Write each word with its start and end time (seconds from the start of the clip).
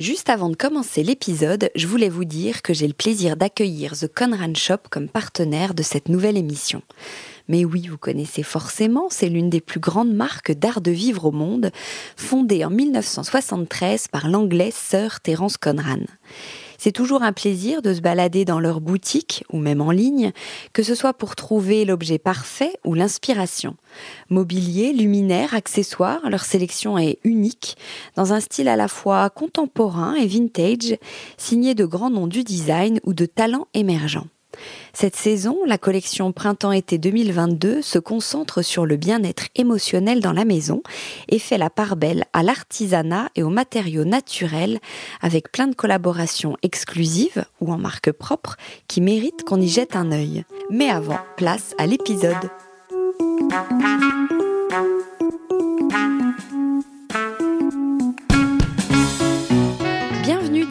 Juste 0.00 0.30
avant 0.30 0.48
de 0.48 0.56
commencer 0.56 1.02
l'épisode, 1.02 1.70
je 1.74 1.86
voulais 1.86 2.08
vous 2.08 2.24
dire 2.24 2.62
que 2.62 2.72
j'ai 2.72 2.86
le 2.86 2.94
plaisir 2.94 3.36
d'accueillir 3.36 3.92
The 3.92 4.06
Conran 4.06 4.54
Shop 4.54 4.78
comme 4.88 5.10
partenaire 5.10 5.74
de 5.74 5.82
cette 5.82 6.08
nouvelle 6.08 6.38
émission. 6.38 6.80
Mais 7.48 7.66
oui, 7.66 7.86
vous 7.86 7.98
connaissez 7.98 8.42
forcément, 8.42 9.08
c'est 9.10 9.28
l'une 9.28 9.50
des 9.50 9.60
plus 9.60 9.78
grandes 9.78 10.14
marques 10.14 10.52
d'art 10.52 10.80
de 10.80 10.90
vivre 10.90 11.26
au 11.26 11.32
monde, 11.32 11.70
fondée 12.16 12.64
en 12.64 12.70
1973 12.70 14.08
par 14.08 14.26
l'anglais 14.28 14.70
Sir 14.72 15.20
Terence 15.20 15.58
Conran. 15.58 16.06
C'est 16.82 16.92
toujours 16.92 17.22
un 17.22 17.34
plaisir 17.34 17.82
de 17.82 17.92
se 17.92 18.00
balader 18.00 18.46
dans 18.46 18.58
leur 18.58 18.80
boutique 18.80 19.44
ou 19.52 19.58
même 19.58 19.82
en 19.82 19.90
ligne, 19.90 20.32
que 20.72 20.82
ce 20.82 20.94
soit 20.94 21.12
pour 21.12 21.36
trouver 21.36 21.84
l'objet 21.84 22.18
parfait 22.18 22.72
ou 22.86 22.94
l'inspiration. 22.94 23.76
Mobilier, 24.30 24.94
luminaires, 24.94 25.52
accessoires, 25.52 26.30
leur 26.30 26.42
sélection 26.42 26.96
est 26.96 27.18
unique, 27.22 27.76
dans 28.16 28.32
un 28.32 28.40
style 28.40 28.66
à 28.66 28.76
la 28.76 28.88
fois 28.88 29.28
contemporain 29.28 30.14
et 30.14 30.26
vintage, 30.26 30.96
signé 31.36 31.74
de 31.74 31.84
grands 31.84 32.08
noms 32.08 32.26
du 32.26 32.44
design 32.44 32.98
ou 33.04 33.12
de 33.12 33.26
talents 33.26 33.68
émergents. 33.74 34.28
Cette 34.92 35.16
saison, 35.16 35.58
la 35.66 35.78
collection 35.78 36.32
Printemps-été 36.32 36.98
2022 36.98 37.82
se 37.82 37.98
concentre 37.98 38.62
sur 38.62 38.86
le 38.86 38.96
bien-être 38.96 39.48
émotionnel 39.54 40.20
dans 40.20 40.32
la 40.32 40.44
maison 40.44 40.82
et 41.28 41.38
fait 41.38 41.58
la 41.58 41.70
part 41.70 41.96
belle 41.96 42.24
à 42.32 42.42
l'artisanat 42.42 43.28
et 43.36 43.42
aux 43.42 43.50
matériaux 43.50 44.04
naturels 44.04 44.78
avec 45.20 45.52
plein 45.52 45.68
de 45.68 45.74
collaborations 45.74 46.56
exclusives 46.62 47.44
ou 47.60 47.72
en 47.72 47.78
marque 47.78 48.12
propre 48.12 48.56
qui 48.88 49.00
méritent 49.00 49.44
qu'on 49.44 49.60
y 49.60 49.68
jette 49.68 49.96
un 49.96 50.12
œil. 50.12 50.44
Mais 50.70 50.90
avant, 50.90 51.18
place 51.36 51.74
à 51.78 51.86
l'épisode 51.86 52.50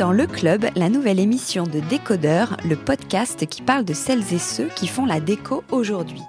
dans 0.10 0.14
Le 0.14 0.26
Club, 0.26 0.66
la 0.76 0.90
nouvelle 0.90 1.20
émission 1.20 1.66
de 1.66 1.80
Décodeur, 1.82 2.58
le 2.68 2.76
podcast 2.76 3.46
qui 3.46 3.62
parle 3.62 3.86
de 3.86 3.94
celles 3.94 4.34
et 4.34 4.40
ceux 4.40 4.68
qui 4.76 4.88
font 4.88 5.06
la 5.06 5.20
déco 5.20 5.64
aujourd'hui. 5.70 6.24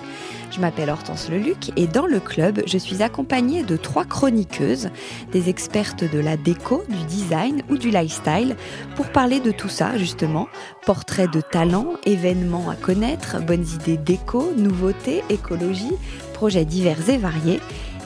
Je 0.51 0.61
m'appelle 0.61 0.91
Hortense 0.91 1.31
Leluc 1.31 1.73
et 1.77 1.87
dans 1.87 2.05
le 2.05 2.21
club, 2.21 2.61
je 2.67 2.77
suis 2.77 3.03
accompagnée 3.03 3.63
de 3.63 3.79
trois 3.79 4.05
chroniqueuses, 4.05 4.91
des 5.33 5.49
expertes 5.49 6.05
de 6.05 6.19
la 6.19 6.37
déco, 6.37 6.85
du 6.91 7.05
design 7.05 7.63
ou 7.71 7.79
du 7.79 7.89
lifestyle, 7.89 8.55
pour 8.97 9.09
parler 9.09 9.41
de 9.41 9.51
tout 9.51 9.71
ça 9.71 9.97
justement. 9.97 10.49
Portraits 10.85 11.33
de 11.33 11.41
talents, 11.41 11.95
événements 12.05 12.69
à 12.69 12.75
connaître, 12.75 13.41
bonnes 13.41 13.67
idées 13.67 13.97
déco, 13.97 14.53
nouveautés, 14.59 15.25
écologie, 15.31 15.95
projets 16.35 16.67
divers 16.67 17.09
et 17.09 17.17
variés. 17.17 17.61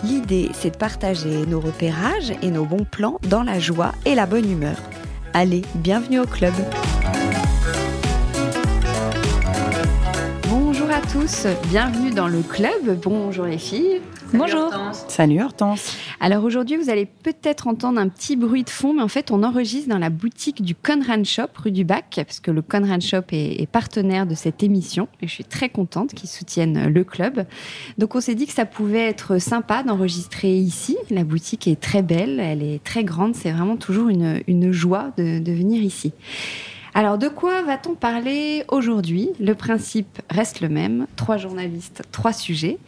L'idée, 0.05 0.51
c'est 0.53 0.71
de 0.71 0.77
partager 0.77 1.45
nos 1.47 1.59
repérages 1.59 2.33
et 2.43 2.53
nos 2.53 2.65
bons 2.65 2.87
plans 2.89 3.19
dans 3.29 3.43
la 3.43 3.59
joie 3.59 3.91
et 4.07 4.15
la 4.15 4.27
bonne 4.27 4.49
humeur. 4.49 4.77
Allez, 5.37 5.63
bienvenue 5.75 6.21
au 6.21 6.27
club. 6.27 6.55
Tous, 11.15 11.47
bienvenue 11.69 12.11
dans 12.11 12.27
le 12.27 12.43
club. 12.43 12.99
Bonjour 13.01 13.45
les 13.45 13.57
filles. 13.57 14.01
Bonjour. 14.33 14.69
Salut 15.07 15.41
Hortense. 15.41 15.97
Alors 16.19 16.43
aujourd'hui, 16.43 16.77
vous 16.77 16.91
allez 16.91 17.07
peut-être 17.07 17.69
entendre 17.69 18.01
un 18.01 18.09
petit 18.09 18.35
bruit 18.35 18.65
de 18.65 18.71
fond, 18.71 18.95
mais 18.95 19.03
en 19.03 19.07
fait, 19.07 19.31
on 19.31 19.45
enregistre 19.45 19.89
dans 19.89 20.01
la 20.01 20.11
boutique 20.11 20.61
du 20.61 20.75
Conran 20.75 21.23
Shop 21.23 21.47
rue 21.55 21.71
du 21.71 21.85
Bac, 21.85 22.15
parce 22.17 22.41
que 22.41 22.51
le 22.51 22.63
Conran 22.63 22.99
Shop 22.99 23.23
est, 23.31 23.63
est 23.63 23.71
partenaire 23.71 24.27
de 24.27 24.35
cette 24.35 24.65
émission 24.65 25.07
et 25.23 25.29
je 25.29 25.33
suis 25.33 25.45
très 25.45 25.69
contente 25.69 26.15
qu'ils 26.15 26.29
soutiennent 26.29 26.89
le 26.89 27.05
club. 27.05 27.47
Donc 27.97 28.17
on 28.17 28.21
s'est 28.21 28.35
dit 28.35 28.49
que 28.49 28.53
ça 28.53 28.67
pouvait 28.67 29.07
être 29.07 29.39
sympa 29.39 29.85
d'enregistrer 29.85 30.57
ici. 30.57 30.97
La 31.11 31.23
boutique 31.23 31.69
est 31.69 31.81
très 31.81 32.03
belle, 32.03 32.41
elle 32.41 32.65
est 32.65 32.83
très 32.83 33.05
grande, 33.05 33.37
c'est 33.37 33.53
vraiment 33.53 33.77
toujours 33.77 34.09
une, 34.09 34.43
une 34.49 34.73
joie 34.73 35.13
de, 35.17 35.39
de 35.39 35.53
venir 35.53 35.81
ici. 35.81 36.13
Alors, 36.97 37.19
de 37.19 37.27
quoi 37.27 37.63
va-t-on 37.63 37.97
parler 37.97 38.63
aujourd'hui? 38.69 39.31
Le 39.41 39.57
principe 39.57 40.23
reste 40.31 40.61
le 40.61 40.69
même. 40.69 41.09
Trois 41.17 41.39
journalistes, 41.39 42.03
trois 42.13 42.33
sujets. 42.33 42.79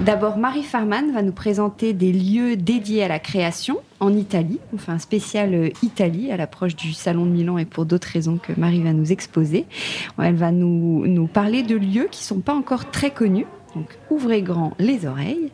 D'abord, 0.00 0.38
Marie 0.38 0.62
Farman 0.62 1.12
va 1.12 1.20
nous 1.20 1.32
présenter 1.32 1.92
des 1.92 2.10
lieux 2.10 2.56
dédiés 2.56 3.04
à 3.04 3.08
la 3.08 3.18
création 3.18 3.76
en 4.00 4.14
Italie. 4.14 4.58
On 4.72 4.78
fait 4.78 4.92
un 4.92 4.98
spécial 4.98 5.52
euh, 5.52 5.68
Italie 5.82 6.32
à 6.32 6.38
l'approche 6.38 6.74
du 6.74 6.94
Salon 6.94 7.26
de 7.26 7.32
Milan 7.32 7.58
et 7.58 7.66
pour 7.66 7.84
d'autres 7.84 8.08
raisons 8.08 8.38
que 8.38 8.58
Marie 8.58 8.82
va 8.82 8.94
nous 8.94 9.12
exposer. 9.12 9.66
Elle 10.18 10.36
va 10.36 10.52
nous, 10.52 11.06
nous 11.06 11.26
parler 11.26 11.62
de 11.62 11.76
lieux 11.76 12.08
qui 12.10 12.24
sont 12.24 12.40
pas 12.40 12.54
encore 12.54 12.90
très 12.90 13.10
connus. 13.10 13.46
Donc, 13.74 13.98
ouvrez 14.08 14.40
grand 14.40 14.72
les 14.78 15.04
oreilles. 15.04 15.50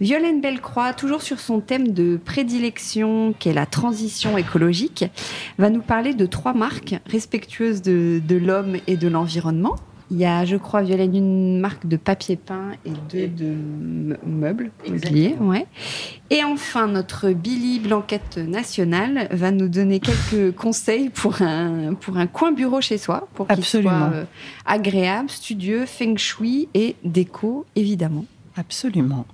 Violaine 0.00 0.40
Bellecroix, 0.40 0.94
toujours 0.94 1.20
sur 1.20 1.40
son 1.40 1.60
thème 1.60 1.88
de 1.88 2.16
prédilection, 2.16 3.34
qui 3.38 3.50
est 3.50 3.52
la 3.52 3.66
transition 3.66 4.38
écologique, 4.38 5.04
va 5.58 5.68
nous 5.68 5.82
parler 5.82 6.14
de 6.14 6.24
trois 6.24 6.54
marques 6.54 6.94
respectueuses 7.06 7.82
de, 7.82 8.20
de 8.26 8.36
l'homme 8.36 8.76
et 8.86 8.96
de 8.96 9.08
l'environnement. 9.08 9.76
Il 10.10 10.16
y 10.16 10.24
a, 10.24 10.44
je 10.44 10.56
crois, 10.56 10.82
Violaine, 10.82 11.14
une 11.14 11.60
marque 11.60 11.86
de 11.86 11.96
papier 11.96 12.34
peint 12.34 12.72
et 12.84 12.90
deux 13.12 13.28
de 13.28 13.54
meubles, 14.26 14.72
mobilier. 14.88 15.36
Ouais. 15.38 15.66
Et 16.30 16.42
enfin, 16.42 16.88
notre 16.88 17.30
Billy 17.30 17.78
Blanquette 17.78 18.38
nationale 18.38 19.28
va 19.30 19.52
nous 19.52 19.68
donner 19.68 20.00
quelques 20.00 20.56
conseils 20.56 21.10
pour 21.10 21.42
un, 21.42 21.94
pour 21.94 22.16
un 22.16 22.26
coin 22.26 22.50
bureau 22.50 22.80
chez 22.80 22.98
soi, 22.98 23.28
pour 23.34 23.46
qu'il 23.46 23.64
soit 23.64 24.10
euh, 24.12 24.24
agréable, 24.66 25.30
studieux, 25.30 25.86
feng 25.86 26.16
shui 26.16 26.68
et 26.74 26.96
déco, 27.04 27.66
évidemment. 27.76 28.24
Absolument. 28.56 29.26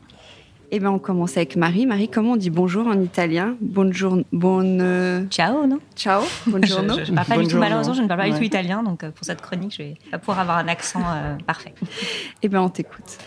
Eh 0.73 0.81
bien, 0.81 0.91
on 0.91 0.99
commence 0.99 1.37
avec 1.37 1.55
Marie. 1.57 1.87
Marie, 1.87 2.09
comment 2.09 2.33
on 2.33 2.37
dit 2.37 2.51
bonjour 2.51 2.89
en 2.89 3.01
italien? 3.01 3.55
Bonjour, 3.61 4.19
bonne... 4.33 4.81
euh, 4.81 5.25
Ciao, 5.31 5.65
non? 5.67 5.79
Ciao, 5.95 6.23
buongiorno. 6.47 6.95
Je, 6.95 7.01
je, 7.01 7.05
je 7.05 7.13
parle 7.13 7.27
pas 7.29 7.39
du 7.39 7.47
tout, 7.47 7.57
malheureusement, 7.59 7.95
je 7.95 8.03
ne 8.03 8.09
parle 8.09 8.21
pas 8.21 8.31
du 8.31 8.37
tout 8.37 8.43
italien, 8.43 8.83
donc 8.83 9.05
euh, 9.05 9.11
pour 9.13 9.25
cette 9.25 9.41
chronique, 9.41 9.73
je 9.73 9.83
vais 9.83 9.95
pas 10.11 10.19
pouvoir 10.19 10.41
avoir 10.41 10.59
un 10.59 10.67
accent 10.69 11.03
euh, 11.07 11.37
parfait. 11.47 11.73
Eh 12.43 12.49
bien, 12.49 12.63
on 12.63 12.69
t'écoute. 12.69 13.19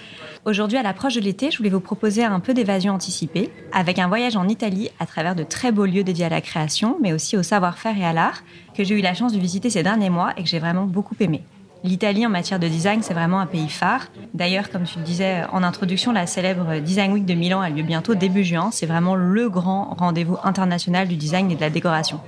Aujourd'hui, 0.46 0.78
à 0.78 0.84
l'approche 0.84 1.16
de 1.16 1.22
l'été, 1.22 1.50
je 1.52 1.58
voulais 1.58 1.70
vous 1.70 1.80
proposer 1.80 2.24
un 2.26 2.40
peu 2.42 2.54
d'évasion 2.54 2.94
anticipée, 2.94 3.50
avec 3.72 4.00
un 4.00 4.08
voyage 4.08 4.36
en 4.36 4.48
Italie 4.48 4.90
à 5.00 5.06
travers 5.06 5.36
de 5.36 5.44
très 5.44 5.72
beaux 5.72 5.86
lieux 5.86 6.04
dédiés 6.04 6.26
à 6.26 6.30
la 6.30 6.42
création, 6.42 6.98
mais 7.02 7.14
aussi 7.14 7.38
au 7.38 7.44
savoir-faire 7.44 7.98
et 7.98 8.06
à 8.06 8.14
l'art, 8.14 8.44
que 8.76 8.84
j'ai 8.84 8.98
eu 8.98 9.02
la 9.02 9.14
chance 9.14 9.34
de 9.34 9.40
visiter 9.40 9.70
ces 9.70 9.84
derniers 9.84 10.10
mois 10.10 10.32
et 10.38 10.44
que 10.44 10.50
j'ai 10.50 10.60
vraiment 10.60 10.86
beaucoup 10.86 11.16
aimé. 11.20 11.44
L'Italie 11.84 12.26
en 12.26 12.30
matière 12.30 12.60
de 12.60 12.68
design, 12.68 13.02
c'est 13.02 13.14
vraiment 13.14 13.40
un 13.40 13.46
pays 13.46 13.70
phare. 13.70 14.08
D'ailleurs, 14.34 14.70
comme 14.70 14.84
tu 14.84 14.98
le 15.00 15.06
disais 15.06 15.44
en 15.54 15.64
introduction, 15.64 16.12
la 16.12 16.28
célèbre 16.28 16.80
Design 16.80 17.14
Week 17.14 17.26
de 17.26 17.34
Milan 17.34 17.62
a 17.62 17.70
lieu 17.70 17.84
bientôt 17.84 18.16
début 18.16 18.44
juin. 18.44 18.70
C'est 18.74 18.86
vraiment 18.86 19.16
le 19.16 19.50
grand 19.50 19.96
rendez-vous 19.98 20.38
international 20.44 21.08
du 21.08 21.16
design 21.16 21.50
et 21.52 21.56
de 21.56 21.62
la 21.62 21.70
décoration. 21.70 22.20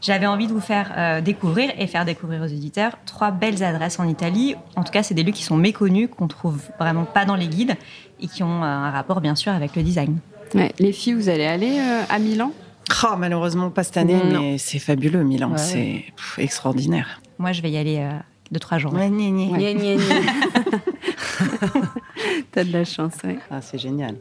J'avais 0.00 0.26
envie 0.26 0.46
de 0.46 0.52
vous 0.52 0.60
faire 0.60 0.92
euh, 0.96 1.20
découvrir 1.20 1.70
et 1.78 1.86
faire 1.86 2.04
découvrir 2.04 2.42
aux 2.42 2.46
éditeurs 2.46 2.92
trois 3.06 3.30
belles 3.32 3.62
adresses 3.62 3.98
en 4.00 4.08
Italie. 4.08 4.56
En 4.76 4.82
tout 4.84 4.92
cas, 4.92 5.02
c'est 5.02 5.14
des 5.14 5.22
lieux 5.22 5.32
qui 5.32 5.44
sont 5.44 5.56
méconnus, 5.56 6.08
qu'on 6.16 6.26
trouve 6.28 6.60
vraiment 6.78 7.04
pas 7.04 7.24
dans 7.24 7.36
les 7.36 7.46
guides 7.46 7.76
et 8.20 8.26
qui 8.28 8.42
ont 8.42 8.62
euh, 8.62 8.66
un 8.66 8.90
rapport 8.90 9.20
bien 9.20 9.34
sûr 9.36 9.52
avec 9.52 9.74
le 9.76 9.82
design. 9.82 10.18
Ouais, 10.54 10.72
les 10.78 10.92
filles, 10.92 11.14
vous 11.14 11.28
allez 11.28 11.46
aller 11.46 11.78
euh, 11.78 12.02
à 12.08 12.18
Milan? 12.18 12.52
Oh, 13.04 13.14
malheureusement, 13.16 13.70
pas 13.70 13.84
cette 13.84 13.96
année, 13.96 14.14
Non. 14.24 14.40
mais 14.40 14.58
c'est 14.58 14.80
fabuleux, 14.80 15.22
Milan. 15.22 15.52
Ouais, 15.52 15.58
c'est 15.58 16.04
extraordinaire. 16.38 17.20
Moi, 17.38 17.52
je 17.52 17.62
vais 17.62 17.70
y 17.70 17.76
aller 17.78 18.04
deux 18.52 18.60
trois 18.60 18.78
jours. 18.78 18.92
Ouais, 18.94 19.08
gna. 19.10 19.46
T'as 22.52 22.64
de 22.64 22.72
la 22.72 22.84
chance, 22.84 23.14
ouais. 23.24 23.38
Ah, 23.50 23.60
c'est 23.62 23.78
génial. 23.78 24.14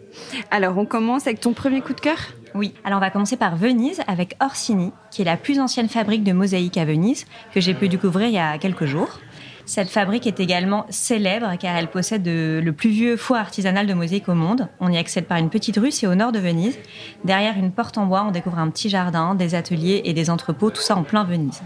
Alors, 0.49 0.77
on 0.77 0.85
commence 0.85 1.27
avec 1.27 1.39
ton 1.41 1.53
premier 1.53 1.81
coup 1.81 1.93
de 1.93 1.99
cœur? 1.99 2.17
Oui, 2.55 2.73
alors 2.83 2.97
on 2.97 3.01
va 3.01 3.09
commencer 3.09 3.37
par 3.37 3.55
Venise 3.55 4.01
avec 4.07 4.35
Orsini, 4.41 4.91
qui 5.11 5.21
est 5.21 5.25
la 5.25 5.37
plus 5.37 5.59
ancienne 5.59 5.87
fabrique 5.89 6.23
de 6.23 6.31
mosaïques 6.33 6.77
à 6.77 6.85
Venise, 6.85 7.25
que 7.53 7.61
j'ai 7.61 7.73
pu 7.73 7.87
découvrir 7.89 8.27
il 8.27 8.33
y 8.33 8.39
a 8.39 8.57
quelques 8.57 8.85
jours. 8.85 9.19
Cette 9.65 9.89
fabrique 9.89 10.27
est 10.27 10.39
également 10.41 10.85
célèbre 10.89 11.53
car 11.59 11.75
elle 11.77 11.87
possède 11.87 12.23
de- 12.23 12.59
le 12.63 12.73
plus 12.73 12.89
vieux 12.89 13.15
four 13.15 13.37
artisanal 13.37 13.85
de 13.87 13.93
mosaïque 13.93 14.27
au 14.27 14.33
monde. 14.33 14.67
On 14.81 14.89
y 14.91 14.97
accède 14.97 15.25
par 15.27 15.37
une 15.37 15.49
petite 15.49 15.77
rue, 15.77 15.91
c'est 15.91 16.07
au 16.07 16.15
nord 16.15 16.31
de 16.33 16.39
Venise. 16.39 16.77
Derrière 17.23 17.57
une 17.57 17.71
porte 17.71 17.97
en 17.97 18.05
bois, 18.05 18.25
on 18.27 18.31
découvre 18.31 18.57
un 18.59 18.69
petit 18.69 18.89
jardin, 18.89 19.33
des 19.35 19.55
ateliers 19.55 20.01
et 20.03 20.13
des 20.13 20.29
entrepôts, 20.29 20.71
tout 20.71 20.81
ça 20.81 20.97
en 20.97 21.03
plein 21.03 21.23
Venise. 21.23 21.61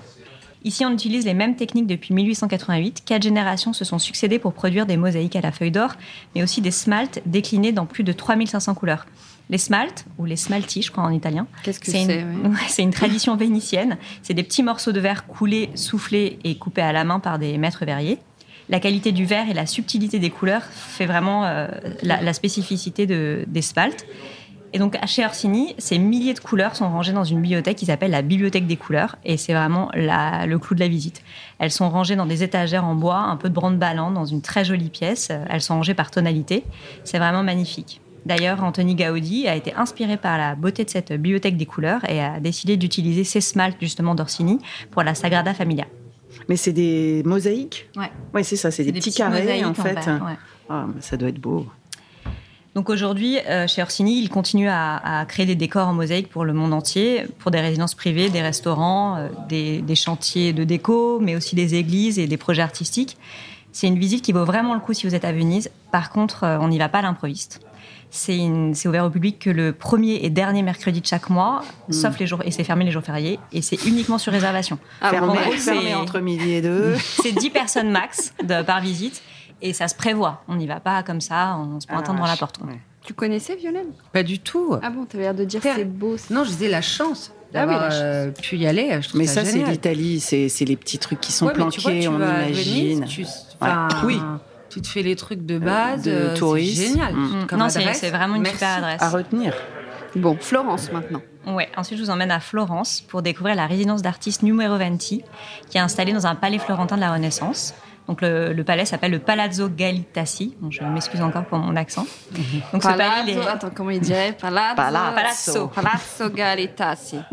Ici, 0.65 0.83
on 0.83 0.91
utilise 0.91 1.25
les 1.25 1.35
mêmes 1.35 1.55
techniques 1.55 1.85
depuis 1.85 2.11
1888. 2.15 3.03
Quatre 3.05 3.21
générations 3.21 3.71
se 3.71 3.85
sont 3.85 3.99
succédées 3.99 4.39
pour 4.39 4.51
produire 4.51 4.87
des 4.87 4.97
mosaïques 4.97 5.35
à 5.35 5.41
la 5.41 5.51
feuille 5.51 5.69
d'or, 5.69 5.91
mais 6.33 6.41
aussi 6.41 6.59
des 6.59 6.71
smaltes 6.71 7.21
déclinés 7.27 7.71
dans 7.71 7.85
plus 7.85 8.03
de 8.03 8.11
3500 8.11 8.73
couleurs. 8.73 9.05
Les 9.51 9.59
smaltes, 9.59 10.05
ou 10.17 10.25
les 10.25 10.35
smalti, 10.35 10.81
je 10.81 10.91
crois 10.91 11.03
en 11.03 11.11
italien, 11.11 11.45
Qu'est-ce 11.61 11.79
que 11.79 11.85
c'est 11.85 12.05
c'est 12.05 12.19
une, 12.21 12.47
ouais 12.47 12.49
ouais, 12.49 12.65
c'est 12.67 12.81
une 12.81 12.89
tradition 12.89 13.35
vénitienne. 13.35 13.99
C'est 14.23 14.33
des 14.33 14.41
petits 14.41 14.63
morceaux 14.63 14.91
de 14.91 14.99
verre 14.99 15.27
coulés, 15.27 15.69
soufflés 15.75 16.39
et 16.43 16.57
coupés 16.57 16.81
à 16.81 16.91
la 16.91 17.03
main 17.03 17.19
par 17.19 17.37
des 17.37 17.59
maîtres 17.59 17.85
verriers. 17.85 18.17
La 18.67 18.79
qualité 18.79 19.11
du 19.11 19.25
verre 19.25 19.47
et 19.47 19.53
la 19.53 19.67
subtilité 19.67 20.17
des 20.17 20.31
couleurs 20.31 20.63
fait 20.63 21.05
vraiment 21.05 21.45
euh, 21.45 21.67
la, 22.01 22.23
la 22.23 22.33
spécificité 22.33 23.05
de, 23.05 23.45
des 23.45 23.61
spaltes. 23.61 24.07
Et 24.75 24.77
donc, 24.77 24.97
chez 25.07 25.25
Orsini, 25.25 25.73
ces 25.77 25.97
milliers 25.97 26.33
de 26.33 26.41
couleurs 26.41 26.75
sont 26.75 26.89
rangées 26.89 27.13
dans 27.13 27.23
une 27.23 27.39
bibliothèque 27.41 27.77
qui 27.77 27.85
s'appelle 27.85 28.11
la 28.11 28.21
Bibliothèque 28.21 28.67
des 28.67 28.75
couleurs. 28.75 29.15
Et 29.23 29.37
c'est 29.37 29.53
vraiment 29.53 29.89
la- 29.93 30.45
le 30.47 30.59
clou 30.59 30.75
de 30.75 30.81
la 30.81 30.89
visite. 30.89 31.21
Elles 31.59 31.71
sont 31.71 31.89
rangées 31.89 32.17
dans 32.17 32.25
des 32.25 32.43
étagères 32.43 32.83
en 32.83 32.93
bois, 32.93 33.19
un 33.19 33.37
peu 33.37 33.47
de 33.47 33.53
brande 33.53 33.79
ballant, 33.79 34.11
dans 34.11 34.25
une 34.25 34.41
très 34.41 34.65
jolie 34.65 34.89
pièce. 34.89 35.31
Elles 35.49 35.61
sont 35.61 35.75
rangées 35.75 35.93
par 35.93 36.11
tonalité. 36.11 36.65
C'est 37.05 37.19
vraiment 37.19 37.41
magnifique. 37.41 38.01
D'ailleurs, 38.25 38.61
Anthony 38.65 38.95
Gaudi 38.95 39.47
a 39.47 39.55
été 39.55 39.73
inspiré 39.75 40.17
par 40.17 40.37
la 40.37 40.55
beauté 40.55 40.83
de 40.83 40.89
cette 40.89 41.13
bibliothèque 41.13 41.55
des 41.55 41.65
couleurs 41.65 42.01
et 42.09 42.21
a 42.21 42.41
décidé 42.41 42.75
d'utiliser 42.75 43.23
ces 43.23 43.39
smaltes 43.39 43.77
justement 43.79 44.13
d'Orsini 44.13 44.59
pour 44.91 45.03
la 45.03 45.15
Sagrada 45.15 45.53
Familia. 45.53 45.85
Mais 46.49 46.57
c'est 46.57 46.73
des 46.73 47.23
mosaïques? 47.25 47.87
Ouais. 47.95 48.11
Ouais, 48.33 48.43
c'est 48.43 48.57
ça, 48.57 48.71
c'est 48.71 48.83
des, 48.83 48.91
petits 48.91 49.13
carrés 49.13 49.63
en 49.63 49.73
fait. 49.73 49.95
ouais. 49.95 50.37
Ah, 50.69 50.87
ça 50.99 51.15
doit 51.15 51.29
être 51.29 51.39
beau. 51.39 51.65
Donc 52.75 52.89
aujourd'hui, 52.89 53.39
euh, 53.47 53.67
chez 53.67 53.81
Orsini, 53.81 54.19
il 54.21 54.29
continue 54.29 54.67
à, 54.67 54.97
à 55.21 55.25
créer 55.25 55.45
des 55.45 55.55
décors 55.55 55.87
en 55.87 55.93
mosaïque 55.93 56.27
pour 56.29 56.43
le 56.43 56.51
monde 56.51 56.73
entier, 56.73 57.23
pour 57.39 57.49
des 57.49 57.61
résidences 57.61 57.95
privées, 57.95 58.29
des 58.29 58.41
restaurants, 58.41 59.15
euh, 59.17 59.29
des, 59.47 59.81
des 59.81 59.95
chantiers 59.95 60.51
de 60.51 60.65
déco, 60.65 61.19
mais 61.21 61.37
aussi 61.37 61.55
des 61.55 61.75
églises 61.75 62.19
et 62.19 62.27
des 62.27 62.35
projets 62.37 62.61
artistiques. 62.61 63.17
C'est 63.71 63.87
une 63.87 63.97
visite 63.97 64.23
qui 64.23 64.33
vaut 64.33 64.43
vraiment 64.45 64.73
le 64.73 64.81
coup 64.81 64.93
si 64.93 65.07
vous 65.07 65.15
êtes 65.15 65.23
à 65.23 65.31
Venise. 65.31 65.71
Par 65.93 66.09
contre, 66.09 66.43
euh, 66.43 66.57
on 66.59 66.67
n'y 66.67 66.77
va 66.77 66.89
pas 66.89 66.99
à 66.99 67.01
l'improviste. 67.03 67.61
C'est 68.11 68.39
ouvert 68.87 69.03
au 69.05 69.09
public 69.09 69.39
que 69.39 69.49
le 69.49 69.73
premier 69.73 70.19
et 70.23 70.29
dernier 70.29 70.61
mercredi 70.61 71.01
de 71.01 71.05
chaque 71.05 71.29
mois, 71.29 71.63
sauf 71.89 72.17
les 72.19 72.27
jours 72.27 72.41
et 72.45 72.51
c'est 72.51 72.63
fermé 72.63 72.85
les 72.85 72.91
jours 72.91 73.03
fériés 73.03 73.39
et 73.51 73.61
c'est 73.61 73.83
uniquement 73.85 74.17
sur 74.17 74.31
réservation. 74.31 74.79
Ah, 75.01 75.09
fermé, 75.09 75.33
c'est- 75.57 75.93
entre 75.95 76.19
midi 76.19 76.51
et 76.53 76.61
deux. 76.61 76.95
C'est 77.23 77.33
10 77.33 77.49
personnes 77.49 77.89
max 77.91 78.33
de, 78.41 78.61
par 78.61 78.79
visite 78.79 79.21
et 79.61 79.73
ça 79.73 79.87
se 79.87 79.95
prévoit. 79.95 80.43
On 80.47 80.55
n'y 80.55 80.67
va 80.67 80.79
pas 80.79 81.03
comme 81.03 81.21
ça 81.21 81.55
en 81.55 81.79
se 81.79 81.87
pointant 81.87 82.11
Ah, 82.11 82.15
devant 82.15 82.27
la 82.27 82.35
porte. 82.37 82.57
quoi. 82.57 82.67
Ouais. 82.67 82.79
Tu 83.03 83.13
connaissais 83.13 83.55
Violaine? 83.55 83.91
Pas 84.13 84.23
du 84.23 84.39
tout. 84.39 84.75
Ah 84.81 84.89
bon, 84.89 85.05
t'avais 85.05 85.25
l'air 85.25 85.35
de 85.35 85.43
dire 85.43 85.61
c'est 85.63 85.85
beau. 85.85 86.15
Non, 86.31 86.43
je 86.43 86.49
disais 86.49 86.69
la 86.69 86.81
chance 86.81 87.31
Ah 87.31 87.37
oui, 87.37 87.53
d'avoir 87.53 87.81
la 87.81 87.89
chance. 87.91 87.99
euh, 88.01 88.31
pu 88.31 88.57
y 88.57 88.65
aller. 88.67 88.99
Je 89.01 89.15
Mais 89.17 89.27
ça, 89.27 89.45
ça, 89.45 89.51
c'est 89.51 89.63
l'Italie, 89.63 90.19
c'est 90.19 90.49
c'est 90.49 90.65
les 90.65 90.75
petits 90.75 90.97
trucs 90.97 91.19
qui 91.21 91.31
sont 91.31 91.45
Ouais, 91.45 91.53
mais 91.55 91.69
tu 91.69 91.81
vois, 91.81 91.91
planqués, 91.91 92.05
tu 92.05 92.07
on 92.09 92.15
imagine. 92.15 92.99
Venise, 93.03 93.03
tu, 93.07 93.25
enfin, 93.61 93.87
Oui. 94.05 94.19
tu 94.69 94.81
te 94.81 94.87
fais 94.87 95.03
les 95.03 95.15
trucs 95.15 95.45
de 95.45 95.59
base. 95.59 96.01
de 96.01 96.11
euh, 96.11 96.33
c'est 96.33 96.39
tourisme. 96.39 96.81
génial. 96.93 97.13
Mm. 97.13 97.45
Comme 97.47 97.59
non, 97.59 97.69
c'est 97.69 97.79
adresse. 97.79 97.99
c'est 97.99 98.09
vraiment 98.09 98.35
une 98.35 98.41
Merci. 98.41 98.57
super 98.57 98.77
adresse. 98.77 99.01
À 99.03 99.09
retenir. 99.09 99.53
Bon, 100.15 100.35
Florence 100.39 100.91
maintenant. 100.91 101.21
Ouais. 101.45 101.69
Ensuite, 101.77 101.99
je 101.99 102.03
vous 102.03 102.09
emmène 102.09 102.31
à 102.31 102.39
Florence 102.39 103.01
pour 103.01 103.21
découvrir 103.21 103.55
la 103.55 103.67
résidence 103.67 104.01
d'artiste 104.01 104.41
Numero 104.41 104.77
Venti, 104.79 105.21
qui 105.69 105.77
est 105.77 105.81
installée 105.81 106.13
dans 106.13 106.25
un 106.25 106.33
palais 106.35 106.57
florentin 106.57 106.95
de 106.95 107.01
la 107.01 107.11
Renaissance. 107.13 107.75
Donc 108.07 108.21
le, 108.21 108.53
le 108.53 108.63
palais 108.63 108.85
s'appelle 108.85 109.11
le 109.11 109.19
Palazzo 109.19 109.67
Galitassi. 109.67 110.55
Bon, 110.59 110.69
je 110.69 110.83
m'excuse 110.83 111.21
encore 111.21 111.45
pour 111.45 111.57
mon 111.57 111.75
accent. 111.75 112.05
Donc 112.71 112.83
ce 112.83 112.87
palais, 112.89 113.35
attends, 113.47 113.71
comment 113.73 113.89
il 113.89 113.99
dirait? 113.99 114.33
Palazzo. 114.39 114.75
Palazzo. 114.75 115.67
Palazzo 115.69 116.29
Galetassi. 116.29 117.17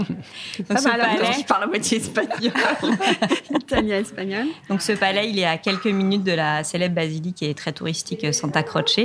donc 0.68 0.78
ce 0.78 0.88
palais- 0.88 1.32
Je 1.40 1.44
parle 1.44 1.64
à 1.64 1.66
moitié 1.66 1.98
espagnol. 1.98 2.52
Italien, 3.50 3.98
espagnol. 3.98 4.46
Donc 4.68 4.80
ce 4.82 4.92
palais, 4.92 5.28
il 5.28 5.38
est 5.38 5.44
à 5.44 5.58
quelques 5.58 5.86
minutes 5.86 6.24
de 6.24 6.32
la 6.32 6.64
célèbre 6.64 6.94
basilique 6.94 7.42
et 7.42 7.54
très 7.54 7.72
touristique 7.72 8.24
euh, 8.24 8.32
Santa 8.32 8.62
Croce. 8.62 8.98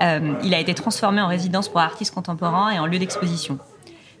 Euh, 0.00 0.32
il 0.42 0.54
a 0.54 0.58
été 0.58 0.74
transformé 0.74 1.20
en 1.20 1.28
résidence 1.28 1.68
pour 1.68 1.80
artistes 1.80 2.14
contemporains 2.14 2.70
et 2.70 2.78
en 2.78 2.86
lieu 2.86 2.98
d'exposition. 2.98 3.58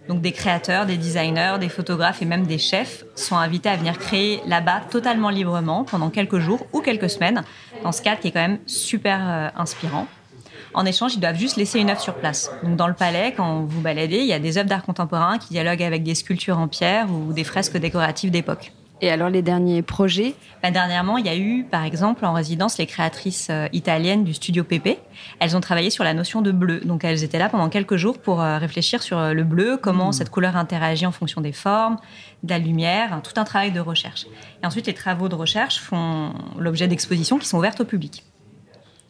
Donc 0.08 0.20
des 0.20 0.32
créateurs, 0.32 0.84
des 0.84 0.96
designers, 0.96 1.56
des 1.58 1.68
photographes 1.68 2.20
et 2.20 2.26
même 2.26 2.46
des 2.46 2.58
chefs 2.58 3.04
sont 3.14 3.36
invités 3.36 3.70
à 3.70 3.76
venir 3.76 3.98
créer 3.98 4.42
là-bas 4.46 4.82
totalement 4.90 5.30
librement 5.30 5.84
pendant 5.84 6.10
quelques 6.10 6.38
jours 6.38 6.66
ou 6.72 6.80
quelques 6.80 7.08
semaines, 7.08 7.42
dans 7.82 7.92
ce 7.92 8.02
cadre 8.02 8.20
qui 8.20 8.28
est 8.28 8.32
quand 8.32 8.40
même 8.40 8.58
super 8.66 9.20
euh, 9.22 9.48
inspirant. 9.56 10.06
En 10.74 10.84
échange, 10.84 11.14
ils 11.14 11.20
doivent 11.20 11.38
juste 11.38 11.56
laisser 11.56 11.78
une 11.78 11.88
œuvre 11.88 12.00
sur 12.00 12.14
place. 12.14 12.50
Donc 12.62 12.76
dans 12.76 12.88
le 12.88 12.94
palais, 12.94 13.32
quand 13.36 13.62
vous 13.62 13.80
baladez, 13.80 14.18
il 14.18 14.26
y 14.26 14.32
a 14.32 14.40
des 14.40 14.58
œuvres 14.58 14.68
d'art 14.68 14.82
contemporain 14.82 15.38
qui 15.38 15.50
dialoguent 15.50 15.84
avec 15.84 16.02
des 16.02 16.14
sculptures 16.14 16.58
en 16.58 16.68
pierre 16.68 17.06
ou 17.10 17.32
des 17.32 17.44
fresques 17.44 17.76
décoratives 17.76 18.30
d'époque. 18.30 18.72
Et 19.00 19.10
alors, 19.10 19.28
les 19.28 19.42
derniers 19.42 19.82
projets? 19.82 20.34
Bah, 20.62 20.70
dernièrement, 20.70 21.18
il 21.18 21.26
y 21.26 21.28
a 21.28 21.36
eu, 21.36 21.64
par 21.64 21.84
exemple, 21.84 22.24
en 22.24 22.32
résidence, 22.32 22.78
les 22.78 22.86
créatrices 22.86 23.48
euh, 23.50 23.66
italiennes 23.72 24.24
du 24.24 24.34
studio 24.34 24.62
Pepe. 24.62 24.98
Elles 25.40 25.56
ont 25.56 25.60
travaillé 25.60 25.90
sur 25.90 26.04
la 26.04 26.14
notion 26.14 26.42
de 26.42 26.52
bleu. 26.52 26.80
Donc, 26.80 27.04
elles 27.04 27.24
étaient 27.24 27.38
là 27.38 27.48
pendant 27.48 27.68
quelques 27.68 27.96
jours 27.96 28.18
pour 28.18 28.40
euh, 28.40 28.58
réfléchir 28.58 29.02
sur 29.02 29.18
euh, 29.18 29.32
le 29.32 29.42
bleu, 29.42 29.76
comment 29.76 30.12
cette 30.12 30.30
couleur 30.30 30.56
interagit 30.56 31.06
en 31.06 31.12
fonction 31.12 31.40
des 31.40 31.52
formes, 31.52 31.98
de 32.44 32.50
la 32.50 32.58
lumière, 32.58 33.12
hein, 33.12 33.20
tout 33.20 33.38
un 33.38 33.44
travail 33.44 33.72
de 33.72 33.80
recherche. 33.80 34.26
Et 34.62 34.66
ensuite, 34.66 34.86
les 34.86 34.94
travaux 34.94 35.28
de 35.28 35.34
recherche 35.34 35.80
font 35.80 36.32
l'objet 36.56 36.86
d'expositions 36.86 37.38
qui 37.38 37.46
sont 37.46 37.58
ouvertes 37.58 37.80
au 37.80 37.84
public. 37.84 38.24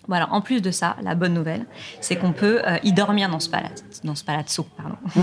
Voilà. 0.07 0.33
En 0.33 0.41
plus 0.41 0.61
de 0.61 0.71
ça, 0.71 0.97
la 1.03 1.15
bonne 1.15 1.35
nouvelle, 1.35 1.67
c'est 2.01 2.17
qu'on 2.17 2.33
peut 2.33 2.61
euh, 2.67 2.79
y 2.83 2.93
dormir 2.93 3.31
dans 3.31 3.41
ce 3.41 3.49
palazzo, 3.49 3.85
dans 4.05 4.15
ce 4.15 4.25
palazzo, 4.25 4.67
pardon. 4.77 4.97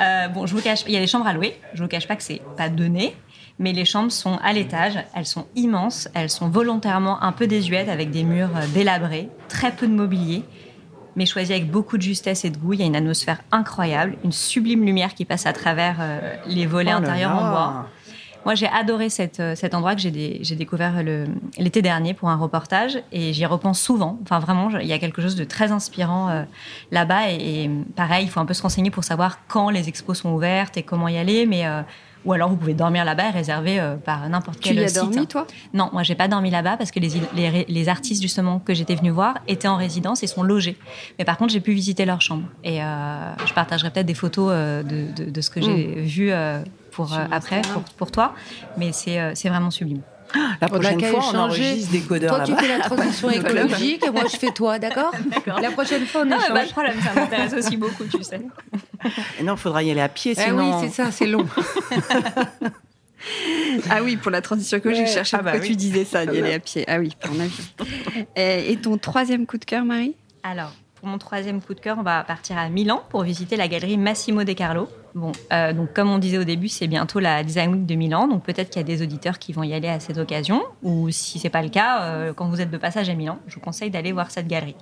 Euh, 0.00 0.28
bon, 0.28 0.46
je 0.46 0.54
vous 0.54 0.62
cache, 0.62 0.84
il 0.86 0.92
y 0.92 0.96
a 0.96 1.00
des 1.00 1.08
chambres 1.08 1.26
à 1.26 1.32
louer. 1.32 1.60
Je 1.74 1.82
vous 1.82 1.88
cache 1.88 2.06
pas 2.06 2.14
que 2.14 2.22
c'est 2.22 2.40
pas 2.56 2.68
donné, 2.68 3.16
mais 3.58 3.72
les 3.72 3.84
chambres 3.84 4.12
sont 4.12 4.38
à 4.42 4.52
l'étage. 4.52 4.94
Elles 5.14 5.26
sont 5.26 5.46
immenses. 5.56 6.08
Elles 6.14 6.30
sont 6.30 6.48
volontairement 6.48 7.22
un 7.22 7.32
peu 7.32 7.46
désuètes 7.46 7.88
avec 7.88 8.10
des 8.10 8.22
murs 8.24 8.50
euh, 8.56 8.66
délabrés, 8.74 9.28
très 9.48 9.72
peu 9.72 9.86
de 9.86 9.92
mobilier, 9.94 10.44
mais 11.16 11.26
choisi 11.26 11.52
avec 11.52 11.70
beaucoup 11.70 11.96
de 11.96 12.02
justesse 12.02 12.44
et 12.44 12.50
de 12.50 12.56
goût. 12.58 12.74
Il 12.74 12.80
y 12.80 12.82
a 12.82 12.86
une 12.86 12.96
atmosphère 12.96 13.40
incroyable, 13.50 14.16
une 14.24 14.32
sublime 14.32 14.84
lumière 14.84 15.14
qui 15.14 15.24
passe 15.24 15.46
à 15.46 15.52
travers 15.52 15.96
euh, 16.00 16.34
les 16.46 16.66
volets 16.66 16.92
Oh 16.94 16.98
intérieurs 16.98 17.32
en 17.32 17.50
bois. 17.50 17.86
Moi, 18.44 18.54
j'ai 18.54 18.68
adoré 18.68 19.10
cette, 19.10 19.40
euh, 19.40 19.56
cet 19.56 19.74
endroit 19.74 19.94
que 19.96 20.00
j'ai 20.00 20.12
dé- 20.12 20.38
j'ai 20.42 20.54
découvert 20.54 21.02
l'été 21.58 21.82
dernier 21.82 22.14
pour 22.14 22.30
un 22.30 22.36
reportage 22.36 22.98
et 23.10 23.32
j'y 23.32 23.44
repense 23.44 23.80
souvent. 23.80 24.18
Enfin, 24.22 24.38
vraiment, 24.38 24.70
il 24.78 24.86
y 24.86 24.92
a 24.92 24.98
quelque 24.98 25.20
chose 25.20 25.34
de 25.34 25.42
très 25.44 25.72
inspirant 25.72 26.28
euh, 26.30 26.44
là-bas. 26.92 27.30
Et, 27.32 27.64
et 27.64 27.70
pareil, 27.96 28.24
il 28.26 28.30
faut 28.30 28.38
un 28.40 28.46
peu 28.46 28.54
se 28.54 28.62
renseigner 28.62 28.90
pour 28.92 29.02
savoir 29.02 29.40
quand 29.48 29.70
les 29.70 29.88
expos 29.88 30.18
sont 30.20 30.30
ouvertes 30.32 30.76
et 30.76 30.82
comment 30.84 31.08
y 31.08 31.18
aller. 31.18 31.44
Mais, 31.46 31.66
euh, 31.66 31.82
ou 32.24 32.32
alors, 32.32 32.48
vous 32.48 32.56
pouvez 32.56 32.74
dormir 32.74 33.04
là-bas 33.04 33.28
et 33.28 33.30
réserver 33.30 33.78
euh, 33.80 33.96
par 33.96 34.28
n'importe 34.28 34.60
Tu 34.60 34.68
quel 34.70 34.78
y 34.80 34.84
as 34.84 34.88
site. 34.88 34.96
dormi, 35.00 35.26
toi? 35.26 35.46
Non, 35.72 35.90
moi 35.92 36.02
j'ai 36.02 36.14
pas 36.14 36.28
dormi 36.28 36.50
là-bas 36.50 36.76
parce 36.76 36.90
que 36.90 37.00
les, 37.00 37.10
les, 37.34 37.64
les 37.68 37.88
artistes 37.88 38.20
justement 38.22 38.58
que 38.58 38.74
j'étais 38.74 38.94
venue 38.96 39.10
voir 39.10 39.38
étaient 39.46 39.68
en 39.68 39.76
résidence 39.76 40.22
et 40.22 40.26
sont 40.26 40.42
logés. 40.42 40.76
Mais 41.18 41.24
par 41.24 41.36
contre, 41.38 41.52
j'ai 41.52 41.60
pu 41.60 41.72
visiter 41.72 42.04
leur 42.04 42.20
chambre 42.20 42.44
et 42.64 42.82
euh, 42.82 43.34
je 43.46 43.52
partagerai 43.52 43.90
peut-être 43.90 44.06
des 44.06 44.14
photos 44.14 44.50
euh, 44.52 44.82
de, 44.82 45.24
de, 45.24 45.30
de 45.30 45.40
ce 45.40 45.50
que 45.50 45.60
j'ai 45.60 46.02
vu 46.02 46.30
euh, 46.32 46.62
pour 46.90 47.12
après 47.30 47.62
pour, 47.72 47.82
pour 47.82 48.10
toi. 48.10 48.34
Mais 48.76 48.92
c'est 48.92 49.34
c'est 49.34 49.48
vraiment 49.48 49.70
sublime. 49.70 50.02
La 50.34 50.66
a 50.66 50.68
prochaine 50.68 51.00
fois, 51.00 51.08
on 51.18 51.20
échanger. 51.20 51.38
enregistre 51.38 51.92
des 51.92 52.00
codeurs 52.00 52.36
Toi, 52.36 52.44
tu 52.44 52.54
fais 52.56 52.68
la 52.68 52.80
transition 52.84 53.30
écologique 53.30 54.04
et 54.06 54.10
moi, 54.10 54.22
je 54.30 54.36
fais 54.36 54.50
toi, 54.50 54.78
d'accord 54.78 55.12
La 55.62 55.70
prochaine 55.70 56.04
fois, 56.06 56.20
on 56.22 56.24
Non, 56.26 56.36
mais 56.36 56.44
échange. 56.44 56.54
pas 56.54 56.64
de 56.66 56.70
problème, 56.70 57.00
ça 57.02 57.14
m'intéresse 57.14 57.54
aussi 57.54 57.76
beaucoup, 57.78 58.04
tu 58.04 58.22
sais. 58.22 58.40
Non, 59.42 59.54
il 59.54 59.58
faudra 59.58 59.82
y 59.82 59.90
aller 59.90 60.00
à 60.02 60.08
pied, 60.08 60.32
Eh 60.36 60.40
sinon. 60.40 60.80
oui, 60.80 60.88
c'est 60.88 61.02
ça, 61.02 61.10
c'est 61.10 61.26
long. 61.26 61.46
Ah 63.90 64.02
oui, 64.02 64.16
pour 64.16 64.30
la 64.30 64.40
transition 64.40 64.78
que 64.80 64.92
j'ai 64.94 65.00
Ouais. 65.00 65.06
cherché 65.06 65.36
Ah 65.38 65.42
bah 65.42 65.50
pourquoi 65.50 65.66
oui. 65.68 65.72
tu 65.72 65.76
disais 65.76 66.04
ça, 66.04 66.24
d'y 66.24 66.38
aller 66.38 66.54
à 66.54 66.60
pied. 66.60 66.84
Ah 66.86 66.98
oui, 66.98 67.10
pour 67.20 67.32
avis. 67.38 67.72
Et 68.36 68.76
ton 68.76 68.96
troisième 68.96 69.44
coup 69.44 69.58
de 69.58 69.64
cœur, 69.64 69.84
Marie? 69.84 70.14
Alors, 70.44 70.72
pour 70.98 71.08
mon 71.08 71.18
troisième 71.18 71.60
coup 71.60 71.74
de 71.74 71.80
cœur, 71.80 71.96
on 71.98 72.02
va 72.02 72.24
partir 72.24 72.58
à 72.58 72.68
Milan 72.68 73.02
pour 73.08 73.22
visiter 73.22 73.56
la 73.56 73.68
galerie 73.68 73.96
Massimo 73.96 74.42
De 74.42 74.52
Carlo. 74.52 74.88
Bon, 75.14 75.32
euh, 75.52 75.72
donc 75.72 75.92
comme 75.92 76.10
on 76.10 76.18
disait 76.18 76.38
au 76.38 76.44
début, 76.44 76.68
c'est 76.68 76.88
bientôt 76.88 77.20
la 77.20 77.44
Design 77.44 77.72
Week 77.72 77.86
de 77.86 77.94
Milan, 77.94 78.26
donc 78.26 78.42
peut-être 78.42 78.70
qu'il 78.70 78.80
y 78.80 78.84
a 78.84 78.86
des 78.86 79.02
auditeurs 79.02 79.38
qui 79.38 79.52
vont 79.52 79.62
y 79.62 79.72
aller 79.74 79.88
à 79.88 80.00
cette 80.00 80.18
occasion, 80.18 80.62
ou 80.82 81.10
si 81.10 81.38
c'est 81.38 81.50
pas 81.50 81.62
le 81.62 81.68
cas, 81.68 82.02
euh, 82.02 82.32
quand 82.32 82.48
vous 82.48 82.60
êtes 82.60 82.70
de 82.70 82.78
passage 82.78 83.08
à 83.08 83.14
Milan, 83.14 83.38
je 83.46 83.54
vous 83.54 83.60
conseille 83.60 83.90
d'aller 83.90 84.12
voir 84.12 84.30
cette 84.30 84.48
galerie. 84.48 84.76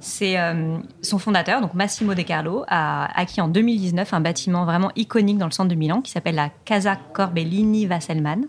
C'est 0.00 0.38
euh, 0.38 0.78
son 1.02 1.18
fondateur, 1.18 1.60
donc 1.60 1.74
Massimo 1.74 2.14
De 2.14 2.22
Carlo, 2.22 2.64
a 2.68 3.08
acquis 3.20 3.40
en 3.40 3.48
2019 3.48 4.14
un 4.14 4.20
bâtiment 4.20 4.64
vraiment 4.64 4.90
iconique 4.96 5.38
dans 5.38 5.46
le 5.46 5.52
centre 5.52 5.70
de 5.70 5.74
Milan 5.74 6.02
qui 6.02 6.12
s'appelle 6.12 6.36
la 6.36 6.50
Casa 6.64 6.96
Corbellini 7.12 7.86
Wasserman, 7.86 8.46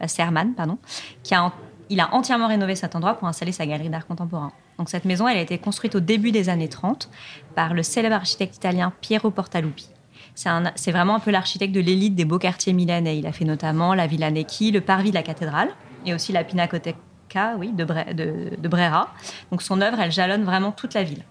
Wasserman, 0.00 0.54
pardon, 0.54 0.78
qui 1.22 1.34
a 1.34 1.44
il 1.88 2.00
a 2.00 2.12
entièrement 2.14 2.48
rénové 2.48 2.74
cet 2.74 2.96
endroit 2.96 3.14
pour 3.14 3.28
installer 3.28 3.52
sa 3.52 3.66
galerie 3.66 3.88
d'art 3.88 4.06
contemporain. 4.06 4.52
Donc 4.78 4.88
cette 4.88 5.04
maison, 5.04 5.28
elle 5.28 5.38
a 5.38 5.40
été 5.40 5.58
construite 5.58 5.94
au 5.94 6.00
début 6.00 6.32
des 6.32 6.48
années 6.48 6.68
30 6.68 7.08
par 7.54 7.74
le 7.74 7.82
célèbre 7.82 8.16
architecte 8.16 8.56
italien 8.56 8.92
Piero 9.00 9.30
Portaluppi. 9.30 9.88
C'est 10.34 10.92
vraiment 10.92 11.14
un 11.14 11.20
peu 11.20 11.30
l'architecte 11.30 11.74
de 11.74 11.80
l'élite 11.80 12.14
des 12.14 12.26
beaux 12.26 12.38
quartiers 12.38 12.74
milanais. 12.74 13.18
Il 13.18 13.26
a 13.26 13.32
fait 13.32 13.46
notamment 13.46 13.94
la 13.94 14.06
Villa 14.06 14.30
Necchi, 14.30 14.70
le 14.70 14.82
parvis 14.82 15.10
de 15.10 15.14
la 15.14 15.22
cathédrale 15.22 15.70
et 16.04 16.12
aussi 16.12 16.32
la 16.32 16.44
Pinacoteca 16.44 17.54
oui, 17.58 17.72
de 17.72 18.68
Brera. 18.68 19.14
Donc 19.50 19.62
son 19.62 19.80
œuvre, 19.80 19.98
elle 19.98 20.12
jalonne 20.12 20.44
vraiment 20.44 20.72
toute 20.72 20.92
la 20.92 21.02
ville. 21.02 21.24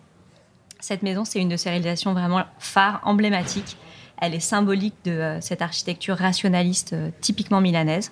Cette 0.79 1.03
maison, 1.03 1.25
c'est 1.25 1.39
une 1.39 1.49
de 1.49 1.57
ses 1.57 1.69
réalisations 1.69 2.13
vraiment 2.13 2.43
phares, 2.59 3.01
emblématiques. 3.03 3.77
Elle 4.21 4.33
est 4.33 4.39
symbolique 4.39 4.95
de 5.03 5.11
euh, 5.11 5.41
cette 5.41 5.61
architecture 5.61 6.15
rationaliste 6.15 6.93
euh, 6.93 7.09
typiquement 7.21 7.59
milanaise. 7.59 8.11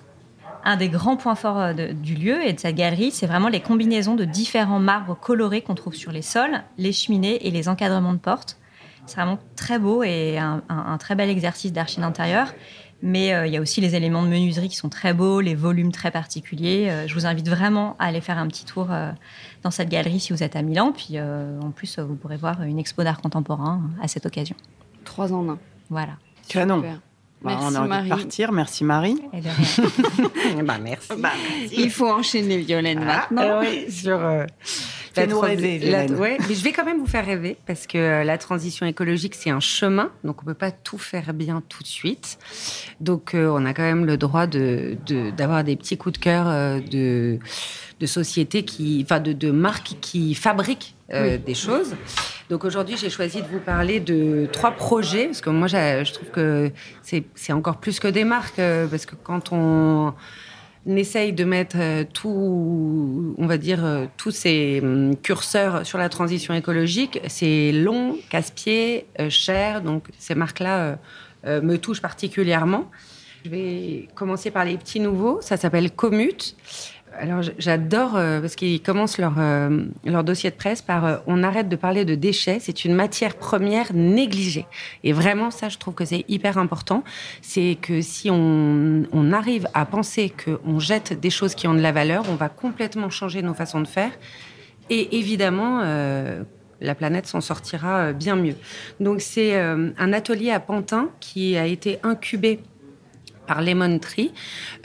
Un 0.66 0.76
des 0.76 0.88
grands 0.88 1.16
points 1.16 1.34
forts 1.34 1.58
euh, 1.60 1.72
de- 1.74 1.92
du 1.92 2.14
lieu 2.14 2.42
et 2.44 2.52
de 2.52 2.58
cette 2.60 2.74
galerie, 2.76 3.10
c'est 3.10 3.26
vraiment 3.26 3.48
les 3.48 3.60
combinaisons 3.60 4.14
de 4.14 4.24
différents 4.24 4.78
marbres 4.80 5.14
colorés 5.20 5.60
qu'on 5.62 5.74
trouve 5.74 5.94
sur 5.94 6.10
les 6.10 6.22
sols, 6.22 6.62
les 6.78 6.92
cheminées 6.92 7.46
et 7.46 7.50
les 7.50 7.68
encadrements 7.68 8.14
de 8.14 8.18
portes. 8.18 8.56
C'est 9.06 9.16
vraiment 9.16 9.38
très 9.56 9.78
beau 9.78 10.02
et 10.02 10.38
un, 10.38 10.62
un- 10.70 10.86
un 10.92 10.96
très 10.98 11.14
bel 11.14 11.28
exercice 11.28 11.72
d'archi 11.72 12.00
d'intérieur. 12.00 12.54
Mais 13.02 13.34
euh, 13.34 13.46
il 13.46 13.52
y 13.52 13.58
a 13.58 13.60
aussi 13.60 13.82
les 13.82 13.94
éléments 13.96 14.22
de 14.22 14.28
menuiserie 14.28 14.70
qui 14.70 14.76
sont 14.76 14.88
très 14.88 15.12
beaux, 15.12 15.42
les 15.42 15.54
volumes 15.54 15.92
très 15.92 16.10
particuliers. 16.10 16.88
Euh, 16.88 17.06
je 17.06 17.12
vous 17.12 17.26
invite 17.26 17.46
vraiment 17.50 17.96
à 17.98 18.06
aller 18.06 18.22
faire 18.22 18.38
un 18.38 18.46
petit 18.48 18.64
tour 18.64 18.86
euh, 18.90 19.10
dans 19.62 19.70
cette 19.70 19.90
galerie 19.90 20.20
si 20.20 20.32
vous 20.32 20.42
êtes 20.42 20.56
à 20.56 20.62
Milan. 20.62 20.92
Puis 20.92 21.18
euh, 21.18 21.60
en 21.60 21.70
plus, 21.70 21.98
euh, 21.98 22.04
vous 22.04 22.14
pourrez 22.14 22.38
voir 22.38 22.62
une 22.62 22.78
expo 22.78 23.02
d'art 23.02 23.20
contemporain 23.20 23.82
à 24.00 24.08
cette 24.08 24.24
occasion. 24.24 24.56
Trois 25.04 25.34
en 25.34 25.46
un. 25.50 25.58
Voilà. 25.90 26.12
Canon. 26.48 26.76
Super. 26.76 26.98
Bah, 27.44 27.50
Merci, 27.60 27.66
on 27.70 27.74
a 27.74 27.80
envie 27.80 27.88
Marie. 27.90 28.08
de 28.10 28.14
partir. 28.14 28.52
Merci 28.52 28.84
Marie. 28.84 29.16
Et 29.32 29.40
de 29.40 29.48
rien. 29.48 30.62
bah, 30.64 30.78
merci. 30.82 31.08
Bah, 31.18 31.30
Il 31.76 31.90
faut 31.90 32.08
enchaîner 32.10 32.58
Violaine 32.58 33.00
Ah, 33.02 33.26
maintenant. 33.30 33.42
Euh, 33.42 33.60
oui, 33.60 33.92
sur, 33.92 34.18
euh, 34.18 34.44
rêver, 35.16 35.78
la- 35.78 36.06
ouais, 36.06 36.38
mais 36.48 36.54
je 36.56 36.64
vais 36.64 36.72
quand 36.72 36.84
même 36.84 36.98
vous 36.98 37.06
faire 37.06 37.24
rêver 37.24 37.56
parce 37.66 37.86
que 37.86 37.98
euh, 37.98 38.24
la 38.24 38.36
transition 38.38 38.84
écologique, 38.86 39.34
c'est 39.36 39.50
un 39.50 39.60
chemin, 39.60 40.10
donc 40.24 40.42
on 40.42 40.44
peut 40.46 40.54
pas 40.54 40.72
tout 40.72 40.98
faire 40.98 41.32
bien 41.34 41.62
tout 41.68 41.82
de 41.84 41.88
suite. 41.88 42.38
Donc 43.00 43.34
euh, 43.34 43.48
on 43.54 43.64
a 43.64 43.74
quand 43.74 43.82
même 43.84 44.06
le 44.06 44.16
droit 44.16 44.46
de 44.48 44.96
de- 45.06 45.30
d'avoir 45.30 45.62
des 45.62 45.76
petits 45.76 45.96
coups 45.96 46.18
de 46.18 46.24
cœur 46.24 46.48
euh, 46.48 46.80
de 46.80 47.38
de 48.00 48.06
sociétés 48.06 48.64
qui, 48.64 49.02
enfin 49.04 49.20
de, 49.20 49.32
de 49.32 49.52
marques 49.52 49.92
qui 50.00 50.34
fabriquent 50.34 50.93
euh, 51.12 51.36
des 51.36 51.54
choses. 51.54 51.94
Donc 52.48 52.64
aujourd'hui, 52.64 52.96
j'ai 52.96 53.10
choisi 53.10 53.42
de 53.42 53.46
vous 53.46 53.60
parler 53.60 54.00
de 54.00 54.48
trois 54.50 54.70
projets 54.70 55.26
parce 55.26 55.42
que 55.42 55.50
moi, 55.50 55.66
je 55.68 56.12
trouve 56.12 56.30
que 56.30 56.70
c'est 57.02 57.52
encore 57.52 57.76
plus 57.76 58.00
que 58.00 58.08
des 58.08 58.24
marques 58.24 58.58
euh, 58.58 58.86
parce 58.86 59.04
que 59.04 59.14
quand 59.14 59.52
on 59.52 60.14
essaye 60.86 61.34
de 61.34 61.44
mettre 61.44 61.76
euh, 61.78 62.04
tout, 62.10 63.34
on 63.36 63.46
va 63.46 63.58
dire, 63.58 64.08
tous 64.16 64.30
ces 64.30 64.80
hum, 64.82 65.14
curseurs 65.16 65.84
sur 65.84 65.98
la 65.98 66.08
transition 66.08 66.54
écologique. 66.54 67.20
C'est 67.28 67.70
long, 67.72 68.16
casse-pied, 68.30 69.06
cher. 69.28 69.82
Donc, 69.82 70.06
ces 70.18 70.34
marques-là 70.34 70.98
me 71.46 71.76
touchent 71.76 72.00
particulièrement. 72.00 72.90
Je 73.44 73.50
vais 73.50 74.08
commencer 74.14 74.50
par 74.50 74.64
les 74.64 74.78
petits 74.78 75.00
nouveaux. 75.00 75.42
Ça 75.42 75.58
s'appelle 75.58 75.90
Commute. 75.90 76.56
Alors, 77.18 77.42
j'adore 77.58 78.16
euh, 78.16 78.40
parce 78.40 78.56
qu'ils 78.56 78.82
commencent 78.82 79.18
leur, 79.18 79.34
euh, 79.38 79.84
leur 80.04 80.24
dossier 80.24 80.50
de 80.50 80.56
presse 80.56 80.82
par 80.82 81.04
euh, 81.04 81.16
On 81.26 81.42
arrête 81.42 81.68
de 81.68 81.76
parler 81.76 82.04
de 82.04 82.14
déchets, 82.14 82.58
c'est 82.60 82.84
une 82.84 82.94
matière 82.94 83.36
première 83.36 83.92
négligée. 83.94 84.66
Et 85.04 85.12
vraiment, 85.12 85.50
ça, 85.50 85.68
je 85.68 85.78
trouve 85.78 85.94
que 85.94 86.04
c'est 86.04 86.24
hyper 86.28 86.58
important. 86.58 87.04
C'est 87.40 87.78
que 87.80 88.00
si 88.00 88.30
on, 88.30 89.04
on 89.12 89.32
arrive 89.32 89.68
à 89.74 89.86
penser 89.86 90.32
qu'on 90.44 90.78
jette 90.78 91.18
des 91.18 91.30
choses 91.30 91.54
qui 91.54 91.68
ont 91.68 91.74
de 91.74 91.80
la 91.80 91.92
valeur, 91.92 92.24
on 92.28 92.34
va 92.34 92.48
complètement 92.48 93.10
changer 93.10 93.42
nos 93.42 93.54
façons 93.54 93.80
de 93.80 93.88
faire. 93.88 94.10
Et 94.90 95.18
évidemment, 95.18 95.80
la 96.80 96.94
planète 96.94 97.26
s'en 97.26 97.40
sortira 97.40 98.12
bien 98.12 98.36
mieux. 98.36 98.56
Donc, 99.00 99.22
c'est 99.22 99.58
un 99.58 100.12
atelier 100.12 100.50
à 100.50 100.60
Pantin 100.60 101.08
qui 101.20 101.56
a 101.56 101.66
été 101.66 101.98
incubé 102.02 102.60
par 103.46 103.62
Lemon 103.62 103.98
Tree. 103.98 104.32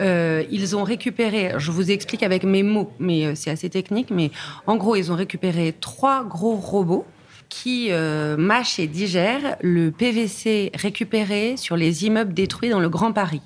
Euh, 0.02 0.44
ils 0.52 0.76
ont 0.76 0.84
récupéré, 0.84 1.54
je 1.58 1.72
vous 1.72 1.92
explique 1.92 2.24
avec 2.24 2.44
mes 2.44 2.64
mots, 2.64 2.92
mais 3.00 3.26
euh, 3.26 3.32
c'est 3.36 3.50
assez 3.52 3.70
technique, 3.70 4.10
mais 4.12 4.32
en 4.68 4.76
gros, 4.78 4.96
ils 4.96 5.12
ont 5.12 5.16
récupéré 5.16 5.74
trois 5.80 6.24
gros 6.24 6.56
robots 6.56 7.06
qui 7.50 7.88
euh, 7.90 8.38
mâchent 8.38 8.78
et 8.80 8.88
digèrent 8.88 9.56
le 9.62 9.90
PVC 9.92 10.72
récupéré 10.76 11.56
sur 11.58 11.76
les 11.76 12.06
immeubles 12.06 12.34
détruits 12.34 12.70
dans 12.70 12.80
le 12.80 12.90
Grand 12.90 13.12
Paris. 13.12 13.42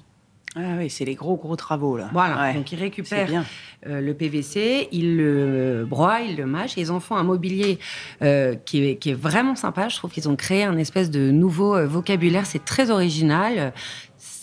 Ah 0.55 0.75
oui, 0.77 0.88
c'est 0.89 1.03
les 1.05 1.15
gros, 1.15 1.36
gros 1.36 1.55
travaux, 1.55 1.98
là. 1.98 2.10
Voilà, 2.13 2.39
Ouais. 2.39 2.53
donc 2.53 2.72
ils 2.72 2.77
récupèrent 2.79 3.25
bien. 3.27 3.43
euh, 3.88 4.01
le 4.01 4.13
PVC, 4.13 4.88
ils 4.91 5.17
le 5.17 5.84
broient, 5.89 6.20
ils 6.22 6.36
le 6.38 6.46
mâchent, 6.46 6.77
et 6.77 6.82
ils 6.82 6.91
en 6.91 7.00
font 7.00 7.15
un 7.15 7.24
mobilier 7.24 7.79
euh, 8.22 8.53
qui, 8.63 8.86
est, 8.86 8.96
qui 8.98 9.10
est 9.12 9.15
vraiment 9.15 9.55
sympa. 9.55 9.89
Je 9.89 9.96
trouve 9.96 10.12
qu'ils 10.12 10.29
ont 10.29 10.36
créé 10.36 10.63
un 10.63 10.77
espèce 10.77 11.10
de 11.10 11.32
nouveau 11.32 11.84
vocabulaire, 11.88 12.46
c'est 12.46 12.63
très 12.63 12.91
original. 12.91 13.74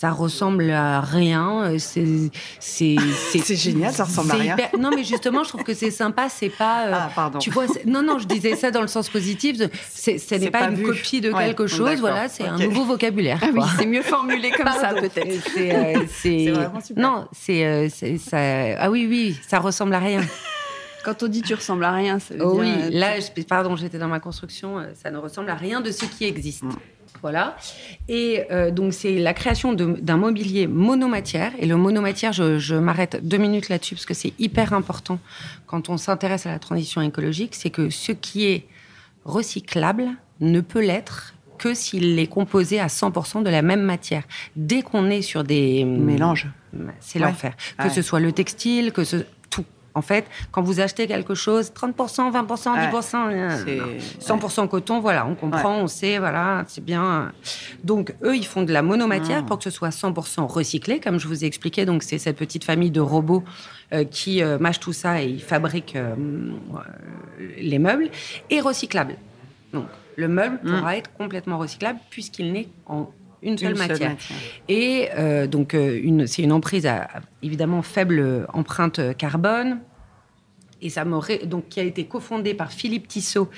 Ça 0.01 0.09
ressemble 0.09 0.71
à 0.71 0.99
rien. 0.99 1.61
euh, 1.61 1.77
C'est 1.77 2.95
génial, 3.55 3.93
ça 3.93 4.05
ressemble 4.05 4.31
à 4.31 4.33
rien. 4.33 4.55
hyper- 4.55 4.79
Non, 4.79 4.89
mais 4.95 5.03
justement, 5.03 5.43
je 5.43 5.49
trouve 5.49 5.61
que 5.63 5.75
c'est 5.75 5.91
sympa. 5.91 6.27
C'est 6.27 6.49
pas. 6.49 6.87
euh, 6.87 6.91
Ah, 6.95 7.11
pardon. 7.13 7.37
Tu 7.37 7.51
vois, 7.51 7.67
c'est- 7.67 7.85
non, 7.85 8.01
non, 8.01 8.17
je 8.17 8.25
disais 8.25 8.55
ça 8.55 8.71
dans 8.71 8.81
le 8.81 8.87
sens 8.87 9.09
positif. 9.09 9.57
c'est- 9.91 10.17
Ce 10.17 10.33
n'est 10.33 10.49
pas, 10.49 10.61
pas 10.61 10.69
une 10.69 10.75
vu. 10.77 10.85
copie 10.87 11.21
de 11.21 11.31
Ouais, 11.31 11.45
quelque 11.45 11.67
chose. 11.67 11.99
Voilà, 11.99 12.27
c'est 12.29 12.45
un 12.47 12.57
nouveau 12.57 12.83
vocabulaire. 12.83 13.37
Ah 13.43 13.49
oui, 13.53 13.61
c'est 13.77 13.85
mieux 13.85 14.01
formulé 14.01 14.49
comme 14.49 14.65
ça 14.71 14.91
peut-être. 14.95 15.47
C'est, 15.53 15.71
euh, 15.75 15.99
c'est- 16.09 16.45
C'est 16.45 16.51
vraiment 16.51 16.81
super. 16.81 17.03
Non, 17.03 17.27
c'est, 17.31 17.63
euh, 17.63 17.87
c'est- 17.93 18.17
ça. 18.17 18.39
Ah 18.79 18.89
oui, 18.89 19.05
oui, 19.07 19.37
ça 19.47 19.59
ressemble 19.59 19.93
à 19.93 19.99
rien. 19.99 20.21
Quand 21.05 21.21
on 21.21 21.27
dit 21.27 21.43
tu 21.43 21.53
ressembles 21.53 21.83
à 21.85 21.91
rien, 21.91 22.17
ça 22.17 22.33
veut 22.33 22.43
Oh 22.43 22.59
dire, 22.59 22.73
oui, 22.89 22.93
là, 22.95 23.19
je- 23.19 23.43
pardon, 23.43 23.75
j'étais 23.75 23.99
dans 23.99 24.07
ma 24.07 24.19
construction, 24.19 24.83
ça 24.99 25.11
ne 25.11 25.17
ressemble 25.19 25.51
à 25.51 25.55
rien 25.55 25.79
de 25.79 25.91
ce 25.91 26.05
qui 26.05 26.25
existe. 26.25 26.63
Mm. 26.63 26.69
Voilà. 27.21 27.55
Et 28.09 28.43
euh, 28.51 28.71
donc, 28.71 28.93
c'est 28.93 29.19
la 29.19 29.33
création 29.33 29.73
d'un 29.73 30.17
mobilier 30.17 30.65
monomatière. 30.67 31.51
Et 31.59 31.65
le 31.67 31.75
monomatière, 31.77 32.33
je, 32.33 32.57
je 32.57 32.75
m'arrête 32.75 33.19
deux 33.25 33.37
minutes 33.37 33.69
là-dessus 33.69 33.95
parce 33.95 34.05
que 34.07 34.13
c'est 34.15 34.33
hyper 34.39 34.73
important 34.73 35.19
quand 35.67 35.89
on 35.89 35.97
s'intéresse 35.97 36.45
à 36.47 36.51
la 36.51 36.59
transition 36.59 37.01
écologique. 37.01 37.53
C'est 37.53 37.69
que 37.69 37.89
ce 37.91 38.11
qui 38.11 38.45
est 38.47 38.65
recyclable 39.25 40.09
ne 40.39 40.61
peut 40.61 40.81
l'être 40.81 41.33
que 41.57 41.75
s'il 41.75 42.17
est 42.17 42.25
composé 42.27 42.79
à 42.79 42.87
100% 42.87 43.43
de 43.43 43.49
la 43.51 43.61
même 43.61 43.83
matière. 43.83 44.23
Dès 44.55 44.81
qu'on 44.81 45.11
est 45.11 45.21
sur 45.21 45.43
des 45.43 45.85
Mélange. 45.85 46.47
c'est 46.99 47.19
Ouais. 47.19 47.25
l'enfer. 47.27 47.53
Que 47.77 47.83
Ouais. 47.83 47.89
ce 47.91 48.01
soit 48.01 48.19
le 48.19 48.31
textile, 48.31 48.91
que 48.91 49.03
ce. 49.03 49.17
En 49.93 50.01
fait, 50.01 50.25
quand 50.51 50.61
vous 50.61 50.79
achetez 50.79 51.05
quelque 51.07 51.35
chose, 51.35 51.71
30%, 51.73 52.31
20%, 52.31 52.75
10%, 52.77 53.27
euh, 53.29 53.63
C'est- 53.65 53.75
non. 53.75 53.85
100% 54.19 54.67
coton, 54.67 54.99
voilà, 55.01 55.25
on 55.27 55.35
comprend, 55.35 55.77
on 55.79 55.87
sait, 55.87 56.17
voilà, 56.17 56.63
c'est 56.67 56.83
bien. 56.83 57.31
Donc, 57.83 58.13
eux, 58.23 58.35
ils 58.35 58.45
font 58.45 58.63
de 58.63 58.71
la 58.71 58.81
monomatière 58.81 59.43
Mm. 59.43 59.45
pour 59.47 59.57
que 59.57 59.63
ce 59.65 59.69
soit 59.69 59.91
100% 59.91 60.47
recyclé, 60.47 60.99
comme 60.99 61.19
je 61.19 61.27
vous 61.27 61.43
ai 61.43 61.47
expliqué. 61.47 61.85
Donc, 61.85 62.03
c'est 62.03 62.17
cette 62.19 62.37
petite 62.37 62.63
famille 62.63 62.91
de 62.91 63.01
robots 63.01 63.43
euh, 63.93 64.05
qui 64.05 64.41
euh, 64.41 64.57
mâchent 64.57 64.79
tout 64.79 64.93
ça 64.93 65.21
et 65.21 65.27
ils 65.27 65.41
fabriquent 65.43 65.97
euh, 65.97 66.15
euh, 66.15 67.47
les 67.57 67.77
meubles, 67.79 68.09
et 68.49 68.61
recyclable. 68.61 69.15
Donc, 69.73 69.85
le 70.15 70.27
meuble 70.29 70.59
Mm. 70.63 70.69
pourra 70.77 70.95
être 70.97 71.11
complètement 71.17 71.57
recyclable 71.57 71.99
puisqu'il 72.09 72.53
n'est 72.53 72.69
en 72.87 73.09
une 73.43 73.57
seule 73.57 73.71
Une 73.71 73.77
seule 73.77 73.87
matière. 73.89 74.15
Et 74.67 75.09
euh, 75.17 75.47
donc, 75.47 75.73
euh, 75.73 75.99
une, 76.01 76.27
c'est 76.27 76.41
une 76.43 76.51
emprise 76.51 76.85
à, 76.85 77.07
évidemment 77.41 77.81
faible 77.81 78.45
empreinte 78.53 78.99
carbone. 79.17 79.79
Et 80.81 80.89
ça 80.89 81.05
m'aurait 81.05 81.39
donc 81.45 81.69
qui 81.69 81.79
a 81.79 81.83
été 81.83 82.05
cofondée 82.05 82.53
par 82.53 82.71
Philippe 82.71 83.07
Tissot 83.07 83.49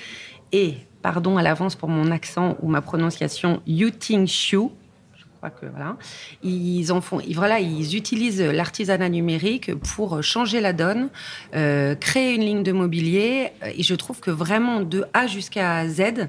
et 0.51 0.75
pardon 1.01 1.37
à 1.37 1.41
l'avance 1.43 1.75
pour 1.75 1.87
mon 1.89 2.11
accent 2.11 2.57
ou 2.61 2.67
ma 2.67 2.81
prononciation 2.81 3.61
Yuting 3.65 4.25
Xiu. 4.25 4.69
Je 5.17 5.23
crois 5.37 5.49
que 5.49 5.65
voilà, 5.65 5.97
ils 6.43 6.91
en 6.91 6.99
font. 7.01 7.19
ils- 7.21 7.35
Voilà, 7.35 7.59
ils 7.59 7.95
utilisent 7.95 8.41
l'artisanat 8.41 9.09
numérique 9.09 9.73
pour 9.75 10.21
changer 10.23 10.59
la 10.61 10.73
donne, 10.73 11.09
euh, 11.55 11.95
créer 11.95 12.35
une 12.35 12.41
ligne 12.41 12.63
de 12.63 12.71
mobilier. 12.73 13.51
Et 13.75 13.83
je 13.83 13.95
trouve 13.95 14.19
que 14.21 14.31
vraiment 14.31 14.81
de 14.81 15.05
A 15.13 15.27
jusqu'à 15.27 15.87
Z, 15.87 16.27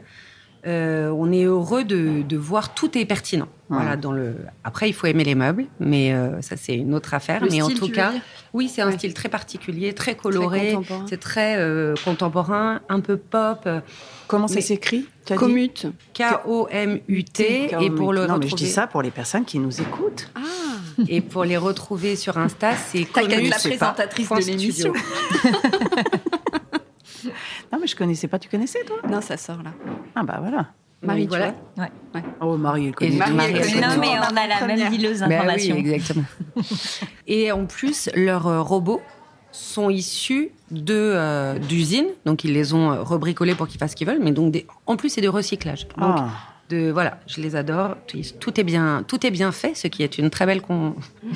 euh, 0.66 1.11
on 1.11 1.30
est 1.33 1.44
heureux 1.44 1.85
de, 1.85 2.23
de 2.23 2.37
voir 2.37 2.75
tout 2.75 2.97
est 2.99 3.04
pertinent. 3.04 3.49
Voilà, 3.71 3.97
dans 3.97 4.12
le. 4.12 4.37
Après, 4.62 4.88
il 4.88 4.92
faut 4.92 5.06
aimer 5.06 5.25
les 5.25 5.35
meubles, 5.35 5.64
mais 5.80 6.12
euh, 6.12 6.40
ça 6.42 6.56
c'est 6.56 6.75
une 6.76 6.94
autre 6.94 7.14
affaire. 7.14 7.42
Le 7.42 7.49
mais 7.50 7.62
en 7.62 7.64
style, 7.66 7.78
tout 7.80 7.88
cas, 7.88 8.12
oui, 8.52 8.68
c'est 8.68 8.83
un 8.83 8.88
Ouais. 8.90 8.92
style 8.99 9.14
très 9.14 9.28
particulier, 9.30 9.94
très 9.94 10.14
coloré, 10.14 10.76
c'est 11.09 11.18
très 11.18 11.56
euh, 11.56 11.94
contemporain, 12.04 12.80
un 12.88 13.00
peu 13.00 13.16
pop. 13.16 13.66
Comment 14.28 14.49
ça 14.49 14.61
s'écrit? 14.61 15.06
Commute. 15.37 15.87
K-O-M-U-T. 16.12 17.71
Et 17.80 17.90
pour 17.90 18.12
le 18.12 18.21
Non, 18.26 18.35
retrouver, 18.35 18.44
mais 18.44 18.49
je 18.50 18.54
dis 18.56 18.68
ça 18.71 18.87
pour 18.87 19.02
les 19.02 19.11
personnes 19.11 19.44
qui 19.44 19.59
nous 19.59 19.80
écoutent. 19.80 20.30
Ah, 20.37 20.40
et 21.09 21.21
pour 21.23 21.44
les 21.44 21.56
retrouver 21.56 22.14
sur 22.16 22.37
Insta, 22.38 22.73
c'est 22.76 23.04
Commute, 23.04 23.50
la 23.50 23.56
présentatrice 23.59 24.28
de 24.28 24.44
l'émission. 24.47 24.92
Non, 27.73 27.78
mais 27.81 27.87
je 27.87 27.97
connaissais 27.97 28.28
pas. 28.28 28.38
Tu 28.38 28.49
connaissais, 28.49 28.83
toi? 28.85 28.97
Non, 29.09 29.21
ça 29.21 29.37
sort 29.37 29.62
là. 29.62 29.71
Ah, 30.14 30.23
bah 30.23 30.38
voilà. 30.40 30.69
Marie, 31.02 31.26
voilà. 31.26 31.50
tu 31.52 31.57
vois? 32.12 32.23
Oh, 32.40 32.57
Marie, 32.57 32.87
elle 32.87 32.95
connaît. 32.95 33.16
Marie, 33.16 33.52
elle 33.54 33.61
connaît 33.61 33.81
Non, 33.88 33.95
mais 34.00 34.09
on 34.19 34.37
a 34.37 34.47
la 34.47 34.61
même 34.66 34.69
Première. 34.71 34.90
dileuse 34.90 35.21
Ben 35.21 35.26
oui, 35.26 35.31
d'informations. 35.35 35.76
exactement. 35.76 36.25
et 37.26 37.52
en 37.52 37.66
plus, 37.66 38.09
leurs 38.14 38.47
euh, 38.47 38.62
robots 38.62 39.02
sont 39.52 39.90
issus 39.90 40.50
de 40.71 40.95
euh, 40.95 41.59
d'usines, 41.59 42.09
donc 42.25 42.43
ils 42.45 42.52
les 42.54 42.73
ont 42.75 42.90
euh, 42.90 43.02
rebricolés 43.02 43.54
pour 43.54 43.69
qu'ils 43.69 43.78
fassent 43.78 43.90
ce 43.93 43.97
qu'ils 43.97 44.07
veulent, 44.07 44.23
mais 44.23 44.33
donc 44.33 44.50
des- 44.52 44.66
en 44.87 44.97
plus 44.97 45.11
c'est 45.11 45.21
de 45.21 45.28
recyclage. 45.28 45.87
Donc 45.99 46.16
Ah. 46.19 46.28
De 46.71 46.90
voilà, 46.90 47.18
je 47.26 47.40
les 47.40 47.56
adore. 47.56 47.97
Tout, 48.40 48.59
est 48.61 48.64
bien, 48.64 49.04
tout 49.06 49.26
est 49.26 49.30
bien 49.30 49.52
fait, 49.52 49.75
ce 49.75 49.87
qui 49.88 50.02
est 50.02 50.18
une 50.18 50.30
très 50.30 50.47
belle 50.47 50.62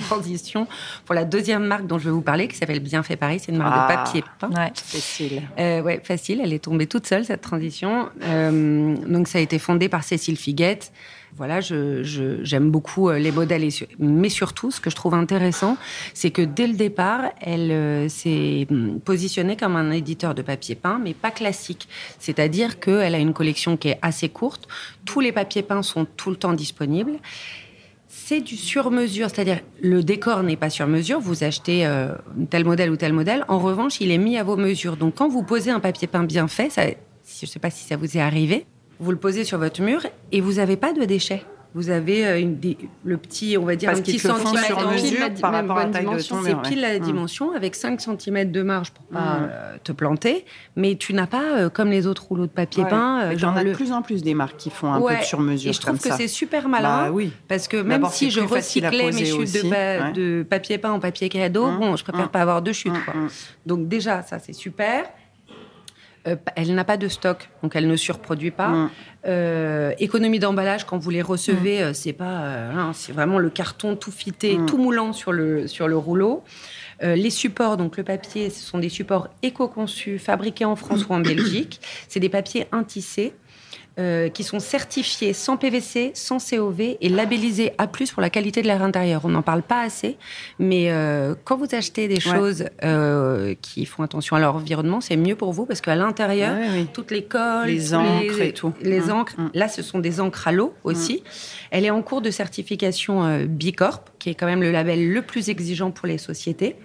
transition 0.08 0.66
pour 1.04 1.14
la 1.14 1.24
deuxième 1.24 1.64
marque 1.64 1.86
dont 1.86 1.98
je 1.98 2.04
vais 2.04 2.10
vous 2.10 2.22
parler, 2.22 2.48
qui 2.48 2.56
s'appelle 2.56 2.80
Bienfait 2.80 3.16
Paris. 3.16 3.40
C'est 3.40 3.52
une 3.52 3.58
marque 3.58 3.74
Ah. 3.76 3.90
de 3.90 3.94
papier 3.96 4.24
peint. 4.38 4.50
Ouais. 4.50 4.70
Cécile. 4.74 5.42
Euh, 5.58 5.82
ouais, 5.82 6.00
facile. 6.02 6.40
Elle 6.42 6.52
est 6.52 6.64
tombée 6.64 6.86
toute 6.86 7.06
seule 7.06 7.24
cette 7.24 7.40
transition. 7.42 8.08
Euh, 8.22 8.96
donc 9.06 9.28
ça 9.28 9.38
a 9.38 9.40
été 9.40 9.58
fondé 9.58 9.88
par 9.88 10.02
Cécile 10.04 10.36
Figuette. 10.36 10.92
Voilà, 11.36 11.60
je, 11.60 12.02
je- 12.02 12.42
j'aime 12.42 12.70
beaucoup 12.70 13.08
euh, 13.08 13.18
les 13.18 13.30
modèles, 13.30 13.68
mais 13.98 14.28
surtout, 14.28 14.70
ce 14.70 14.80
que 14.80 14.90
je 14.90 14.96
trouve 14.96 15.14
intéressant, 15.14 15.76
c'est 16.14 16.30
que 16.30 16.42
dès 16.42 16.66
le 16.66 16.74
départ, 16.74 17.30
elle 17.40 17.70
euh, 17.70 18.08
s'est 18.08 18.66
hum, 18.70 18.98
positionnée 19.00 19.56
comme 19.56 19.76
un 19.76 19.90
éditeur 19.92 20.34
de 20.34 20.42
papier 20.42 20.74
peint, 20.74 20.98
mais 21.02 21.14
pas 21.14 21.30
classique. 21.30 21.88
C'est-à-dire 22.18 22.80
qu'elle 22.80 23.14
a 23.14 23.18
une 23.18 23.34
collection 23.34 23.76
qui 23.76 23.88
est 23.88 23.98
assez 24.02 24.28
courte. 24.28 24.66
Tous 25.04 25.20
les 25.20 25.32
papiers 25.32 25.62
peints 25.62 25.82
sont 25.82 26.06
tout 26.16 26.30
le 26.30 26.36
temps 26.36 26.52
disponibles. 26.54 27.18
C'est 28.08 28.40
du 28.40 28.56
sur-mesure, 28.56 29.28
c'est-à-dire 29.28 29.60
le 29.82 30.02
décor 30.02 30.42
n'est 30.42 30.56
pas 30.56 30.70
sur 30.70 30.86
mesure. 30.86 31.20
Vous 31.20 31.44
achetez 31.44 31.86
euh, 31.86 32.14
tel 32.50 32.64
modèle 32.64 32.90
ou 32.90 32.96
tel 32.96 33.12
modèle. 33.12 33.44
En 33.48 33.58
revanche, 33.58 34.00
il 34.00 34.10
est 34.10 34.18
mis 34.18 34.38
à 34.38 34.42
vos 34.44 34.56
mesures. 34.56 34.96
Donc, 34.96 35.14
quand 35.16 35.28
vous 35.28 35.42
posez 35.42 35.70
un 35.70 35.80
papier 35.80 36.08
peint 36.08 36.24
bien 36.24 36.48
fait, 36.48 36.70
ça, 36.70 36.86
je 36.86 36.92
ne 37.42 37.46
sais 37.46 37.58
pas 37.58 37.70
si 37.70 37.84
ça 37.84 37.96
vous 37.96 38.16
est 38.16 38.20
arrivé, 38.20 38.64
vous 39.00 39.10
le 39.10 39.16
posez 39.18 39.44
sur 39.44 39.58
votre 39.58 39.80
mur 39.82 40.00
et 40.32 40.40
vous 40.40 40.54
n'avez 40.54 40.76
pas 40.76 40.92
de 40.92 41.04
déchets. 41.04 41.44
Vous 41.74 41.90
avez 41.90 42.26
euh, 42.26 42.40
une, 42.40 42.56
des- 42.58 42.78
le 43.04 43.18
petit, 43.18 43.56
on 43.58 43.64
va 43.66 43.76
dire, 43.76 43.90
Parce 43.90 44.00
un 44.00 44.02
petit 44.02 44.18
centimètre. 44.18 44.64
sur 44.64 44.90
mesure 44.90 45.20
la- 45.20 45.30
par 45.30 45.52
même 45.52 45.66
rapport 45.70 45.76
à 45.76 45.80
la 45.80 45.84
bonne 45.84 45.92
taille 45.92 46.04
de 46.16 46.22
ton 46.26 46.42
C'est 46.42 46.54
ouais. 46.54 46.62
pile 46.62 46.80
la 46.80 46.98
Mm. 46.98 47.02
dimension 47.02 47.52
avec 47.52 47.74
5 47.74 48.00
cm 48.00 48.50
de 48.50 48.62
marge 48.62 48.90
pour 48.90 49.04
pas 49.04 49.20
Mm. 49.40 49.48
euh, 49.52 49.76
te 49.84 49.92
planter. 49.92 50.46
Mais 50.76 50.96
tu 50.96 51.12
n'as 51.12 51.26
pas, 51.26 51.42
euh, 51.58 51.68
comme 51.68 51.90
les 51.90 52.06
autres 52.06 52.24
rouleaux 52.24 52.46
de 52.46 52.50
papier 52.52 52.84
Ouais. 52.84 52.88
peint, 52.88 53.20
euh, 53.20 53.36
t'en 53.38 53.54
as 53.54 53.64
de 53.64 53.74
plus 53.74 53.92
en 53.92 54.00
plus 54.00 54.22
des 54.22 54.32
marques 54.32 54.56
qui 54.56 54.70
font 54.70 54.90
un 54.94 54.98
Ouais. 54.98 55.16
peu 55.16 55.20
de 55.20 55.24
sur 55.26 55.40
mesure 55.40 55.68
Et 55.70 55.74
je 55.74 55.80
trouve 55.80 56.00
comme 56.00 56.10
que 56.10 56.16
c'est 56.16 56.26
super 56.26 56.70
malin. 56.70 57.04
Bah 57.04 57.10
oui. 57.12 57.32
Parce 57.48 57.68
que 57.68 57.76
même 57.76 58.06
si 58.10 58.30
je 58.30 58.40
recyclais 58.40 59.12
mes 59.12 59.26
chutes 59.26 59.38
aussi, 59.38 59.62
de, 59.62 59.68
pa- 59.68 60.06
ouais. 60.06 60.12
de 60.14 60.46
papier 60.48 60.78
peint 60.78 60.92
en 60.92 61.00
papier 61.00 61.28
cadeau, 61.28 61.66
Hum, 61.66 61.78
bon, 61.80 61.96
je 61.96 62.02
préfère 62.02 62.22
hum. 62.24 62.28
pas 62.30 62.40
avoir 62.40 62.62
deux 62.62 62.72
chutes. 62.72 62.94
Quoi. 63.04 63.12
Donc 63.66 63.88
déjà, 63.88 64.22
ça 64.22 64.38
c'est 64.38 64.54
super. 64.54 65.04
Euh, 66.28 66.36
elle 66.56 66.74
n'a 66.74 66.84
pas 66.84 66.96
de 66.96 67.08
stock, 67.08 67.48
donc 67.62 67.74
elle 67.74 67.88
ne 67.88 67.96
surproduit 67.96 68.50
pas. 68.50 68.68
Mm. 68.68 68.90
Euh, 69.26 69.92
économie 69.98 70.38
d'emballage, 70.38 70.84
quand 70.84 70.98
vous 70.98 71.10
les 71.10 71.22
recevez, 71.22 71.82
euh, 71.82 71.92
c'est 71.92 72.12
pas, 72.12 72.24
hein, 72.24 72.92
c'est 72.94 73.12
vraiment 73.12 73.38
le 73.38 73.50
carton 73.50 73.96
tout 73.96 74.12
fité, 74.12 74.56
Mm. 74.56 74.66
tout 74.66 74.78
moulant 74.78 75.12
sur 75.12 75.32
le 75.32 75.66
sur 75.66 75.88
le 75.88 75.96
rouleau. 75.96 76.44
Euh, 77.02 77.14
les 77.14 77.30
supports, 77.30 77.76
donc 77.76 77.96
le 77.96 78.02
papier, 78.02 78.50
ce 78.50 78.60
sont 78.60 78.78
des 78.78 78.88
supports 78.88 79.28
éco-conçus, 79.42 80.18
fabriqués 80.18 80.64
en 80.64 80.76
France 80.76 81.06
ou 81.08 81.12
en 81.12 81.20
Belgique. 81.20 81.80
C'est 82.08 82.20
des 82.20 82.28
papiers 82.28 82.66
intissés. 82.72 83.34
Euh, 83.98 84.28
qui 84.28 84.44
sont 84.44 84.60
certifiés 84.60 85.32
sans 85.32 85.56
PVC, 85.56 86.12
sans 86.14 86.38
COV 86.38 86.80
et 87.00 87.08
labellisés 87.08 87.72
A+, 87.78 87.86
pour 87.86 88.22
la 88.22 88.30
qualité 88.30 88.62
de 88.62 88.66
l'air 88.68 88.82
intérieur. 88.82 89.22
On 89.24 89.28
n'en 89.28 89.42
parle 89.42 89.62
pas 89.62 89.80
assez, 89.80 90.16
mais 90.58 90.90
euh, 90.92 91.34
quand 91.44 91.56
vous 91.56 91.66
achetez 91.74 92.06
des 92.06 92.14
Ouais. 92.14 92.20
choses 92.36 92.64
euh, 92.84 93.54
qui 93.60 93.86
font 93.86 94.02
attention 94.02 94.36
à 94.36 94.40
leur 94.40 94.54
environnement, 94.56 95.00
c'est 95.00 95.16
mieux 95.16 95.34
pour 95.36 95.52
vous 95.52 95.66
parce 95.66 95.80
qu'à 95.80 95.96
l'intérieur, 95.96 96.56
Ouais, 96.56 96.66
oui. 96.72 96.86
toutes 96.92 97.10
les 97.10 97.24
colles, 97.24 97.66
Les 97.66 97.94
encres 97.94 98.40
et 98.40 98.52
tout. 98.52 98.72
Les 98.82 99.00
Mm, 99.00 99.10
encres, 99.10 99.34
mm. 99.40 99.50
là, 99.54 99.68
ce 99.68 99.82
sont 99.82 99.98
des 99.98 100.20
encres 100.20 100.46
à 100.48 100.52
l'eau 100.52 100.74
aussi. 100.84 101.22
Elle 101.70 101.84
est 101.84 101.90
en 101.90 102.02
cours 102.02 102.20
de 102.22 102.30
certification 102.30 103.44
Bicorp, 103.46 104.02
qui 104.18 104.30
est 104.30 104.34
quand 104.34 104.46
même 104.46 104.62
le 104.62 104.70
label 104.70 105.08
le 105.12 105.22
plus 105.22 105.48
exigeant 105.48 105.90
pour 105.90 106.06
les 106.06 106.18
sociétés. 106.18 106.76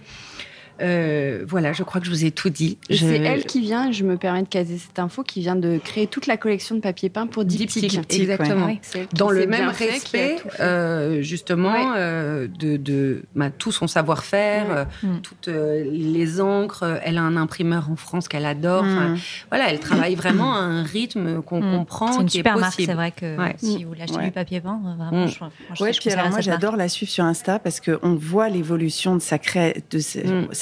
Euh, 0.82 1.44
voilà, 1.48 1.72
je 1.74 1.84
crois 1.84 2.01
que 2.01 2.08
je 2.08 2.12
vous 2.12 2.25
ai 2.25 2.32
tout 2.32 2.50
dit. 2.50 2.77
Je- 2.89 2.96
c'est 2.98 3.18
elle 3.18 3.46
qui 3.46 3.62
vient, 3.62 3.92
je 3.92 4.03
me 4.03 4.18
permets 4.18 4.42
de 4.44 4.48
caser 4.48 4.77
cette 4.77 4.98
info, 5.00 5.24
qui 5.24 5.42
vient 5.42 5.56
de 5.56 5.80
créer 5.84 6.08
toute 6.08 6.25
la 6.27 6.36
collection 6.38 6.75
de 6.75 6.80
papier 6.82 7.10
peint 7.10 7.27
pour 7.27 7.46
Diptyque. 7.46 7.89
Diptyque, 7.89 8.20
exactement. 8.22 8.65
Ouais, 8.65 8.80
elle 8.96 9.08
qui 9.08 9.15
dans 9.15 9.30
le 9.30 9.46
même 9.46 9.70
respect, 9.70 10.38
euh, 10.60 11.22
justement, 11.22 11.72
Ouais. 11.92 11.98
euh, 11.98 12.48
de, 12.60 12.77
de 12.77 13.24
bah, 13.36 13.50
tout 13.51 13.72
son 13.72 13.88
savoir-faire, 13.88 14.68
Ouais. 14.70 14.75
euh, 15.03 15.08
Mm. 15.18 15.22
toutes 15.22 15.48
euh, 15.48 15.84
les 15.92 16.42
encres. 16.42 16.84
Elle 17.03 17.18
a 17.18 17.22
un 17.22 17.38
imprimeur 17.38 17.89
en 17.92 17.96
France 17.96 18.27
qu'elle 18.27 18.46
adore. 18.46 18.84
Enfin, 18.84 19.10
Mm. 19.10 19.18
Voilà, 19.50 19.70
elle 19.72 19.80
travaille 19.80 20.15
vraiment 20.15 20.53
à 20.56 20.60
un 20.60 20.84
rythme 20.84 21.42
qu'on 21.44 21.62
Mm. 21.62 21.77
comprend, 21.77 22.12
C'est 22.13 22.22
une 22.22 22.27
qui 22.27 22.38
super 22.38 22.58
est 22.58 22.60
marque, 22.60 22.72
possible. 22.75 22.89
c'est 22.92 22.96
vrai 22.96 23.12
que 23.12 23.38
Ouais. 23.38 23.56
si 23.58 23.84
vous 23.84 23.89
voulez 23.89 24.01
acheter 24.01 24.18
Ouais. 24.18 24.25
du 24.25 24.32
papier 24.32 24.60
peint, 24.62 24.80
vraiment, 24.98 25.25
Mm. 25.25 25.27
je, 25.27 25.39
moi, 25.39 25.50
je- 25.75 25.84
Ouais, 25.84 25.94
je 25.94 26.00
puis 26.00 26.10
alors 26.12 26.30
moi 26.30 26.42
j'adore 26.42 26.75
la 26.77 26.88
suivre 26.89 27.12
sur 27.12 27.24
Insta 27.25 27.60
parce 27.60 27.80
qu'on 27.80 28.15
voit 28.15 28.50
l'évolution 28.50 29.15
de 29.15 29.22
sa 29.22 29.38
cré... 29.38 29.84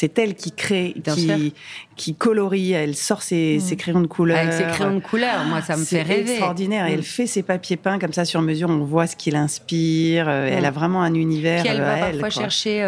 c'est 0.02 0.18
elle 0.18 0.34
qui 0.34 0.52
crée, 0.52 0.96
qui, 1.14 1.54
qui 1.96 2.16
colorie, 2.16 2.72
elle 2.72 2.96
sort 2.96 3.22
ses, 3.22 3.58
Mm. 3.58 3.60
ses 3.60 3.76
crayons 3.76 4.02
de 4.02 4.08
couleur. 4.08 4.40
Avec 4.40 4.54
ses 4.54 4.64
crayons 4.64 4.96
de 4.96 5.00
couleur, 5.00 5.44
moi, 5.46 5.62
ça 5.62 5.78
me 5.78 5.84
C'est 5.84 5.98
fait 6.04 6.14
rêver. 6.16 6.32
extraordinaire. 6.32 6.88
Et 6.88 6.92
Mm. 6.92 6.94
elle 6.96 7.04
fait 7.04 7.28
ses 7.28 7.44
papiers 7.44 7.78
peints 7.78 8.00
comme 8.00 8.14
ça 8.14 8.26
sur 8.26 8.42
mesure. 8.42 8.70
On 8.70 8.80
voit 8.84 9.06
ce 9.06 9.16
qui 9.16 9.30
l'inspire. 9.30 10.28
euh, 10.28 10.50
Elle 10.52 10.64
Mm. 10.64 10.66
a 10.66 10.72
vraiment 10.72 11.02
un 11.04 11.14
univers. 11.14 11.62
Puis 11.62 11.70
elle 11.72 11.82
euh, 11.82 11.86
va 11.86 11.94
à 12.06 12.10
parfois 12.10 12.30
chercher 12.32 12.82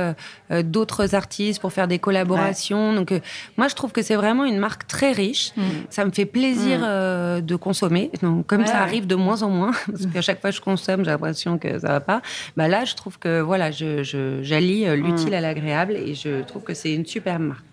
euh, 0.52 0.64
d'autres 0.64 1.14
artistes 1.16 1.60
pour 1.62 1.72
faire 1.72 1.88
des 1.88 2.00
collaborations. 2.00 2.94
Donc, 2.94 3.12
euh, 3.12 3.20
moi, 3.58 3.68
je 3.68 3.76
trouve 3.76 3.92
que 3.92 4.02
c'est 4.02 4.16
vraiment 4.16 4.46
une 4.46 4.58
marque 4.58 4.88
très 4.88 5.12
riche. 5.12 5.52
Ça 5.90 6.06
me 6.06 6.12
fait 6.12 6.26
plaisir 6.26 6.80
euh, 6.84 7.42
de 7.42 7.56
consommer. 7.56 8.10
Donc, 8.24 8.48
comme 8.48 8.62
Ouais, 8.62 8.68
ça 8.68 8.80
arrive 8.82 9.06
de 9.08 9.16
moins 9.16 9.44
en 9.44 9.50
moins, 9.50 9.72
parce 9.92 10.06
qu'à 10.08 10.22
chaque 10.22 10.42
fois 10.42 10.50
que 10.50 10.56
je 10.56 10.62
consomme, 10.62 11.04
j'ai 11.06 11.12
l'impression 11.12 11.58
que 11.60 11.78
ça 11.80 11.90
va 11.90 12.00
pas. 12.00 12.22
Bah 12.58 12.68
là, 12.68 12.86
je 12.86 12.96
trouve 12.96 13.20
que 13.20 13.42
voilà, 13.42 13.70
je, 13.72 14.02
je- 14.04 14.40
j'allie 14.42 14.88
euh, 14.88 14.96
l'utile 14.96 15.34
à 15.36 15.42
l'agréable 15.42 15.94
et 15.96 16.16
je 16.16 16.42
trouve 16.44 16.64
que 16.64 16.74
c'est 16.74 16.94
une 16.94 17.03
superbe 17.06 17.44
marque. 17.44 17.66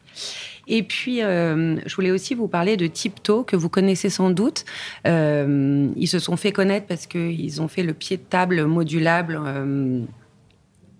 Et 0.67 0.85
puis, 0.85 1.23
euh, 1.23 1.81
je 1.85 1.95
voulais 1.97 2.13
aussi 2.13 2.35
vous 2.35 2.47
parler 2.47 2.77
de 2.77 2.87
Tipto, 2.87 3.43
que 3.43 3.57
vous 3.57 3.69
connaissez 3.69 4.09
sans 4.09 4.31
doute. 4.31 4.65
Euh, 5.07 5.89
ils 5.97 6.07
se 6.07 6.21
sont 6.21 6.37
fait 6.37 6.53
connaître 6.53 6.87
parce 6.87 7.07
qu'ils 7.07 7.61
ont 7.61 7.67
fait 7.67 7.83
le 7.83 7.93
pied 7.93 8.17
de 8.19 8.23
table 8.23 8.65
modulable 8.67 9.41
euh, 9.45 10.03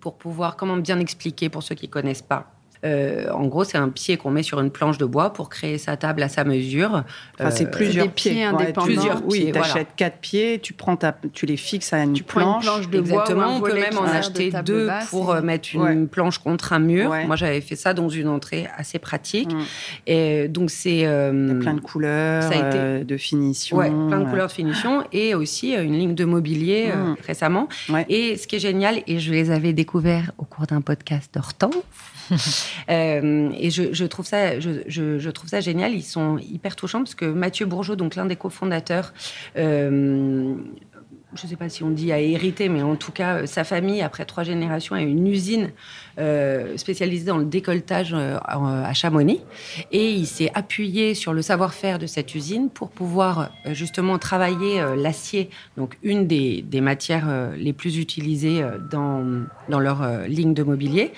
pour 0.01 0.17
pouvoir, 0.17 0.57
comment 0.57 0.75
bien 0.75 0.99
expliquer 0.99 1.47
pour 1.47 1.63
ceux 1.63 1.75
qui 1.75 1.87
connaissent 1.87 2.21
pas. 2.21 2.51
Euh, 2.83 3.29
en 3.31 3.45
gros, 3.45 3.63
c'est 3.63 3.77
un 3.77 3.89
pied 3.89 4.17
qu'on 4.17 4.31
met 4.31 4.43
sur 4.43 4.59
une 4.59 4.71
planche 4.71 4.97
de 4.97 5.05
bois 5.05 5.33
pour 5.33 5.49
créer 5.49 5.77
sa 5.77 5.97
table 5.97 6.23
à 6.23 6.29
sa 6.29 6.43
mesure. 6.43 7.03
Enfin, 7.39 7.51
c'est 7.51 7.67
Euh, 7.67 7.69
plusieurs 7.71 8.07
des 8.07 8.11
pieds 8.11 8.31
pieds. 8.31 8.43
indépendants. 8.43 8.87
tu- 8.87 8.93
Plusieurs 8.95 9.21
oui, 9.25 9.37
pieds, 9.39 9.51
tu 9.51 9.57
voilà. 9.59 9.73
achètes 9.73 9.87
quatre 9.95 10.17
pieds, 10.17 10.59
tu, 10.59 10.73
prends 10.73 10.95
ta, 10.95 11.15
tu 11.33 11.45
les 11.45 11.57
fixes 11.57 11.93
à 11.93 12.03
une 12.03 12.13
Tu 12.13 12.23
prends 12.23 12.39
une 12.41 12.45
planche. 12.47 12.63
planche 12.65 12.89
de 12.89 13.01
bois 13.01 13.21
Exactement, 13.21 13.43
un 13.43 13.57
on 13.57 13.61
peut 13.61 13.73
même 13.73 13.97
en 13.97 14.03
de 14.05 14.09
acheter 14.09 14.49
table 14.49 14.63
deux 14.67 14.87
basse 14.87 15.09
pour 15.09 15.33
et- 15.35 15.37
euh, 15.37 15.41
mettre 15.41 15.69
une 15.73 15.81
Ouais. 15.81 16.05
planche 16.07 16.39
contre 16.39 16.73
un 16.73 16.79
mur. 16.79 17.09
Ouais. 17.11 17.25
Moi, 17.27 17.35
j'avais 17.35 17.61
fait 17.61 17.75
ça 17.75 17.93
dans 17.93 18.09
une 18.09 18.27
entrée 18.27 18.67
assez 18.77 18.97
pratique. 18.99 19.53
Mm. 19.53 19.59
Et 20.07 20.47
donc, 20.47 20.69
c'est. 20.71 21.01
euh, 21.05 21.59
plein 21.59 21.73
de 21.75 21.81
couleurs, 21.81 22.43
ça 22.43 22.49
a 22.49 22.67
été- 22.69 22.77
euh, 22.77 23.03
de 23.03 23.17
finition. 23.17 23.77
Ouais, 23.77 23.89
plein 23.89 24.19
de 24.19 24.25
euh, 24.25 24.29
couleurs 24.29 24.47
de 24.47 24.51
finition 24.51 25.03
et 25.11 25.35
aussi 25.35 25.75
euh, 25.75 25.83
une 25.83 25.93
ligne 25.93 26.15
de 26.15 26.25
mobilier 26.25 26.89
euh, 26.91 27.11
Mm. 27.11 27.15
récemment. 27.27 27.69
Ouais. 27.89 28.05
Et 28.09 28.37
ce 28.37 28.47
qui 28.47 28.55
est 28.55 28.59
génial, 28.59 29.01
et 29.07 29.19
je 29.19 29.31
les 29.31 29.51
avais 29.51 29.73
découverts 29.73 30.31
au 30.37 30.45
cours 30.45 30.65
d'un 30.65 30.81
podcast 30.81 31.31
d'Hortense, 31.33 31.73
euh, 32.89 33.49
et 33.57 33.69
je, 33.69 33.93
je 33.93 34.05
trouve 34.05 34.25
ça, 34.25 34.59
je, 34.59 34.81
je- 34.87 35.19
je 35.19 35.29
trouve 35.29 35.49
ça 35.49 35.59
génial. 35.59 35.93
Ils 35.93 36.01
sont 36.03 36.37
hyper 36.39 36.75
touchants 36.75 36.99
parce 36.99 37.15
que 37.15 37.25
Mathieu 37.25 37.65
Bourgeot, 37.65 37.95
donc 37.95 38.15
l'un 38.15 38.25
des 38.25 38.35
cofondateurs, 38.35 39.13
euh, 39.57 40.55
je 41.33 41.45
ne 41.45 41.49
sais 41.49 41.55
pas 41.55 41.69
si 41.69 41.81
on 41.81 41.89
dit 41.91 42.11
a 42.11 42.19
hérité, 42.19 42.67
mais 42.67 42.81
en 42.81 42.97
tout 42.97 43.13
cas, 43.13 43.45
sa 43.47 43.63
famille, 43.63 44.01
après 44.01 44.25
trois 44.25 44.43
générations, 44.43 44.95
a 44.95 45.01
une 45.01 45.25
usine 45.27 45.71
euh, 46.19 46.75
spécialisée 46.75 47.23
dans 47.23 47.37
le 47.37 47.45
décolletage 47.45 48.13
à 48.13 48.85
à 48.85 48.93
Chamonix. 48.93 49.39
Et 49.93 50.11
il 50.11 50.25
s'est 50.27 50.51
appuyé 50.55 51.13
sur 51.15 51.31
le 51.31 51.41
savoir-faire 51.41 51.99
de 51.99 52.05
cette 52.05 52.35
usine 52.35 52.69
pour 52.69 52.89
pouvoir 52.89 53.49
justement 53.67 54.17
travailler 54.19 54.83
l'acier, 54.97 55.49
donc 55.77 55.97
une 56.03 56.27
des, 56.27 56.63
des 56.63 56.81
matières 56.81 57.51
les 57.55 57.71
plus 57.71 57.97
utilisées 57.97 58.61
dans, 58.91 59.23
dans 59.69 59.79
leur 59.79 60.27
ligne 60.27 60.53
de 60.53 60.63
mobilier. 60.63 61.13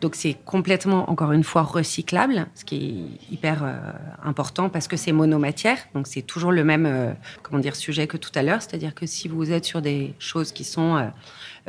Donc 0.00 0.14
c'est 0.14 0.34
complètement, 0.44 1.10
encore 1.10 1.32
une 1.32 1.42
fois, 1.42 1.62
recyclable, 1.62 2.46
ce 2.54 2.64
qui 2.64 2.76
est 2.76 3.32
hyper 3.32 3.64
euh, 3.64 3.74
important 4.22 4.68
parce 4.68 4.86
que 4.86 4.96
c'est 4.96 5.12
monomatière. 5.12 5.78
Donc 5.94 6.06
c'est 6.06 6.22
toujours 6.22 6.52
le 6.52 6.64
même 6.64 6.86
euh, 6.86 7.12
comment 7.42 7.58
dire, 7.58 7.74
sujet 7.74 8.06
que 8.06 8.16
tout 8.16 8.30
à 8.34 8.42
l'heure. 8.42 8.62
C'est-à-dire 8.62 8.94
que 8.94 9.06
si 9.06 9.28
vous 9.28 9.50
êtes 9.50 9.64
sur 9.64 9.82
des 9.82 10.14
choses 10.18 10.52
qui 10.52 10.64
sont 10.64 11.10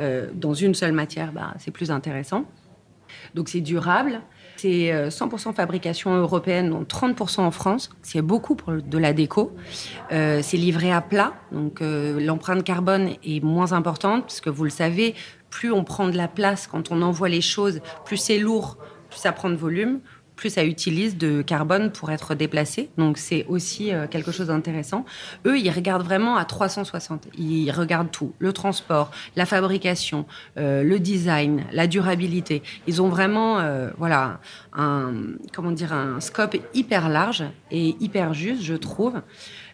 euh, 0.00 0.28
dans 0.34 0.54
une 0.54 0.74
seule 0.74 0.92
matière, 0.92 1.32
bah, 1.32 1.54
c'est 1.58 1.72
plus 1.72 1.90
intéressant. 1.90 2.44
Donc 3.34 3.48
c'est 3.48 3.60
durable. 3.60 4.20
C'est 4.56 4.92
euh, 4.92 5.08
100% 5.08 5.54
fabrication 5.54 6.14
européenne, 6.14 6.70
dont 6.70 6.82
30% 6.82 7.40
en 7.40 7.50
France. 7.50 7.90
C'est 8.02 8.22
beaucoup 8.22 8.54
pour 8.54 8.74
de 8.74 8.98
la 8.98 9.12
déco. 9.12 9.56
C'est 10.10 10.56
livré 10.56 10.92
à 10.92 11.00
plat, 11.00 11.32
donc 11.50 11.80
l'empreinte 11.80 12.62
carbone 12.62 13.10
est 13.24 13.42
moins 13.42 13.72
importante, 13.72 14.22
parce 14.22 14.40
que 14.40 14.50
vous 14.50 14.64
le 14.64 14.70
savez, 14.70 15.14
plus 15.50 15.72
on 15.72 15.84
prend 15.84 16.08
de 16.08 16.16
la 16.16 16.28
place 16.28 16.66
quand 16.66 16.90
on 16.90 17.02
envoie 17.02 17.28
les 17.28 17.40
choses, 17.40 17.80
plus 18.04 18.16
c'est 18.16 18.38
lourd, 18.38 18.78
plus 19.10 19.18
ça 19.18 19.32
prend 19.32 19.50
de 19.50 19.56
volume, 19.56 20.00
plus 20.40 20.48
ça 20.48 20.64
utilise 20.64 21.18
de 21.18 21.42
carbone 21.42 21.92
pour 21.92 22.10
être 22.10 22.34
déplacé. 22.34 22.88
Donc 22.96 23.18
c'est 23.18 23.44
aussi 23.46 23.92
euh, 23.92 24.06
quelque 24.06 24.32
chose 24.32 24.46
d'intéressant. 24.46 25.04
Eux, 25.44 25.58
ils 25.58 25.70
regardent 25.70 26.02
vraiment 26.02 26.36
à 26.36 26.46
360. 26.46 27.28
Ils 27.36 27.70
regardent 27.70 28.10
tout 28.10 28.32
le 28.38 28.54
transport, 28.54 29.10
la 29.36 29.44
fabrication, 29.44 30.24
euh, 30.56 30.82
le 30.82 30.98
design, 30.98 31.64
la 31.72 31.86
durabilité. 31.86 32.62
Ils 32.86 33.02
ont 33.02 33.10
vraiment, 33.10 33.58
euh, 33.58 33.90
voilà, 33.98 34.40
un 34.72 35.12
comment 35.52 35.72
dire, 35.72 35.92
un 35.92 36.20
scope 36.20 36.56
hyper 36.72 37.10
large 37.10 37.44
et 37.70 37.94
hyper 38.00 38.32
juste, 38.32 38.62
je 38.62 38.74
trouve. 38.74 39.20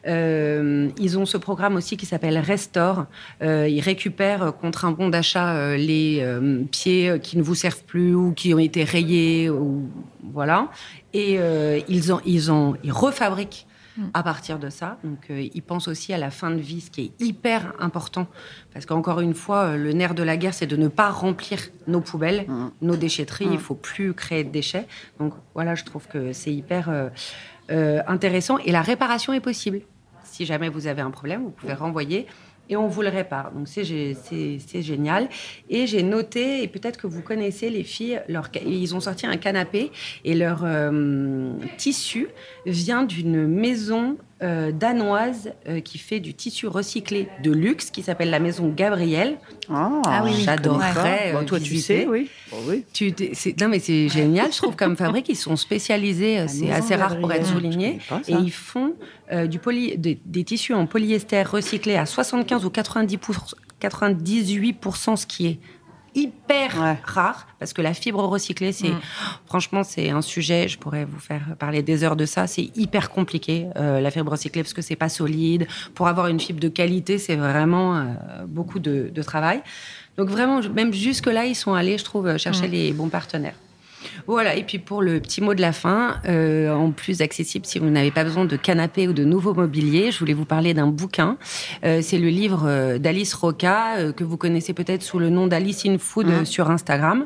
Euh, 0.07 0.89
ils 0.99 1.19
ont 1.19 1.27
ce 1.27 1.37
programme 1.37 1.77
aussi 1.77 1.97
qui 1.97 2.07
s'appelle 2.07 2.39
Restore. 2.39 3.07
Euh, 3.43 3.69
ils 3.69 3.81
récupèrent 3.81 4.43
euh, 4.43 4.51
contre 4.53 4.85
un 4.85 4.93
bon 4.93 5.09
d'achat 5.09 5.77
les 5.77 6.25
pieds 6.71 7.19
qui 7.23 7.37
ne 7.37 7.43
vous 7.43 7.55
servent 7.55 7.85
plus 7.85 8.15
ou 8.15 8.33
qui 8.33 8.55
ont 8.55 8.59
été 8.59 8.85
rayés 8.85 9.51
ou 9.51 9.89
voilà. 10.33 10.69
Et 11.13 11.39
ils 11.89 12.13
ont, 12.13 12.21
ils 12.27 12.53
ont, 12.53 12.77
ils 12.83 12.93
refabriquent 12.93 13.67
à 14.15 14.23
partir 14.23 14.59
de 14.59 14.71
ça. 14.71 14.99
Donc, 15.05 15.31
euh, 15.31 15.49
ils 15.55 15.63
pensent 15.63 15.89
aussi 15.89 16.13
à 16.13 16.19
la 16.19 16.31
fin 16.31 16.51
de 16.51 16.61
vie, 16.61 16.81
ce 16.81 16.91
qui 16.91 17.03
est 17.03 17.25
hyper 17.25 17.73
important. 17.79 18.27
Parce 18.73 18.87
qu'encore 18.87 19.21
une 19.21 19.35
fois, 19.35 19.77
le 19.77 19.93
nerf 19.93 20.15
de 20.15 20.23
la 20.23 20.37
guerre, 20.37 20.55
c'est 20.55 20.67
de 20.67 20.77
ne 20.77 20.89
pas 20.89 21.11
remplir 21.11 21.59
nos 21.87 22.01
poubelles, 22.01 22.45
Mm. 22.49 22.71
nos 22.83 22.97
déchetteries. 22.97 23.47
Mm. 23.47 23.53
Il 23.55 23.59
faut 23.59 23.75
plus 23.75 24.15
créer 24.15 24.45
de 24.45 24.51
déchets. 24.51 24.87
Donc, 25.19 25.33
voilà, 25.55 25.75
je 25.75 25.85
trouve 25.85 26.07
que 26.09 26.33
c'est 26.33 26.53
hyper 26.53 26.89
euh, 26.91 27.09
euh, 27.71 28.01
intéressant. 28.07 28.59
Et 28.59 28.73
la 28.73 28.83
réparation 28.83 29.33
est 29.33 29.41
possible. 29.41 29.81
Si 30.37 30.45
jamais 30.45 30.69
vous 30.69 30.87
avez 30.87 31.01
un 31.01 31.11
problème, 31.11 31.45
vous 31.45 31.51
pouvez 31.51 31.73
renvoyer 31.73 32.27
et 32.69 32.77
on 32.77 32.89
vous 32.89 33.01
le 33.01 33.09
répare. 33.09 33.53
Donc 33.53 33.69
c'est 33.69 33.85
gé- 33.91 34.15
c'est 34.25 34.59
c'est 34.67 34.83
génial. 34.83 35.29
Et 35.71 35.87
j'ai 35.87 36.03
noté, 36.03 36.63
et 36.63 36.69
peut-être 36.69 36.99
que 37.01 37.07
vous 37.07 37.23
connaissez 37.23 37.71
les 37.71 37.85
filles, 37.85 38.21
leur, 38.29 38.51
ils 38.67 38.95
ont 38.95 39.01
sorti 39.01 39.25
un 39.27 39.39
canapé 39.39 39.91
et 40.25 40.35
leur 40.35 40.61
euh, 40.65 41.53
tissu 41.79 42.29
vient 42.67 43.05
d'une 43.05 43.47
maison 43.47 44.19
euh, 44.43 44.71
danoise 44.71 45.53
euh, 45.69 45.81
qui 45.81 45.97
fait 45.99 46.21
du 46.21 46.35
tissu 46.35 46.67
recyclé 46.67 47.29
de 47.43 47.51
luxe 47.51 47.91
qui 47.91 48.03
s'appelle 48.03 48.29
la 48.31 48.39
maison 48.39 48.69
Gabriel. 48.69 49.39
Ah, 49.71 50.03
Ah 50.05 50.23
oui. 50.25 50.33
J'adorerais. 50.45 51.33
Bon, 51.33 51.39
euh, 51.39 51.45
toi, 51.45 51.59
tu 51.59 51.79
sais, 51.79 52.07
oui. 52.07 52.29
Bon, 52.51 52.59
oui. 52.69 52.85
Tu 52.93 53.13
t'es- 53.13 53.31
c'est- 53.33 53.59
non 53.61 53.69
mais 53.69 53.79
c'est 53.79 54.09
génial, 54.11 54.53
je 54.53 54.59
trouve 54.59 54.77
comme 54.77 54.95
fabrique, 54.97 55.29
ils 55.31 55.37
sont 55.37 55.57
spécialisés, 55.57 56.47
c'est 56.49 56.71
assez 56.71 56.95
rare 56.95 57.19
pour 57.19 57.33
être 57.33 57.47
souligné, 57.47 57.99
pas 58.09 58.21
et 58.29 58.33
ils 58.33 58.53
font 58.53 58.95
euh, 59.33 59.47
du 59.47 59.59
poly, 59.59 59.97
des, 59.97 60.19
des 60.25 60.45
tissus 60.45 60.75
en 60.75 60.87
polyester 60.87 61.43
recyclés 61.43 61.97
à 61.97 62.05
75 62.07 62.65
ou 62.67 62.71
90 62.71 63.19
98% 63.81 65.17
ce 65.17 65.27
qui 65.27 65.47
est 65.47 65.59
hyper 66.17 66.71
Ouais. 66.81 66.97
rare 67.05 67.47
parce 67.61 67.73
que 67.73 67.83
la 67.83 67.95
fibre 67.95 68.23
recyclée 68.25 68.73
c'est 68.73 68.89
Mm. 68.89 69.01
franchement 69.47 69.83
c'est 69.85 70.11
un 70.11 70.23
sujet 70.23 70.67
je 70.69 70.79
pourrais 70.79 71.05
vous 71.05 71.21
faire 71.21 71.43
parler 71.59 71.83
des 71.83 72.03
heures 72.05 72.17
de 72.17 72.27
ça 72.27 72.47
c'est 72.47 72.71
hyper 72.77 73.11
compliqué 73.11 73.67
euh, 73.77 74.01
la 74.01 74.11
fibre 74.11 74.33
recyclée 74.33 74.63
parce 74.63 74.73
que 74.75 74.83
c'est 74.83 74.97
pas 74.97 75.09
solide 75.09 75.67
pour 75.95 76.09
avoir 76.09 76.27
une 76.29 76.41
fibre 76.41 76.61
de 76.61 76.69
qualité 76.69 77.19
c'est 77.19 77.37
vraiment 77.37 77.97
euh, 77.97 78.05
beaucoup 78.49 78.79
de, 78.81 79.11
de 79.15 79.23
travail 79.23 79.61
donc 80.19 80.29
vraiment 80.31 80.61
même 80.75 80.93
jusque 80.93 81.27
là 81.27 81.45
ils 81.45 81.55
sont 81.55 81.75
allés 81.75 81.99
je 81.99 82.05
trouve 82.05 82.37
chercher 82.39 82.67
Mm. 82.69 82.71
les 82.73 82.93
bons 82.93 83.09
partenaires 83.11 83.55
voilà, 84.27 84.57
et 84.57 84.65
puis 84.65 84.79
pour 84.79 85.03
le 85.03 85.21
petit 85.21 85.41
mot 85.41 85.55
de 85.55 85.61
la 85.61 85.73
fin, 85.73 86.17
euh, 86.29 86.73
en 86.75 86.91
plus 86.91 87.23
accessible 87.23 87.65
si 87.67 87.79
vous 87.79 87.91
n'avez 87.91 88.11
pas 88.11 88.25
besoin 88.25 88.45
de 88.45 88.57
canapé 88.57 89.07
ou 89.09 89.13
de 89.13 89.25
nouveau 89.25 89.55
mobilier, 89.55 90.11
je 90.11 90.19
voulais 90.19 90.35
vous 90.35 90.45
parler 90.45 90.75
d'un 90.75 90.89
bouquin. 90.89 91.37
Euh, 91.85 92.01
c'est 92.03 92.19
le 92.19 92.29
livre 92.29 92.65
euh, 92.67 92.99
d'Alice 92.99 93.35
Roca, 93.35 93.97
euh, 93.99 94.13
que 94.13 94.25
vous 94.25 94.37
connaissez 94.37 94.73
peut-être 94.73 95.03
sous 95.03 95.19
le 95.19 95.31
nom 95.31 95.47
d'Alice 95.47 95.87
in 95.87 95.99
Food 95.99 96.27
Mhm. 96.27 96.45
sur 96.45 96.71
Instagram. 96.71 97.25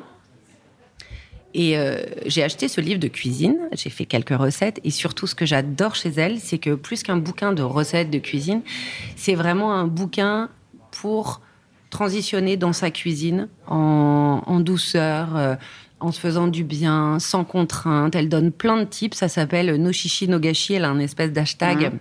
Et 1.52 1.76
euh, 1.76 1.96
j'ai 2.26 2.44
acheté 2.44 2.68
ce 2.68 2.80
livre 2.80 3.00
de 3.00 3.08
cuisine, 3.08 3.56
j'ai 3.72 3.90
fait 3.90 4.04
quelques 4.04 4.36
recettes, 4.36 4.78
et 4.84 4.90
surtout 4.90 5.26
ce 5.26 5.34
que 5.34 5.44
j'adore 5.46 5.96
chez 5.96 6.10
elle, 6.16 6.38
c'est 6.38 6.58
que 6.58 6.74
plus 6.76 7.02
qu'un 7.02 7.16
bouquin 7.16 7.52
de 7.52 7.62
recettes 7.62 8.10
de 8.10 8.18
cuisine, 8.18 8.62
c'est 9.16 9.34
vraiment 9.34 9.72
un 9.74 9.88
bouquin 9.88 10.48
pour 10.92 11.40
transitionner 11.90 12.56
dans 12.56 12.72
sa 12.72 12.92
cuisine 12.92 13.48
en, 13.66 14.42
en 14.46 14.60
douceur, 14.60 15.36
euh, 15.36 15.56
en 16.00 16.12
se 16.12 16.20
faisant 16.20 16.46
du 16.48 16.64
bien, 16.64 17.18
sans 17.18 17.44
contrainte. 17.44 18.14
Elle 18.14 18.28
donne 18.28 18.50
plein 18.52 18.78
de 18.78 18.84
tips. 18.84 19.16
Ça 19.16 19.28
s'appelle 19.28 19.76
No 19.76 19.92
Shishi 19.92 20.28
No 20.28 20.38
Gashi. 20.38 20.74
Elle 20.74 20.84
a 20.84 20.90
un 20.90 20.98
espèce 20.98 21.32
d'hashtag 21.32 21.92
Mhm. 21.92 21.98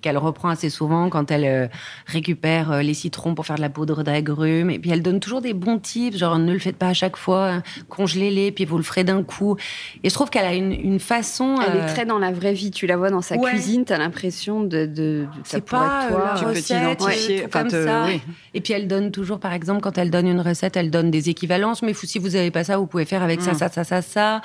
Qu'elle 0.00 0.18
reprend 0.18 0.48
assez 0.48 0.70
souvent 0.70 1.08
quand 1.10 1.30
elle 1.30 1.44
euh, 1.44 1.68
récupère 2.06 2.70
euh, 2.72 2.82
les 2.82 2.94
citrons 2.94 3.34
pour 3.34 3.46
faire 3.46 3.56
de 3.56 3.60
la 3.60 3.68
poudre 3.70 4.02
d'agrumes. 4.02 4.70
Et 4.70 4.78
puis 4.78 4.90
elle 4.90 5.02
donne 5.02 5.20
toujours 5.20 5.40
des 5.40 5.54
bons 5.54 5.78
tips, 5.78 6.16
genre 6.16 6.38
ne 6.38 6.52
le 6.52 6.58
faites 6.58 6.76
pas 6.76 6.88
à 6.88 6.94
chaque 6.94 7.16
fois, 7.16 7.48
hein, 7.50 7.62
congelez-les, 7.88 8.52
puis 8.52 8.64
vous 8.64 8.76
le 8.76 8.82
ferez 8.82 9.04
d'un 9.04 9.22
coup. 9.22 9.56
Et 10.02 10.08
je 10.08 10.14
trouve 10.14 10.30
qu'elle 10.30 10.44
a 10.46 10.54
une, 10.54 10.72
une 10.72 11.00
façon. 11.00 11.56
Elle 11.66 11.76
euh, 11.76 11.84
est 11.84 11.86
très 11.88 12.06
dans 12.06 12.18
la 12.18 12.32
vraie 12.32 12.52
vie. 12.52 12.70
Tu 12.70 12.86
la 12.86 12.96
vois 12.96 13.10
dans 13.10 13.22
sa 13.22 13.36
Ouais. 13.36 13.50
cuisine, 13.50 13.84
t'as 13.84 13.98
l'impression 13.98 14.60
de, 14.62 14.86
de, 14.86 14.86
de 14.86 15.26
C'est 15.44 15.64
pas 15.64 16.06
être 16.08 16.08
toi. 16.16 16.30
euh, 16.34 16.38
Tu 16.38 16.44
peux 16.44 16.50
recette, 16.50 16.64
t'identifier, 16.78 17.42
euh, 17.42 17.46
enfin, 17.46 17.60
comme 17.60 17.68
te- 17.70 17.84
ça. 17.84 18.04
oui. 18.06 18.20
Et 18.54 18.60
puis 18.60 18.72
elle 18.72 18.88
donne 18.88 19.10
toujours, 19.10 19.38
par 19.38 19.52
exemple, 19.52 19.80
quand 19.80 19.96
elle 19.98 20.10
donne 20.10 20.26
une 20.26 20.40
recette, 20.40 20.76
elle 20.76 20.90
donne 20.90 21.10
des 21.10 21.28
équivalences. 21.30 21.82
Mais 21.82 21.94
si 21.94 22.18
vous 22.18 22.30
n'avez 22.30 22.50
pas 22.50 22.64
ça, 22.64 22.76
vous 22.78 22.86
pouvez 22.86 23.04
faire 23.04 23.22
avec 23.22 23.40
ça, 23.40 23.52
Mm. 23.52 23.54
ça, 23.58 23.68
ça, 23.68 23.84
ça, 23.84 24.02
ça. 24.02 24.40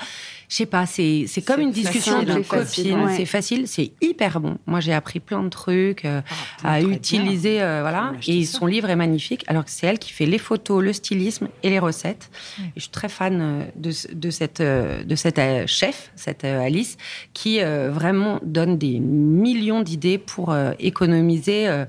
Je 0.48 0.56
sais 0.56 0.66
pas, 0.66 0.86
c'est 0.86 1.24
c'est 1.26 1.42
comme 1.42 1.60
une 1.60 1.72
discussion 1.72 2.22
de 2.22 2.30
hein, 2.30 2.42
copine. 2.48 3.00
ouais. 3.04 3.16
C'est 3.16 3.26
facile, 3.26 3.66
c'est 3.66 3.92
hyper 4.00 4.40
bon. 4.40 4.58
Moi, 4.66 4.80
j'ai 4.80 4.92
appris 4.92 5.18
plein 5.20 5.42
de 5.42 5.48
trucs 5.48 6.04
euh, 6.04 6.20
Ah, 6.62 6.74
à 6.74 6.80
utiliser, 6.80 7.60
euh, 7.62 7.80
voilà. 7.80 8.12
Et 8.26 8.44
ça. 8.44 8.58
son 8.58 8.66
livre 8.66 8.88
est 8.90 8.96
magnifique. 8.96 9.44
Alors 9.48 9.64
que 9.64 9.70
c'est 9.70 9.86
elle 9.86 9.98
qui 9.98 10.12
fait 10.12 10.26
les 10.26 10.38
photos, 10.38 10.82
le 10.82 10.92
stylisme 10.92 11.48
et 11.62 11.70
les 11.70 11.78
recettes. 11.78 12.30
Et 12.60 12.62
je 12.76 12.82
suis 12.82 12.90
très 12.90 13.08
fan 13.08 13.40
euh, 13.40 13.64
de, 13.76 13.90
de 14.14 14.30
cette 14.30 14.62
de 14.62 15.14
cette 15.16 15.38
euh, 15.38 15.64
chef, 15.66 16.10
cette 16.16 16.44
Alice, 16.44 16.96
qui 17.32 17.60
vraiment 17.60 18.38
donne 18.42 18.78
des 18.78 18.98
millions 19.00 19.82
d'idées 19.82 20.18
pour 20.18 20.54
économiser. 20.78 21.84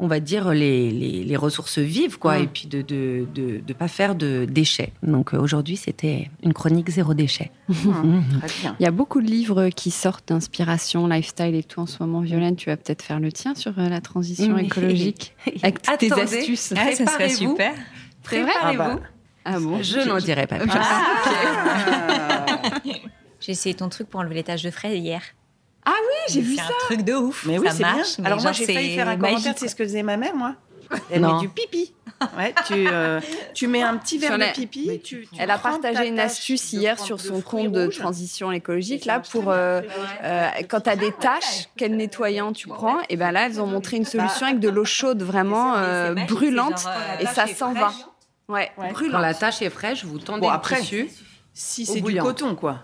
On 0.00 0.06
va 0.06 0.20
dire 0.20 0.50
les, 0.50 0.90
les, 0.90 1.24
les 1.24 1.36
ressources 1.36 1.78
vives 1.78 2.18
quoi 2.18 2.38
Mm. 2.38 2.42
et 2.42 2.46
puis 2.46 2.66
de 2.68 2.82
de, 2.82 3.26
de 3.34 3.58
de 3.66 3.72
pas 3.72 3.88
faire 3.88 4.14
de 4.14 4.46
déchets 4.48 4.92
donc 5.02 5.34
euh, 5.34 5.38
aujourd'hui 5.38 5.76
c'était 5.76 6.30
une 6.42 6.52
chronique 6.52 6.88
zéro 6.90 7.14
déchet 7.14 7.50
Très 7.68 8.60
bien. 8.62 8.76
Il 8.78 8.82
y 8.82 8.86
a 8.86 8.90
beaucoup 8.90 9.20
de 9.20 9.26
livres 9.26 9.68
qui 9.70 9.90
sortent 9.90 10.28
d'inspiration, 10.28 11.06
lifestyle 11.06 11.54
et 11.54 11.62
tout 11.64 11.80
en 11.80 11.86
ce 11.86 12.02
moment. 12.02 12.20
Violaine, 12.20 12.56
tu 12.56 12.70
vas 12.70 12.76
peut-être 12.76 13.02
faire 13.02 13.20
le 13.20 13.30
tien 13.32 13.54
sur 13.54 13.78
euh, 13.78 13.88
la 13.88 14.00
transition 14.00 14.54
Oui. 14.54 14.66
écolique 14.66 15.34
avec 15.62 15.82
toutes 15.82 15.98
tes 15.98 16.12
astuces. 16.12 16.72
Ah, 16.78 16.92
ça 16.92 17.06
serait 17.06 17.28
super. 17.28 17.74
Préparez-vous 18.22 18.82
Ah 18.82 18.94
bah. 18.94 19.00
Ah 19.44 19.60
bon 19.60 19.82
je 19.82 19.98
n'en 20.08 20.18
dirai 20.18 20.46
pas 20.46 20.58
plus 20.58 20.70
Ah. 20.72 22.56
J'ai 23.40 23.52
essayé 23.52 23.74
ton 23.74 23.88
truc 23.88 24.08
pour 24.08 24.20
enlever 24.20 24.34
les 24.36 24.42
taches 24.44 24.62
de 24.62 24.70
frais 24.70 24.98
hier. 24.98 25.22
J'ai 26.28 26.40
vu 26.40 26.54
C'est 26.56 26.60
un 26.62 26.66
truc 26.86 27.02
de 27.02 27.14
ouf. 27.14 27.44
Mais 27.46 27.58
oui, 27.58 27.66
ça 27.68 27.72
c'est 27.74 27.82
marche. 27.82 28.16
bien. 28.16 28.24
Alors 28.26 28.42
moi, 28.42 28.52
j'ai 28.52 28.66
failli 28.66 28.94
faire 28.94 29.08
un 29.08 29.16
magique, 29.16 29.36
commentaire. 29.38 29.54
C'est 29.56 29.68
ce 29.68 29.74
que 29.74 29.84
faisait 29.84 30.02
ma 30.02 30.16
mère, 30.16 30.34
moi. 30.34 30.54
Elle 31.10 31.20
Non. 31.20 31.34
met 31.34 31.40
du 31.40 31.48
pipi. 31.50 31.92
Ouais, 32.36 32.52
tu, 32.66 32.88
euh, 32.90 33.20
tu 33.54 33.68
mets 33.68 33.82
un 33.82 33.96
petit 33.96 34.18
verre 34.18 34.38
de 34.38 34.52
pipi. 34.52 35.00
tu- 35.04 35.26
tu 35.26 35.28
Elle 35.38 35.50
a 35.52 35.58
partagé 35.58 36.08
une 36.08 36.18
astuce 36.18 36.72
hier 36.72 36.98
sur 36.98 37.20
son 37.20 37.40
compte 37.42 37.70
de 37.72 37.86
transition 37.86 38.50
écologique 38.50 39.04
ça 39.04 39.12
là 39.18 39.20
pour 39.20 39.50
euh, 39.50 39.82
euh, 40.24 40.48
quand 40.68 40.80
tu 40.80 40.90
as 40.90 40.96
des 40.96 41.12
taches, 41.12 41.68
quel 41.76 41.94
nettoyant 41.96 42.52
tu 42.52 42.66
prends 42.68 42.96
Et 43.08 43.16
ben 43.16 43.30
là, 43.30 43.46
elles 43.46 43.60
ont 43.60 43.66
montré 43.66 43.98
une 43.98 44.04
solution 44.04 44.46
avec 44.46 44.58
de 44.60 44.68
l'eau 44.68 44.84
chaude 44.86 45.22
vraiment 45.22 45.74
euh, 45.76 46.14
brûlante 46.26 46.84
et 47.20 47.26
ça 47.26 47.46
s'en 47.46 47.72
va. 47.72 47.92
Ouais, 48.48 48.70
Ouais. 48.78 48.86
quand 48.88 48.92
brûlante. 48.94 49.20
la 49.22 49.34
tâche 49.34 49.60
est 49.62 49.70
fraîche 49.70 50.04
vous 50.04 50.18
tendez 50.18 50.40
Bon, 50.40 50.48
le 50.48 50.54
après, 50.54 50.80
tissu 50.80 51.08
Si 51.52 51.84
c'est 51.86 52.00
du 52.00 52.16
coton, 52.16 52.54
quoi. 52.56 52.78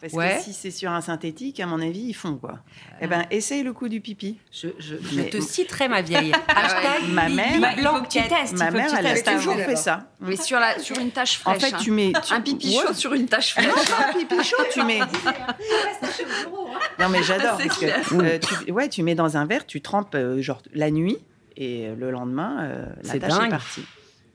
Parce 0.00 0.12
Ouais. 0.12 0.36
que 0.36 0.42
si 0.44 0.52
c'est 0.52 0.70
sur 0.70 0.92
un 0.92 1.00
synthétique, 1.00 1.58
à 1.58 1.66
mon 1.66 1.80
avis, 1.80 1.98
ils 2.00 2.14
font 2.14 2.36
quoi. 2.36 2.60
Eh 3.00 3.08
ben, 3.08 3.26
essaye 3.32 3.64
le 3.64 3.72
coup 3.72 3.88
du 3.88 4.00
pipi. 4.00 4.38
je, 4.52 4.68
je, 4.78 4.94
je 4.96 5.22
te 5.22 5.40
citerai 5.40 5.88
ma 5.88 6.02
vieille 6.02 6.32
hashtag 6.48 7.08
Ma 7.10 7.28
mère- 7.28 7.60
Bah, 7.60 7.70
il 7.76 7.84
faut 7.84 8.02
que 8.02 8.08
tu 8.08 8.22
testes. 8.28 8.56
Ma 8.56 8.70
mère, 8.70 8.94
elle 8.96 9.06
a 9.08 9.20
toujours 9.20 9.56
fait 9.56 9.74
ça. 9.74 10.08
Mais 10.20 10.36
sur 10.36 10.60
la 10.60 10.78
sur 10.78 10.96
une 11.00 11.10
tache 11.10 11.40
En 11.44 11.50
fraîche. 11.54 11.62
fait, 11.70 11.74
hein. 11.74 11.78
tu 11.82 11.90
mets 11.90 12.12
tu- 12.24 12.32
un 12.32 12.40
pipi 12.40 12.76
Ouais. 12.78 12.86
chaud 12.86 12.94
sur 12.94 13.12
une 13.14 13.26
tache 13.26 13.54
fraîche. 13.54 13.66
Non, 13.66 13.74
pas 13.74 14.08
un 14.10 14.12
pipi 14.12 14.44
chaud, 14.44 14.56
tu 14.72 14.82
mets. 14.84 15.00
Non, 16.98 17.08
mais 17.08 17.22
j'adore. 17.22 17.56
C'est 17.60 17.66
parce 17.68 17.78
que, 17.80 18.22
euh, 18.22 18.38
tu, 18.64 18.72
ouais, 18.72 18.88
tu 18.88 19.02
mets 19.02 19.14
dans 19.14 19.36
un 19.36 19.46
verre, 19.46 19.66
tu 19.66 19.80
trempes 19.80 20.14
euh, 20.14 20.40
genre 20.42 20.62
la 20.74 20.90
nuit 20.90 21.18
et 21.56 21.86
euh, 21.88 21.94
le 21.96 22.10
lendemain, 22.10 22.56
euh, 22.60 22.86
la 23.04 23.12
C'est 23.12 23.18
tâche 23.20 23.32
est 23.34 23.38
dingue. 23.38 23.50
partie. 23.50 23.84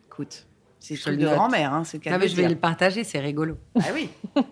Écoute, 0.08 0.46
c'est 0.86 0.96
Je 0.96 1.02
truc 1.02 1.16
le 1.16 1.22
de 1.22 1.34
grand-mère, 1.34 1.74
hein, 1.74 1.84
c'est 1.86 1.98
le 1.98 2.04
cas 2.04 2.12
non, 2.12 2.18
mais 2.20 2.28
je 2.28 2.36
vais 2.36 2.42
dire. 2.44 2.52
le 2.52 2.58
partager 2.58 3.04
c'est 3.06 3.20
rigolo 3.20 3.58
Ah 3.80 3.86
oui. 3.94 4.10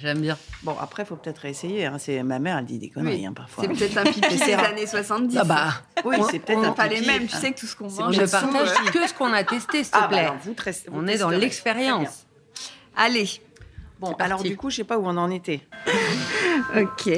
j'aime 0.00 0.20
bien 0.20 0.36
Bon, 0.64 0.74
après, 0.80 1.04
il 1.04 1.06
faut 1.06 1.14
peut-être 1.16 1.44
essayer. 1.44 1.86
hein. 1.86 1.96
C'est 1.98 2.22
ma 2.24 2.38
mère, 2.40 2.58
elle 2.58 2.64
dit 2.64 2.78
des 2.78 2.90
conneries 2.90 3.16
Oui. 3.18 3.26
hein, 3.26 3.32
parfois. 3.32 3.62
C'est 3.64 3.70
peut-être 3.72 3.96
un 3.98 4.04
pipi 4.04 4.20
des 4.28 4.36
C'est 4.38 4.54
années 4.54 4.86
70. 4.86 5.38
ah 5.38 5.44
bah 5.44 5.68
Oui, 6.04 6.16
c'est 6.30 6.40
peut-être 6.40 6.64
un 6.64 6.72
pas 6.72 6.88
les 6.88 7.00
mêmes, 7.02 7.26
tu 7.26 7.36
sais 7.36 7.52
que 7.52 7.60
tout 7.60 7.66
ce 7.66 7.76
qu'on 7.76 7.88
C'est 7.88 8.02
mange. 8.02 8.14
je 8.16 8.22
partage 8.30 8.68
euh, 8.70 8.90
que 8.90 9.06
ce 9.08 9.14
qu'on 9.14 9.32
a 9.32 9.44
testé 9.44 9.84
s'il 9.84 9.92
te 9.92 9.96
Ah, 9.96 10.00
bah 10.02 10.08
plaît 10.08 10.18
alors, 10.18 10.36
vous, 10.42 10.52
trest- 10.54 10.86
vous 10.90 10.98
on 11.00 11.06
est 11.06 11.18
dans 11.18 11.30
l'expérience 11.30 12.26
Allez, 12.96 13.28
Bon, 14.00 14.12
alors 14.18 14.42
du 14.42 14.56
coup, 14.56 14.68
je 14.70 14.76
sais 14.76 14.84
pas 14.84 14.98
où 14.98 15.06
on 15.06 15.16
en 15.16 15.30
était. 15.30 15.60
ok. 16.76 17.10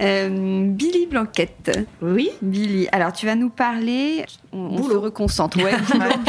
Euh, 0.00 0.66
Billy 0.68 1.06
Blanquette. 1.06 1.78
Oui. 2.02 2.30
Billy, 2.42 2.86
alors 2.92 3.12
tu 3.12 3.24
vas 3.26 3.34
nous 3.34 3.48
parler. 3.48 4.24
On, 4.52 4.58
on 4.58 4.76
se 4.76 4.82
Boulot. 4.82 5.00
reconcentre. 5.00 5.56
Ouais, 5.62 5.72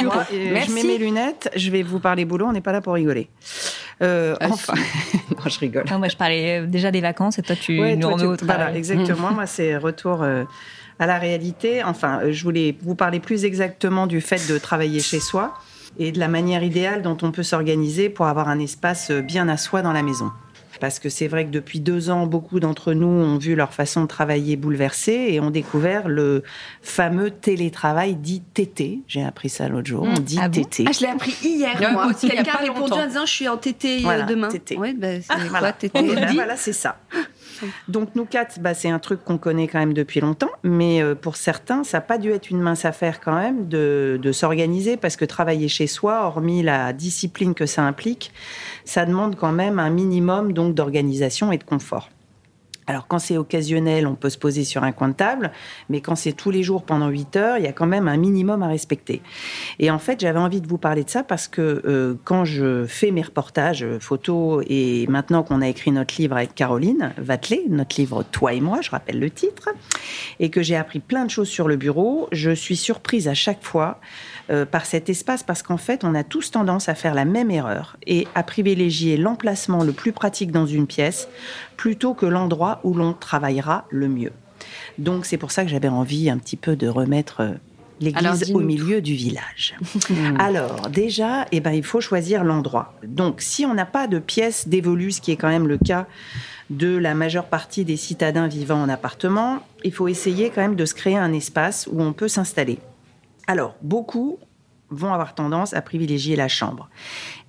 Moi, 0.03 0.25
euh, 0.31 0.49
Merci. 0.53 0.69
je 0.69 0.73
mets 0.75 0.83
mes 0.83 0.97
lunettes, 0.97 1.49
je 1.55 1.69
vais 1.69 1.83
vous 1.83 1.99
parler 1.99 2.23
boulot, 2.23 2.45
on 2.47 2.53
n'est 2.53 2.61
pas 2.61 2.71
là 2.71 2.79
pour 2.81 2.93
rigoler. 2.93 3.27
Euh, 4.01 4.35
Ah, 4.39 4.47
enfin, 4.51 4.73
non, 5.31 5.49
je 5.49 5.59
rigole. 5.59 5.83
Non, 5.91 5.97
moi, 5.99 6.07
je 6.07 6.15
parlais 6.15 6.61
euh, 6.61 6.65
déjà 6.65 6.91
des 6.91 7.01
vacances 7.01 7.37
et 7.39 7.41
toi, 7.41 7.55
tu 7.55 7.79
Ouais, 7.79 7.95
nous 7.95 8.03
toi, 8.03 8.11
remets 8.11 8.21
tu- 8.23 8.27
au 8.29 8.35
travail. 8.37 8.55
Voilà, 8.57 8.77
exactement. 8.77 9.31
Moi, 9.33 9.45
c'est 9.47 9.75
retour 9.75 10.23
euh, 10.23 10.43
à 10.99 11.05
la 11.07 11.17
réalité. 11.17 11.83
Enfin, 11.83 12.19
euh, 12.23 12.31
je 12.31 12.43
voulais 12.43 12.77
vous 12.83 12.95
parler 12.95 13.19
plus 13.19 13.43
exactement 13.43 14.07
du 14.07 14.21
fait 14.21 14.47
de 14.49 14.57
travailler 14.57 14.99
chez 15.01 15.19
soi 15.19 15.53
et 15.99 16.11
de 16.11 16.19
la 16.19 16.27
manière 16.27 16.63
idéale 16.63 17.01
dont 17.01 17.17
on 17.21 17.31
peut 17.31 17.43
s'organiser 17.43 18.09
pour 18.09 18.27
avoir 18.27 18.49
un 18.49 18.59
espace 18.59 19.11
bien 19.11 19.47
à 19.49 19.57
soi 19.57 19.81
dans 19.81 19.93
la 19.93 20.03
maison. 20.03 20.31
Parce 20.79 20.99
que 20.99 21.09
c'est 21.09 21.27
vrai 21.27 21.43
que 21.45 21.49
depuis 21.49 21.79
deux 21.79 22.11
ans, 22.11 22.27
beaucoup 22.27 22.59
d'entre 22.59 22.93
nous 22.93 23.07
ont 23.07 23.39
vu 23.39 23.55
leur 23.55 23.73
façon 23.73 24.03
de 24.03 24.05
travailler 24.05 24.55
bouleversée 24.57 25.29
et 25.31 25.39
ont 25.39 25.49
découvert 25.49 26.07
le 26.07 26.43
fameux 26.83 27.31
télétravail 27.31 28.13
dit 28.15 28.43
TT. 28.53 28.99
J'ai 29.07 29.23
appris 29.23 29.49
ça 29.49 29.67
l'autre 29.69 29.87
jour. 29.87 30.03
On 30.07 30.19
dit 30.19 30.37
Ah 30.39 30.49
bon 30.49 30.61
TT. 30.63 30.85
Ah, 30.87 30.91
je 30.91 30.99
l'ai 31.01 31.07
appris 31.07 31.33
hier, 31.43 31.71
Quelqu'un 32.21 32.51
a 32.53 32.57
répondu 32.57 32.79
longtemps. 32.81 32.99
en 33.01 33.07
disant 33.07 33.25
Je 33.25 33.31
suis 33.31 33.47
en 33.47 33.57
TT 33.57 33.97
euh, 33.97 33.99
Voilà, 34.03 34.23
demain. 34.25 34.49
TT. 34.49 34.77
Ouais, 34.77 34.93
bah, 34.93 35.07
c'est 35.19 35.25
Ah, 35.29 35.35
quoi 35.39 35.45
voilà. 35.49 35.73
TT 35.73 35.99
voilà, 36.35 36.55
c'est 36.55 36.73
ça. 36.73 36.99
Donc 37.87 38.09
nous 38.15 38.25
quatre, 38.25 38.59
bah, 38.59 38.73
c'est 38.73 38.89
un 38.89 38.99
truc 38.99 39.23
qu'on 39.23 39.37
connaît 39.37 39.67
quand 39.67 39.79
même 39.79 39.93
depuis 39.93 40.19
longtemps, 40.19 40.49
mais 40.63 41.01
euh, 41.01 41.15
pour 41.15 41.35
certains, 41.35 41.83
ça 41.83 41.97
n'a 41.97 42.01
pas 42.01 42.17
dû 42.17 42.31
être 42.31 42.49
une 42.49 42.61
mince 42.61 42.85
affaire 42.85 43.19
quand 43.19 43.35
même 43.35 43.67
de, 43.67 44.19
de 44.21 44.31
s'organiser 44.31 44.97
parce 44.97 45.15
que 45.15 45.25
travailler 45.25 45.67
chez 45.67 45.87
soi, 45.87 46.25
hormis 46.25 46.63
la 46.63 46.93
discipline 46.93 47.53
que 47.53 47.65
ça 47.65 47.83
implique, 47.83 48.31
ça 48.85 49.05
demande 49.05 49.35
quand 49.35 49.51
même 49.51 49.79
un 49.79 49.89
minimum 49.89 50.53
donc 50.53 50.73
d'organisation 50.73 51.51
et 51.51 51.57
de 51.57 51.63
confort. 51.63 52.09
Alors 52.87 53.07
quand 53.07 53.19
c'est 53.19 53.37
occasionnel, 53.37 54.07
on 54.07 54.15
peut 54.15 54.29
se 54.29 54.37
poser 54.37 54.63
sur 54.63 54.83
un 54.83 54.93
coin 54.93 55.09
de 55.09 55.13
table, 55.13 55.51
mais 55.89 55.99
quand 55.99 56.15
c'est 56.15 56.31
tous 56.31 56.51
les 56.51 56.63
jours 56.63 56.83
pendant 56.83 57.09
8 57.09 57.35
heures, 57.35 57.57
il 57.57 57.65
y 57.65 57.67
a 57.67 57.73
quand 57.73 57.85
même 57.85 58.07
un 58.07 58.15
minimum 58.15 58.63
à 58.63 58.67
respecter. 58.67 59.21
Et 59.79 59.91
en 59.91 59.99
fait, 59.99 60.21
j'avais 60.21 60.39
envie 60.39 60.61
de 60.61 60.67
vous 60.67 60.77
parler 60.77 61.03
de 61.03 61.09
ça 61.09 61.23
parce 61.23 61.49
que 61.49 61.81
euh, 61.85 62.15
quand 62.23 62.45
je 62.45 62.85
fais 62.85 63.11
mes 63.11 63.21
reportages 63.21 63.83
euh, 63.83 63.99
photos 63.99 64.63
et 64.69 65.05
maintenant 65.07 65.43
qu'on 65.43 65.61
a 65.61 65.67
écrit 65.67 65.91
notre 65.91 66.15
livre 66.17 66.37
avec 66.37 66.55
Caroline 66.55 67.13
Vatelet, 67.17 67.63
notre 67.67 67.99
livre 67.99 68.23
Toi 68.23 68.53
et 68.53 68.61
moi, 68.61 68.79
je 68.81 68.89
rappelle 68.89 69.19
le 69.19 69.29
titre, 69.29 69.69
et 70.39 70.49
que 70.49 70.61
j'ai 70.61 70.77
appris 70.77 70.99
plein 70.99 71.25
de 71.25 71.29
choses 71.29 71.49
sur 71.49 71.67
le 71.67 71.75
bureau, 71.75 72.29
je 72.31 72.51
suis 72.51 72.77
surprise 72.77 73.27
à 73.27 73.33
chaque 73.33 73.63
fois 73.63 73.99
euh, 74.49 74.65
par 74.65 74.85
cet 74.85 75.09
espace 75.09 75.43
parce 75.43 75.61
qu'en 75.61 75.77
fait, 75.77 76.03
on 76.03 76.15
a 76.15 76.23
tous 76.23 76.51
tendance 76.51 76.87
à 76.87 76.95
faire 76.95 77.13
la 77.13 77.25
même 77.25 77.51
erreur 77.51 77.97
et 78.07 78.27
à 78.33 78.43
privilégier 78.43 79.17
l'emplacement 79.17 79.83
le 79.83 79.91
plus 79.91 80.13
pratique 80.13 80.51
dans 80.51 80.65
une 80.65 80.87
pièce 80.87 81.27
plutôt 81.75 82.13
que 82.13 82.25
l'endroit 82.25 82.79
où 82.83 82.93
l'on 82.93 83.11
travaillera 83.13 83.85
le 83.89 84.07
mieux. 84.07 84.31
Donc 84.97 85.25
c'est 85.25 85.37
pour 85.37 85.51
ça 85.51 85.63
que 85.63 85.69
j'avais 85.69 85.89
envie 85.89 86.29
un 86.29 86.37
petit 86.37 86.55
peu 86.55 86.77
de 86.77 86.87
remettre 86.87 87.41
euh, 87.41 87.51
l'église 87.99 88.51
au 88.53 88.59
milieu 88.59 89.01
du 89.01 89.15
village. 89.15 89.75
Alors 90.39 90.89
déjà, 90.89 91.45
eh 91.51 91.59
ben, 91.59 91.71
il 91.71 91.83
faut 91.83 91.99
choisir 92.01 92.43
l'endroit. 92.43 92.93
Donc 93.03 93.41
si 93.41 93.65
on 93.65 93.73
n'a 93.73 93.85
pas 93.85 94.07
de 94.07 94.19
pièce 94.19 94.67
dévolue, 94.67 95.11
ce 95.11 95.19
qui 95.19 95.31
est 95.31 95.37
quand 95.37 95.49
même 95.49 95.67
le 95.67 95.77
cas 95.77 96.07
de 96.69 96.95
la 96.95 97.13
majeure 97.13 97.47
partie 97.47 97.85
des 97.85 97.97
citadins 97.97 98.47
vivant 98.47 98.81
en 98.81 98.89
appartement, 98.89 99.59
il 99.83 99.93
faut 99.93 100.07
essayer 100.07 100.49
quand 100.49 100.61
même 100.61 100.75
de 100.75 100.85
se 100.85 100.93
créer 100.93 101.17
un 101.17 101.33
espace 101.33 101.87
où 101.91 102.01
on 102.01 102.13
peut 102.13 102.27
s'installer. 102.27 102.79
Alors, 103.47 103.75
beaucoup 103.81 104.37
vont 104.89 105.13
avoir 105.13 105.35
tendance 105.35 105.73
à 105.73 105.81
privilégier 105.81 106.35
la 106.35 106.47
chambre. 106.47 106.89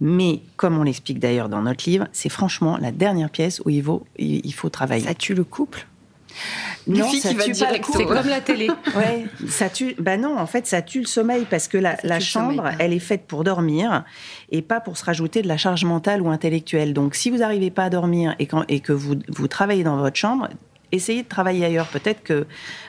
Mais, 0.00 0.40
comme 0.56 0.78
on 0.78 0.82
l'explique 0.82 1.20
d'ailleurs 1.20 1.48
dans 1.48 1.62
notre 1.62 1.88
livre, 1.88 2.06
c'est 2.12 2.28
franchement 2.28 2.78
la 2.78 2.90
dernière 2.90 3.30
pièce 3.30 3.60
où 3.64 3.70
il 3.70 3.82
faut, 3.82 4.04
il 4.18 4.52
faut 4.54 4.70
travailler. 4.70 5.04
Ça 5.04 5.14
tue 5.14 5.34
le 5.34 5.44
couple? 5.44 5.86
Non, 6.86 7.10
ça 7.12 7.30
tue 7.30 7.36
pas 7.36 7.46
le 7.46 7.54
C'est 7.54 8.04
comme 8.04 8.28
la 8.28 8.40
télé. 8.40 8.68
ouais, 8.96 9.26
ça 9.48 9.68
tue. 9.68 9.94
Bah 9.98 10.16
non, 10.16 10.38
en 10.38 10.46
fait, 10.46 10.66
ça 10.66 10.82
tue 10.82 11.00
le 11.00 11.06
sommeil 11.06 11.46
parce 11.48 11.68
que 11.68 11.76
la, 11.76 11.96
la 12.02 12.20
chambre, 12.20 12.70
elle 12.78 12.92
est 12.92 12.98
faite 12.98 13.26
pour 13.26 13.44
dormir 13.44 14.04
et 14.50 14.62
pas 14.62 14.80
pour 14.80 14.96
se 14.96 15.04
rajouter 15.04 15.42
de 15.42 15.48
la 15.48 15.56
charge 15.56 15.84
mentale 15.84 16.22
ou 16.22 16.30
intellectuelle. 16.30 16.94
Donc, 16.94 17.14
si 17.14 17.30
vous 17.30 17.38
n'arrivez 17.38 17.70
pas 17.70 17.84
à 17.84 17.90
dormir 17.90 18.34
et, 18.38 18.46
quand, 18.46 18.64
et 18.68 18.80
que 18.80 18.92
vous, 18.92 19.16
vous 19.28 19.48
travaillez 19.48 19.84
dans 19.84 19.96
votre 19.96 20.16
chambre, 20.16 20.48
essayez 20.92 21.22
de 21.22 21.28
travailler 21.28 21.64
ailleurs. 21.64 21.88
Peut-être 21.88 22.22
que 22.22 22.46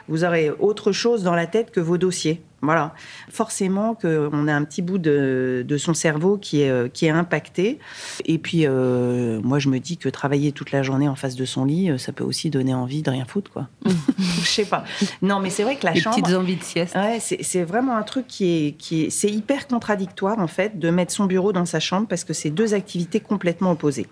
vous 0.08 0.24
aurez 0.24 0.50
autre 0.50 0.92
chose 0.92 1.24
dans 1.24 1.36
la 1.36 1.48
tête 1.48 1.72
que 1.72 1.80
vos 1.80 1.98
dossiers. 1.98 2.42
Voilà. 2.62 2.94
Forcément 3.30 3.96
qu'on 3.96 4.48
a 4.48 4.54
un 4.54 4.64
petit 4.64 4.82
bout 4.82 4.98
de, 4.98 5.66
son 5.78 5.94
cerveau 5.94 6.38
qui 6.38 6.62
est, 6.62 6.70
euh, 6.70 6.88
qui 6.90 7.06
est 7.06 7.10
impacté. 7.10 7.80
Et 8.26 8.38
puis, 8.38 8.66
euh, 8.66 9.40
moi, 9.44 9.60
je 9.60 9.70
me 9.70 9.80
dis 9.80 9.98
que 9.98 10.10
travailler 10.10 10.52
toute 10.52 10.72
la 10.72 10.84
journée 10.84 11.08
en 11.08 11.16
face 11.16 11.36
de 11.36 11.46
son 11.46 11.66
lit, 11.66 11.90
euh, 11.90 11.98
ça 11.98 12.12
peut 12.12 12.24
aussi 12.24 12.50
donner 12.50 12.74
envie 12.74 13.02
de 13.02 13.10
rien 13.10 13.26
foutre, 13.26 13.52
quoi. 13.52 13.68
je 13.86 14.46
sais 14.48 14.66
pas. 14.66 14.84
Non, 15.22 15.40
mais 15.40 15.50
c'est 15.50 15.64
vrai 15.64 15.78
que 15.78 15.86
la 15.86 15.94
Les 15.94 16.02
chambre... 16.02 16.18
petites 16.18 16.36
envies 16.36 16.58
de 16.58 16.64
sieste. 16.64 16.96
Ouais, 16.96 17.20
c'est 17.20 17.64
vraiment 17.64 17.96
un 17.96 18.04
truc 18.04 18.28
qui 18.28 18.46
est... 18.68 18.72
Qui 18.74 19.04
est 19.04 19.10
c'est 19.10 19.30
hyper 19.30 19.68
contradictoire, 19.68 20.40
en 20.40 20.48
fait, 20.48 20.80
de 20.80 20.90
mettre 20.90 21.12
son 21.14 21.26
bureau 21.26 21.52
dans 21.52 21.66
sa 21.66 21.80
chambre 21.80 22.08
parce 22.08 22.24
que 22.24 22.34
c'est 22.34 22.50
deux 22.50 22.74
activités 22.74 23.20
complètement 23.20 23.72
opposées. 23.72 24.08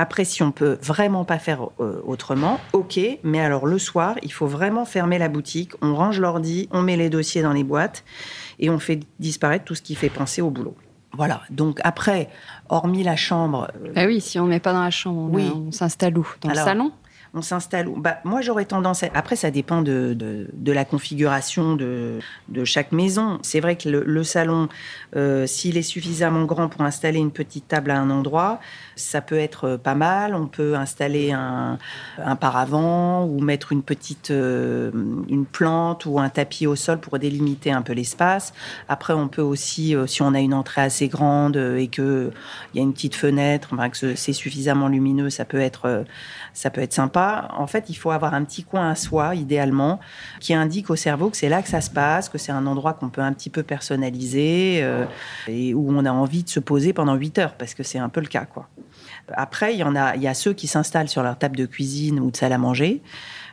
Après, 0.00 0.24
si 0.24 0.42
on 0.42 0.50
peut 0.50 0.78
vraiment 0.80 1.26
pas 1.26 1.38
faire 1.38 1.68
euh, 1.78 2.00
autrement, 2.06 2.58
ok. 2.72 2.98
Mais 3.22 3.38
alors 3.38 3.66
le 3.66 3.78
soir, 3.78 4.16
il 4.22 4.32
faut 4.32 4.46
vraiment 4.46 4.86
fermer 4.86 5.18
la 5.18 5.28
boutique. 5.28 5.72
On 5.82 5.94
range 5.94 6.18
l'ordi, 6.18 6.70
on 6.72 6.80
met 6.80 6.96
les 6.96 7.10
dossiers 7.10 7.42
dans 7.42 7.52
les 7.52 7.64
boîtes 7.64 8.02
et 8.58 8.70
on 8.70 8.78
fait 8.78 9.00
disparaître 9.18 9.66
tout 9.66 9.74
ce 9.74 9.82
qui 9.82 9.94
fait 9.94 10.08
penser 10.08 10.40
au 10.40 10.48
boulot. 10.48 10.74
Voilà. 11.12 11.42
Donc 11.50 11.80
après, 11.84 12.30
hormis 12.70 13.02
la 13.02 13.14
chambre. 13.14 13.70
Ah 13.94 14.06
oui, 14.06 14.22
si 14.22 14.38
on 14.38 14.44
ne 14.44 14.48
met 14.48 14.58
pas 14.58 14.72
dans 14.72 14.82
la 14.82 14.90
chambre, 14.90 15.28
oui. 15.30 15.52
on 15.54 15.70
s'installe 15.70 16.16
où? 16.16 16.26
Dans 16.40 16.48
le 16.48 16.54
salon? 16.54 16.92
On 17.32 17.42
s'installe 17.42 17.88
bah, 17.96 18.18
Moi, 18.24 18.40
j'aurais 18.40 18.64
tendance. 18.64 19.04
Après, 19.14 19.36
ça 19.36 19.50
dépend 19.50 19.82
de, 19.82 20.48
la 20.66 20.84
configuration 20.84 21.76
de, 21.76 22.20
chaque 22.64 22.92
maison. 22.92 23.38
C'est 23.42 23.60
vrai 23.60 23.76
que 23.76 23.88
le, 23.88 24.24
salon, 24.24 24.68
euh, 25.16 25.46
s'il 25.46 25.76
est 25.76 25.82
suffisamment 25.82 26.44
grand 26.44 26.68
pour 26.68 26.82
installer 26.82 27.18
une 27.18 27.30
petite 27.30 27.68
table 27.68 27.90
à 27.90 28.00
un 28.00 28.10
endroit, 28.10 28.60
ça 28.96 29.20
peut 29.20 29.38
être 29.38 29.76
pas 29.76 29.94
mal. 29.94 30.34
On 30.34 30.46
peut 30.46 30.74
installer 30.74 31.32
un, 31.32 31.78
paravent 32.40 33.24
ou 33.24 33.40
mettre 33.40 33.72
une 33.72 33.82
petite 33.82 34.30
euh, 34.30 34.90
une 35.28 35.46
plante 35.46 36.06
ou 36.06 36.18
un 36.18 36.28
tapis 36.28 36.66
au 36.66 36.76
sol 36.76 36.98
pour 36.98 37.18
délimiter 37.18 37.70
un 37.70 37.82
peu 37.82 37.92
l'espace. 37.92 38.52
Après, 38.88 39.12
on 39.12 39.28
peut 39.28 39.42
aussi, 39.42 39.94
euh, 39.94 40.06
si 40.06 40.22
on 40.22 40.34
a 40.34 40.40
une 40.40 40.54
entrée 40.54 40.82
assez 40.82 41.08
grande 41.08 41.56
et 41.56 41.88
qu'il 41.88 42.30
y 42.74 42.78
a 42.78 42.82
une 42.82 42.92
petite 42.92 43.14
fenêtre, 43.14 43.70
que 43.90 44.14
c'est 44.14 44.32
suffisamment 44.32 44.88
lumineux, 44.88 45.30
ça 45.30 45.44
peut 45.44 45.60
être, 45.60 46.04
ça 46.52 46.70
peut 46.70 46.80
être 46.80 46.92
sympa 46.92 47.19
en 47.56 47.66
fait, 47.66 47.88
il 47.88 47.94
faut 47.94 48.10
avoir 48.10 48.34
un 48.34 48.44
petit 48.44 48.64
coin 48.64 48.90
à 48.90 48.94
soi, 48.94 49.34
idéalement, 49.34 50.00
qui 50.40 50.54
indique 50.54 50.90
au 50.90 50.96
cerveau 50.96 51.30
que 51.30 51.36
c'est 51.36 51.48
là 51.48 51.62
que 51.62 51.68
ça 51.68 51.80
se 51.80 51.90
passe, 51.90 52.28
que 52.28 52.38
c'est 52.38 52.52
un 52.52 52.66
endroit 52.66 52.94
qu'on 52.94 53.08
peut 53.08 53.20
un 53.20 53.32
petit 53.32 53.50
peu 53.50 53.62
personnaliser 53.62 54.80
euh, 54.82 55.04
et 55.48 55.74
où 55.74 55.90
on 55.90 56.04
a 56.04 56.12
envie 56.12 56.42
de 56.42 56.48
se 56.48 56.60
poser 56.60 56.92
pendant 56.92 57.14
8 57.14 57.38
heures, 57.38 57.54
parce 57.54 57.74
que 57.74 57.82
c'est 57.82 57.98
un 57.98 58.08
peu 58.08 58.20
le 58.20 58.26
cas, 58.26 58.44
quoi. 58.44 58.68
Après, 59.32 59.74
il 59.74 59.78
y 59.78 59.84
en 59.84 59.94
a, 59.94 60.16
il 60.16 60.22
y 60.22 60.28
a 60.28 60.34
ceux 60.34 60.52
qui 60.52 60.66
s'installent 60.66 61.08
sur 61.08 61.22
leur 61.22 61.38
table 61.38 61.56
de 61.56 61.66
cuisine 61.66 62.18
ou 62.18 62.30
de 62.30 62.36
salle 62.36 62.52
à 62.52 62.58
manger. 62.58 63.02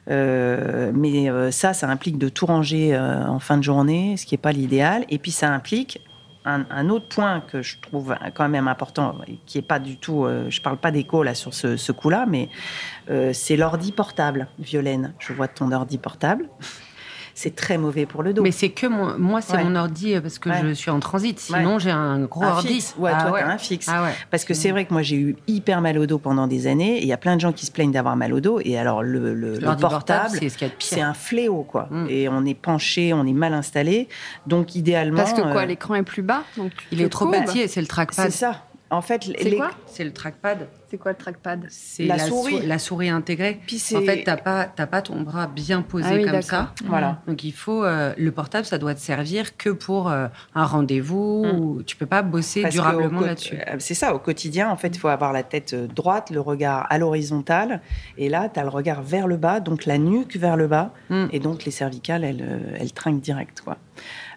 Euh, 0.10 0.92
mais 0.94 1.30
euh, 1.30 1.52
ça, 1.52 1.74
ça 1.74 1.88
implique 1.88 2.18
de 2.18 2.30
tout 2.30 2.46
ranger 2.46 2.98
en 2.98 3.40
fin 3.40 3.58
de 3.58 3.64
journée, 3.64 4.18
ce 4.18 4.26
qui 4.26 4.34
n'est 4.34 4.40
pas 4.40 4.52
l'idéal. 4.52 5.06
Et 5.10 5.20
puis 5.20 5.32
ça 5.32 5.50
implique 5.54 6.02
un, 6.48 6.90
autre 6.90 7.08
point 7.08 7.42
que 7.42 7.62
je 7.62 7.78
trouve 7.80 8.16
quand 8.34 8.48
même 8.50 8.68
important, 8.68 9.16
qui 9.46 9.58
est 9.58 9.64
pas 9.64 9.80
du 9.80 9.98
tout, 9.98 10.26
euh, 10.26 10.50
je 10.50 10.62
parle 10.62 10.78
pas 10.78 10.92
d'écho 10.92 11.24
là 11.24 11.36
sur 11.36 11.54
ce, 11.54 11.92
coup-là, 11.92 12.26
mais 12.28 12.50
euh, 13.10 13.32
c'est 13.34 13.58
l'ordi 13.58 13.92
portable, 13.92 14.48
Violaine. 14.60 15.14
Je 15.20 15.34
vois 15.34 15.48
ton 15.48 15.72
ordi 15.72 15.98
portable 15.98 16.48
c'est 17.38 17.56
très 17.56 17.78
mauvais 17.78 18.08
pour 18.08 18.24
le 18.24 18.34
dos. 18.34 18.42
Mais 18.42 18.52
c'est 18.52 18.72
que 18.72 18.88
moi, 18.88 19.42
c'est 19.42 19.64
mon 19.64 19.76
ordi 19.76 20.16
euh, 20.16 20.22
parce 20.22 20.40
que 20.40 20.50
je 20.52 20.74
suis 20.74 20.90
en 20.90 21.00
transit. 21.00 21.40
Sinon, 21.40 21.78
j'ai 21.78 21.92
un 21.92 22.22
gros 22.22 22.44
ordi. 22.44 22.68
Fixe. 22.68 22.96
Ouais, 22.98 23.12
ah 23.14 23.26
toi, 23.28 23.44
un 23.44 23.60
fixe. 23.60 23.88
Ah 23.88 24.08
parce 24.32 24.44
que 24.44 24.56
c'est 24.56 24.70
mm. 24.70 24.72
vrai 24.72 24.86
que 24.86 24.94
moi, 24.94 25.04
j'ai 25.04 25.18
eu 25.18 25.36
hyper 25.46 25.80
mal 25.82 26.00
au 26.00 26.08
dos 26.08 26.18
pendant 26.18 26.48
des 26.48 26.66
années. 26.66 26.98
Et 26.98 27.04
il 27.04 27.08
y 27.08 27.14
a 27.14 27.18
plein 27.18 27.36
de 27.36 27.42
gens 27.42 27.54
qui 27.54 27.68
se 27.68 27.72
plaignent 27.72 27.92
d'avoir 27.92 28.16
mal 28.16 28.34
au 28.34 28.40
dos. 28.40 28.60
Et 28.66 28.76
alors, 28.80 29.04
le, 29.04 29.36
le, 29.36 29.60
portable, 29.80 30.40
c'est 30.80 31.02
un 31.02 31.14
fléau, 31.14 31.62
quoi. 31.62 31.88
Mm. 31.92 32.08
Et 32.10 32.28
on 32.28 32.44
est 32.44 32.60
penché, 32.60 33.14
on 33.14 33.28
est 33.28 33.34
mal 33.34 33.54
installé. 33.54 34.10
Donc, 34.48 34.74
idéalement. 34.74 35.18
Parce 35.18 35.34
que 35.34 35.42
quoi, 35.42 35.62
euh, 35.62 35.66
l'écran 35.68 35.94
est 35.94 36.02
plus 36.02 36.24
bas 36.24 36.42
donc 36.58 36.72
Il 36.92 37.04
est 37.04 37.10
trop 37.10 37.30
petit 37.30 37.60
et 37.60 37.68
c'est 37.68 37.82
le 37.82 37.88
trackpad. 37.88 38.32
C'est 38.32 38.36
ça. 38.36 38.64
En 38.90 39.04
fait, 39.04 39.30
c'est 39.40 39.56
quoi? 39.58 39.70
C'est 39.86 40.04
le 40.04 40.12
trackpad. 40.12 40.68
C'est 40.90 40.98
quoi 40.98 41.12
le 41.12 41.18
trackpad? 41.18 41.66
C'est 41.70 42.06
la, 42.06 42.18
souris. 42.18 42.66
la 42.66 42.80
souris 42.80 43.10
intégrée. 43.10 43.60
Puis 43.68 43.84
en 43.94 44.02
fait, 44.02 44.24
t'as 44.24 44.38
pas, 44.38 44.66
pas 44.66 45.02
ton 45.02 45.22
bras 45.22 45.48
bien 45.48 45.82
posé 45.82 46.24
ah 46.26 46.32
comme 46.32 46.42
ça. 46.42 46.74
Voilà. 46.86 47.22
Donc 47.28 47.44
il 47.44 47.52
faut 47.52 47.84
euh, 47.84 48.14
le 48.18 48.32
portable, 48.32 48.66
ça 48.66 48.78
doit 48.78 48.96
te 48.96 49.02
servir 49.02 49.58
que 49.58 49.70
pour 49.70 50.10
euh, 50.10 50.28
un 50.56 50.66
rendez-vous. 50.66 51.46
Mm. 51.46 51.84
tu 51.84 51.98
peux 51.98 52.06
pas 52.06 52.22
bosser 52.22 52.64
durablement 52.70 53.20
là-dessus. 53.20 53.58
Euh, 53.68 53.76
c'est 53.80 53.96
ça. 53.96 54.16
Au 54.16 54.20
quotidien, 54.20 54.70
en 54.70 54.78
fait, 54.78 54.96
il 54.96 55.00
faut 55.00 55.10
avoir 55.10 55.34
la 55.34 55.44
tête 55.44 55.76
droite, 55.76 56.30
le 56.30 56.40
regard 56.40 56.88
à 56.90 56.98
l'horizontale, 56.98 57.82
et 58.18 58.30
là, 58.30 58.48
tu 58.48 58.60
as 58.60 58.64
le 58.64 58.70
regard 58.70 59.02
vers 59.02 59.28
le 59.28 59.36
bas, 59.36 59.60
donc 59.60 59.86
la 59.86 59.98
nuque 59.98 60.38
vers 60.38 60.56
le 60.56 60.68
bas, 60.68 60.94
mm. 61.10 61.26
et 61.34 61.40
donc 61.40 61.66
les 61.66 61.72
cervicales, 61.72 62.24
elles, 62.24 62.76
elles 62.80 62.94
trinquent 62.94 63.22
direct, 63.22 63.60
quoi. 63.62 63.78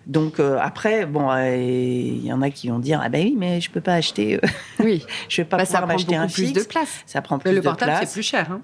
Donc 0.06 0.40
euh, 0.40 0.58
après, 0.60 1.06
bon, 1.06 1.30
euh, 1.30 1.56
il 1.56 2.24
y 2.24 2.32
en 2.32 2.42
a 2.42 2.50
qui 2.50 2.68
vont 2.68 2.78
dire 2.78 3.00
ah 3.02 3.08
ben 3.08 3.24
oui, 3.24 3.34
mais 3.36 3.60
je 3.60 3.70
peux 3.70 3.80
pas 3.80 3.94
acheter. 3.94 4.36
Euh, 4.36 4.48
oui. 4.80 5.04
je 5.28 5.38
vais 5.38 5.44
pas 5.44 5.58
bah, 5.58 5.64
pouvoir 5.64 5.86
m'acheter 5.86 6.16
un 6.16 6.26
plus 6.26 6.52
de 6.52 6.62
place. 6.62 7.02
Ça 7.06 7.22
prend 7.22 7.38
plus 7.38 7.50
de 7.50 7.60
place. 7.60 7.64
Le 7.64 7.78
portable, 7.78 8.06
c'est 8.06 8.12
plus 8.12 8.22
cher. 8.22 8.50
Hein. 8.50 8.60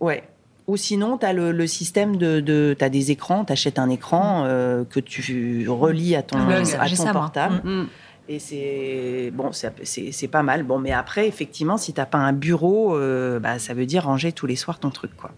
ouais. 0.00 0.24
Ou 0.66 0.76
sinon, 0.76 1.18
tu 1.18 1.26
as 1.26 1.32
le, 1.32 1.66
système 1.66 2.16
de. 2.16 2.74
tu 2.78 2.84
as 2.84 2.88
des 2.88 3.10
écrans, 3.10 3.44
tu 3.44 3.52
achètes 3.52 3.78
un 3.78 3.88
écran 3.90 4.44
mm. 4.44 4.86
que 4.86 5.00
tu 5.00 5.68
relis 5.68 6.14
à 6.14 6.22
ton, 6.22 6.38
à 6.38 6.88
ton 6.88 7.12
portable. 7.12 7.60
Mm. 7.64 7.86
Et 8.28 8.38
c'est 8.38 9.32
bon, 9.32 9.50
c'est 9.52 10.28
pas 10.28 10.44
mal. 10.44 10.62
Bon, 10.62 10.78
mais 10.78 10.92
après, 10.92 11.26
effectivement, 11.26 11.76
si 11.76 11.92
t'as 11.92 12.06
pas 12.06 12.18
un 12.18 12.32
bureau, 12.32 12.96
bah, 13.40 13.58
ça 13.58 13.74
veut 13.74 13.86
dire 13.86 14.04
ranger 14.04 14.30
tous 14.30 14.46
les 14.46 14.54
soirs 14.54 14.78
ton 14.78 14.90
truc, 14.90 15.16
quoi. 15.16 15.32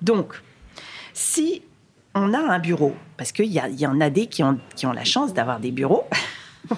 Donc, 0.00 0.42
si 1.12 1.62
on 2.14 2.34
a 2.34 2.38
un 2.38 2.58
bureau, 2.58 2.94
parce 3.16 3.32
qu'il 3.32 3.46
y, 3.46 3.58
y, 3.58 3.86
en 3.86 4.00
a 4.00 4.10
des 4.10 4.26
qui 4.26 4.42
ont, 4.42 4.58
qui 4.76 4.86
ont 4.86 4.92
la 4.92 5.04
chance 5.04 5.32
d'avoir 5.34 5.60
des 5.60 5.70
bureaux. 5.70 6.04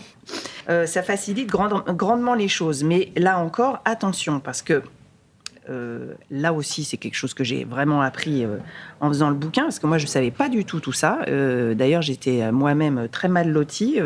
Euh, 0.70 0.87
ça 0.87 1.03
facilite 1.03 1.51
grandement 1.51 2.35
les 2.35 2.49
choses. 2.49 2.85
Mais 2.85 3.12
là 3.16 3.38
encore, 3.38 3.83
attention, 3.85 4.40
parce 4.40 4.62
que 4.62 4.83
euh, 5.68 6.14
là 6.31 6.55
aussi, 6.55 6.85
c'est 6.85 6.97
quelque 6.97 7.16
chose 7.16 7.35
que 7.35 7.44
j'ai 7.44 7.64
vraiment 7.64 8.01
appris 8.01 8.44
euh, 8.44 8.57
en 9.01 9.09
faisant 9.09 9.29
le 9.29 9.35
bouquin, 9.35 9.64
parce 9.64 9.79
que 9.79 9.87
moi, 9.87 9.99
je 9.99 10.05
ne 10.05 10.09
savais 10.09 10.31
pas 10.31 10.49
du 10.49 10.64
tout 10.64 10.81
tout 10.81 10.92
ça. 10.92 11.18
D'ailleurs, 11.27 12.01
j'étais 12.01 12.51
moi-même 12.51 13.09
très 13.11 13.29
mal 13.29 13.51
lotie. 13.51 13.99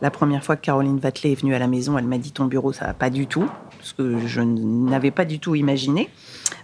la 0.00 0.10
première 0.10 0.44
fois 0.44 0.54
que 0.54 0.62
Caroline 0.62 1.00
Vatelet 1.00 1.32
est 1.32 1.40
venue 1.40 1.54
à 1.56 1.58
la 1.58 1.66
maison, 1.66 1.98
elle 1.98 2.06
m'a 2.06 2.18
dit 2.18 2.30
ton 2.30 2.44
bureau, 2.44 2.72
ça 2.72 2.86
va 2.86 2.94
pas 2.94 3.10
du 3.10 3.26
tout, 3.26 3.50
ce 3.80 3.94
que 3.94 4.24
je 4.26 4.40
n'avais 4.42 5.10
pas 5.10 5.24
du 5.24 5.40
tout 5.40 5.56
imaginé. 5.56 6.10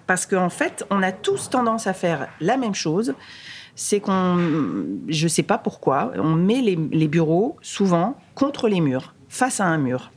Parce 0.07 0.27
qu'en 0.27 0.51
fait, 0.51 0.85
on 0.91 1.03
a 1.03 1.13
tous 1.13 1.51
tendance 1.51 1.87
à 1.87 1.93
faire 1.93 2.29
la 2.41 2.57
même 2.57 2.75
chose. 2.75 3.15
C'est 3.75 4.01
qu'on, 4.01 4.39
je 5.09 5.25
ne 5.25 5.29
sais 5.29 5.43
pas 5.43 5.59
pourquoi, 5.59 6.13
on 6.17 6.35
met 6.35 6.63
les, 6.63 7.09
bureaux 7.09 7.57
souvent 7.61 8.17
contre 8.35 8.69
les 8.69 8.81
murs, 8.81 9.15
face 9.29 9.61
à 9.61 9.67
un 9.67 9.77
mur. 9.77 10.13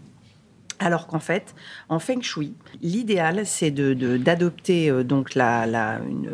Alors 0.80 1.08
qu'en 1.08 1.20
fait, 1.20 1.54
en 1.90 2.00
feng 2.00 2.22
shui, 2.22 2.54
l'idéal, 2.82 3.46
c'est 3.46 3.72
d'adopter 3.72 4.90
euh, 4.90 5.04
donc 5.04 5.36
la, 5.36 5.66
la, 5.66 6.00
une, 6.08 6.32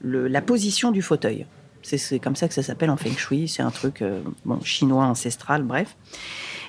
le- 0.00 0.28
la 0.28 0.40
position 0.40 0.92
du 0.92 1.02
fauteuil. 1.02 1.44
C'est, 1.82 2.18
comme 2.18 2.34
ça 2.34 2.48
que 2.48 2.54
ça 2.54 2.62
s'appelle 2.62 2.90
en 2.90 2.96
feng 2.96 3.16
shui. 3.16 3.48
C'est 3.48 3.62
un 3.62 3.70
truc 3.70 4.00
euh, 4.00 4.20
bon, 4.46 4.60
chinois 4.62 5.04
ancestral, 5.04 5.62
bref. 5.62 5.94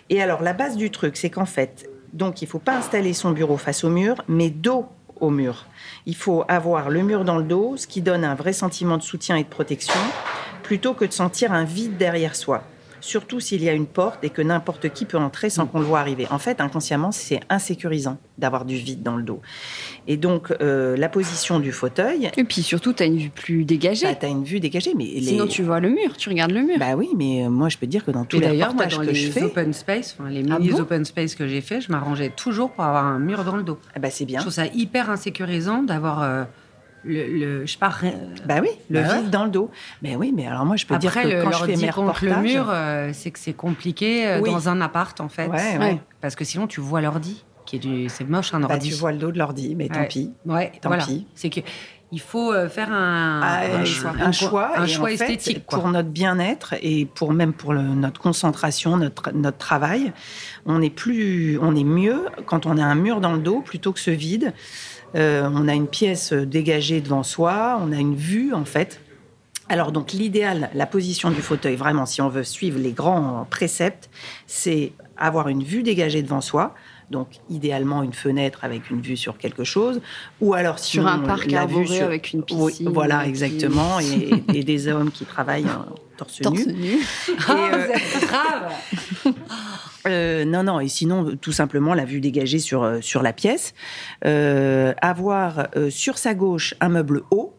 Et 0.10 0.22
alors, 0.22 0.44
la 0.44 0.54
base 0.54 0.76
du 0.76 0.92
truc, 0.92 1.16
c'est 1.16 1.30
qu'en 1.30 1.46
fait, 1.46 1.90
donc, 2.14 2.42
il 2.42 2.48
faut 2.48 2.60
pas 2.60 2.78
installer 2.78 3.14
son 3.14 3.32
bureau 3.32 3.58
face 3.58 3.84
au 3.84 3.90
mur, 3.90 4.24
mais 4.28 4.50
dos 4.50 4.86
au 5.22 5.30
mur. 5.30 5.66
Il 6.06 6.16
faut 6.16 6.44
avoir 6.48 6.90
le 6.90 7.02
mur 7.04 7.26
dans 7.26 7.38
le 7.38 7.44
dos, 7.44 7.76
ce 7.78 7.88
qui 7.88 8.02
donne 8.02 8.24
un 8.24 8.36
vrai 8.36 8.54
sentiment 8.54 8.98
de 8.98 9.04
soutien 9.04 9.36
et 9.36 9.44
de 9.44 9.50
protection, 9.50 10.00
plutôt 10.64 10.94
que 10.94 11.06
de 11.06 11.14
sentir 11.14 11.52
un 11.54 11.64
vide 11.64 11.98
derrière 11.98 12.36
soi. 12.36 12.64
Surtout 13.08 13.40
s'il 13.40 13.64
y 13.64 13.70
a 13.70 13.74
une 13.74 13.86
porte 13.86 14.22
et 14.26 14.30
que 14.30 14.42
n'importe 14.42 14.90
qui 14.90 15.06
peut 15.06 15.18
entrer 15.18 15.50
sans 15.50 15.66
qu'on 15.66 15.80
le 15.80 15.86
voit 15.86 16.02
arriver. 16.02 16.28
En 16.30 16.40
fait, 16.40 16.60
inconsciemment, 16.60 17.14
c'est 17.14 17.40
insécurisant 17.50 18.18
d'avoir 18.38 18.66
du 18.66 18.76
vide 18.76 19.02
dans 19.02 19.16
le 19.16 19.24
dos. 19.24 19.40
Et 20.08 20.18
donc, 20.18 20.54
euh, 20.60 20.98
la 20.98 21.08
position 21.08 21.62
du 21.62 21.72
fauteuil, 21.72 22.30
Et 22.36 22.44
puis 22.44 22.62
surtout, 22.64 22.92
tu 22.92 23.04
as 23.04 23.06
une 23.06 23.16
vue 23.18 23.30
plus 23.30 23.64
dégagée. 23.64 24.08
bah, 24.08 24.16
tu 24.16 24.26
as 24.26 24.30
une 24.30 24.44
vue 24.44 24.60
dégagée. 24.60 24.92
Mais 24.94 25.06
les- 25.06 25.22
Sinon, 25.22 25.48
tu 25.48 25.64
vois 25.64 25.80
le 25.80 25.88
mur, 25.90 26.18
tu 26.18 26.28
regardes 26.28 26.52
le 26.52 26.64
mur. 26.64 26.76
Bah 26.80 26.96
oui, 26.98 27.08
mais 27.16 27.46
euh, 27.46 27.50
moi, 27.50 27.70
je 27.70 27.78
peux 27.78 27.86
te 27.86 27.92
dire 27.92 28.04
que 28.04 28.12
dans 28.12 28.26
tous 28.26 28.42
les 28.42 28.58
moi, 28.58 28.66
reportages 28.68 28.98
dans 28.98 29.06
que 29.06 29.14
je 29.14 29.26
les 29.28 29.32
fais, 29.32 29.44
open 29.44 29.72
space, 29.72 30.18
enfin, 30.20 30.30
les 30.30 30.44
Ah 30.52 30.60
mini 30.60 30.72
bon 30.72 30.82
open 30.82 31.06
space 31.06 31.34
que 31.36 31.48
j'ai 31.48 31.62
fait, 31.62 31.80
je 31.80 31.90
m'arrangeais 31.92 32.30
toujours 32.36 32.72
pour 32.72 32.84
avoir 32.84 33.06
un 33.06 33.20
mur 33.20 33.46
dans 33.46 33.56
le 33.56 33.64
dos. 33.64 33.80
ah 33.96 34.00
bah, 34.00 34.10
c'est 34.12 34.26
bien. 34.26 34.40
Je 34.40 34.44
trouve 34.44 34.54
ça 34.54 34.66
hyper 34.68 35.10
insécurisant 35.10 35.82
d'avoir 35.82 36.24
euh, 36.24 36.44
le, 37.04 37.28
le- 37.62 37.66
je 37.66 37.78
pas, 37.78 37.90
rien- 37.90 38.14
Bah 38.46 38.56
oui, 38.62 38.70
le 38.90 39.02
Bah 39.02 39.08
ouais. 39.10 39.22
vide 39.22 39.30
dans 39.30 39.46
le 39.46 39.50
dos. 39.52 39.70
Mais 40.02 40.16
oui, 40.16 40.32
mais 40.36 40.48
alors 40.48 40.66
moi, 40.66 40.76
je 40.76 40.86
peux 40.86 40.96
Après, 40.96 41.10
dire 41.10 41.22
que 41.22 41.28
le, 41.38 41.44
quand 41.44 41.52
je 41.52 41.66
fais 41.66 41.76
mes 41.78 41.90
contre 41.92 42.26
le 42.26 42.36
mur, 42.38 42.68
euh, 42.70 43.12
c'est 43.14 43.32
que 43.32 43.40
c'est 43.40 43.54
compliqué 43.54 44.28
euh, 44.28 44.42
Oui. 44.42 44.52
dans 44.52 44.70
un 44.70 44.82
appart, 44.82 45.20
en 45.22 45.30
fait. 45.30 45.48
Ouais, 45.48 45.78
ouais. 45.78 45.78
Ouais. 45.78 46.02
Parce 46.22 46.36
que 46.36 46.44
sinon, 46.44 46.68
tu 46.68 46.82
vois 46.82 47.02
l'ordi, 47.02 47.44
qui 47.66 47.76
est 47.78 47.80
du... 47.80 48.10
C'est 48.10 48.28
moche, 48.28 48.54
un 48.54 48.60
Bah, 48.62 48.68
ordi. 48.72 48.90
tu 48.90 48.96
vois 48.96 49.12
le 49.12 49.18
dos 49.18 49.32
de 49.32 49.38
l'ordi, 49.38 49.76
mais 49.76 49.88
tant 49.90 50.00
Ouais. 50.02 50.08
pis. 50.08 50.32
Ouais, 50.46 50.72
Tant 50.82 50.90
voilà. 50.90 51.06
pis. 51.06 51.26
C'est 51.36 51.50
que 51.50 51.60
il 52.14 52.22
faut 52.22 52.54
euh, 52.54 52.70
faire 52.70 52.90
un, 52.94 53.42
Ah, 53.44 53.60
un, 53.76 53.82
un 53.82 53.84
choix, 53.86 54.12
un 54.18 54.32
choix, 54.32 54.72
un 54.80 54.88
choix 54.88 55.08
fait, 55.10 55.16
esthétique. 55.16 55.66
quoi. 55.66 55.80
pour 55.80 55.90
notre 55.90 56.08
bien-être 56.08 56.76
et 56.82 57.06
pour 57.06 57.34
même 57.34 57.52
pour 57.52 57.74
le- 57.74 57.82
notre 57.82 58.22
concentration, 58.22 58.96
notre, 58.96 59.32
notre 59.34 59.58
travail, 59.58 60.14
on 60.66 60.82
est 60.82 60.90
plus, 60.90 61.60
on 61.62 61.76
est 61.76 61.84
mieux 61.84 62.22
quand 62.46 62.66
on 62.66 62.78
a 62.78 62.84
un 62.86 62.96
mur 62.96 63.20
dans 63.20 63.34
le 63.34 63.40
dos 63.40 63.60
plutôt 63.60 63.92
que 63.92 64.00
ce 64.00 64.12
vide. 64.12 64.54
Euh, 65.16 65.50
on 65.54 65.68
a 65.68 65.74
une 65.74 65.88
pièce 65.88 66.34
dégagée 66.34 67.02
devant 67.02 67.24
soi, 67.24 67.80
on 67.82 67.92
a 67.92 67.98
une 67.98 68.16
vue 68.16 68.54
en 68.54 68.66
fait. 68.66 69.00
Alors 69.70 69.92
donc 69.92 70.14
l'idéal, 70.14 70.70
la 70.74 70.86
position 70.86 71.30
du 71.32 71.42
fauteuil, 71.42 71.76
vraiment, 71.76 72.06
si 72.06 72.22
on 72.22 72.30
veut 72.30 72.44
suivre 72.44 72.80
les 72.80 72.92
grands 72.92 73.46
préceptes, 73.50 74.10
c'est 74.46 74.94
avoir 75.18 75.48
une 75.50 75.64
vue 75.64 75.84
dégagée 75.84 76.22
devant 76.22 76.42
soi. 76.42 76.74
Donc 77.12 77.28
idéalement 77.50 78.04
une 78.04 78.12
fenêtre 78.14 78.60
avec 78.66 78.90
une 78.90 79.00
vue 79.02 79.16
sur 79.16 79.38
quelque 79.38 79.64
chose, 79.64 80.02
ou 80.42 80.54
alors 80.54 80.78
Sur 80.78 81.04
sinon, 81.04 81.08
un 81.08 81.20
parc 81.20 81.52
arboré 81.54 81.86
sur- 81.86 82.06
avec 82.06 82.34
une 82.34 82.44
Oui, 82.52 82.72
piscine. 82.72 82.90
voilà, 82.90 83.26
exactement, 83.26 84.00
et, 84.02 84.44
et 84.54 84.64
des 84.66 84.90
hommes 84.90 85.10
qui 85.12 85.24
travaillent 85.24 85.66
en 85.70 85.86
torse, 86.18 86.42
Torse 86.42 86.66
nu. 86.66 86.74
nu. 86.74 87.00
Ah, 87.48 87.70
euh, 87.74 87.88
grave 88.22 89.36
Euh, 90.08 90.46
non, 90.46 90.64
non, 90.64 90.80
et 90.80 90.88
sinon, 90.88 91.36
tout 91.36 91.52
simplement, 91.52 91.94
la 91.94 92.06
vue 92.06 92.22
dégagée 92.22 92.60
sur, 92.60 92.84
euh, 92.84 93.02
sur 93.02 93.22
la 93.22 93.34
pièce. 93.34 93.74
Euh, 94.26 94.94
avoir 95.02 95.68
euh, 95.76 95.90
sur 95.90 96.18
sa 96.18 96.34
gauche 96.34 96.76
un 96.80 96.90
meuble 96.90 97.24
haut 97.32 97.57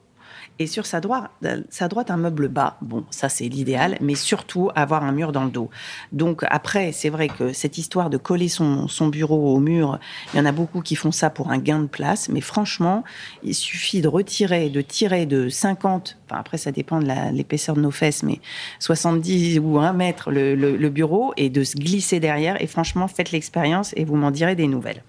et 0.59 0.66
sur 0.66 0.87
sa 0.87 1.01
droite, 1.01 1.31
sa 1.71 1.88
droite 1.88 2.11
un 2.11 2.16
meuble 2.16 2.49
bas. 2.49 2.77
Bon, 2.83 3.05
ça 3.11 3.29
c'est 3.29 3.49
l'idéal, 3.49 3.97
mais 4.01 4.14
surtout 4.14 4.71
avoir 4.75 5.05
un 5.05 5.12
mur 5.12 5.33
dans 5.33 5.44
le 5.44 5.51
dos. 5.51 5.71
Donc 6.12 6.44
après, 6.49 6.92
c'est 6.92 7.09
vrai 7.11 7.29
que 7.29 7.53
cette 7.53 7.79
histoire 7.79 8.11
de 8.11 8.16
coller 8.16 8.49
son, 8.49 8.87
bureau 9.09 9.55
au 9.55 9.61
mur, 9.61 9.99
il 10.35 10.38
y 10.38 10.40
en 10.40 10.47
a 10.47 10.53
beaucoup 10.53 10.81
qui 10.81 10.97
font 10.97 11.12
ça 11.12 11.31
pour 11.31 11.51
un 11.51 11.59
gain 11.59 11.81
de 11.81 11.87
place, 11.87 12.29
mais 12.29 12.40
franchement, 12.40 13.05
il 13.42 13.55
suffit 13.55 14.01
de 14.01 14.09
retirer, 14.09 14.68
de 14.71 14.81
tirer 14.81 15.27
de 15.27 15.49
50, 15.49 16.16
enfin 16.27 16.40
après 16.40 16.59
ça 16.59 16.73
dépend 16.73 17.01
de 17.01 17.09
l'épaisseur 17.33 17.75
de 17.77 17.81
nos 17.81 17.90
fesses, 17.90 18.23
mais 18.23 18.40
70 18.81 19.59
ou 19.61 19.79
1 19.79 19.92
mètre 19.92 20.31
le- 20.31 20.55
le 20.55 20.88
bureau 20.90 21.33
et 21.37 21.51
de 21.51 21.62
se 21.64 21.77
glisser 21.77 22.21
derrière. 22.21 22.61
Et 22.62 22.66
franchement, 22.66 23.09
faites 23.09 23.31
l'expérience 23.33 23.92
et 23.97 24.05
vous 24.05 24.16
m'en 24.16 24.31
direz 24.31 24.55
des 24.57 24.66
nouvelles. 24.66 25.03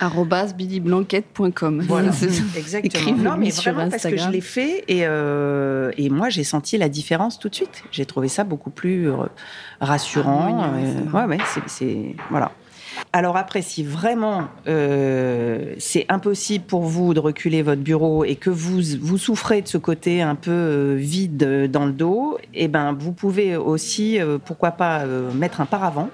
Arobase 0.00 0.54
bidiblanquette.com. 0.54 1.82
Voilà, 1.88 2.12
C'est- 2.12 2.56
exactement. 2.58 3.16
Non, 3.16 3.36
mais 3.36 3.50
vraiment 3.50 3.88
parce 3.90 4.02
que 4.04 4.16
je 4.16 4.28
l'ai 4.30 4.40
fait 4.40 4.84
et, 4.88 5.06
euh, 5.06 5.90
et 5.96 6.08
moi 6.10 6.28
j'ai 6.28 6.44
senti 6.44 6.78
la 6.78 6.88
différence 6.88 7.38
tout 7.38 7.48
de 7.48 7.54
suite. 7.54 7.82
J'ai 7.90 8.06
trouvé 8.06 8.28
ça 8.28 8.44
beaucoup 8.44 8.70
plus 8.70 9.10
euh, 9.10 9.16
rassurant. 9.80 10.72
Ouais, 10.74 10.84
euh, 10.84 11.16
ouais, 11.16 11.36
ouais, 11.36 11.38
c'est, 11.46 11.68
c'est- 11.68 12.14
voilà. 12.30 12.52
Alors 13.12 13.36
après, 13.36 13.62
si 13.62 13.84
vraiment 13.84 14.48
euh, 14.66 15.74
c'est 15.78 16.04
impossible 16.08 16.64
pour 16.64 16.82
vous 16.82 17.14
de 17.14 17.20
reculer 17.20 17.62
votre 17.62 17.80
bureau 17.80 18.24
et 18.24 18.34
que 18.34 18.50
vous 18.50 18.80
vous 19.00 19.18
souffrez 19.18 19.62
de 19.62 19.68
ce 19.68 19.78
côté 19.78 20.20
un 20.20 20.34
peu 20.34 20.50
euh, 20.50 20.94
vide 20.98 21.70
dans 21.70 21.86
le 21.86 21.92
dos, 21.92 22.38
eh 22.54 22.66
ben 22.66 22.92
vous 22.98 23.12
pouvez 23.12 23.56
aussi, 23.56 24.20
euh, 24.20 24.38
pourquoi 24.44 24.72
pas, 24.72 25.00
euh, 25.02 25.30
mettre 25.32 25.60
un 25.60 25.66
paravent 25.66 26.08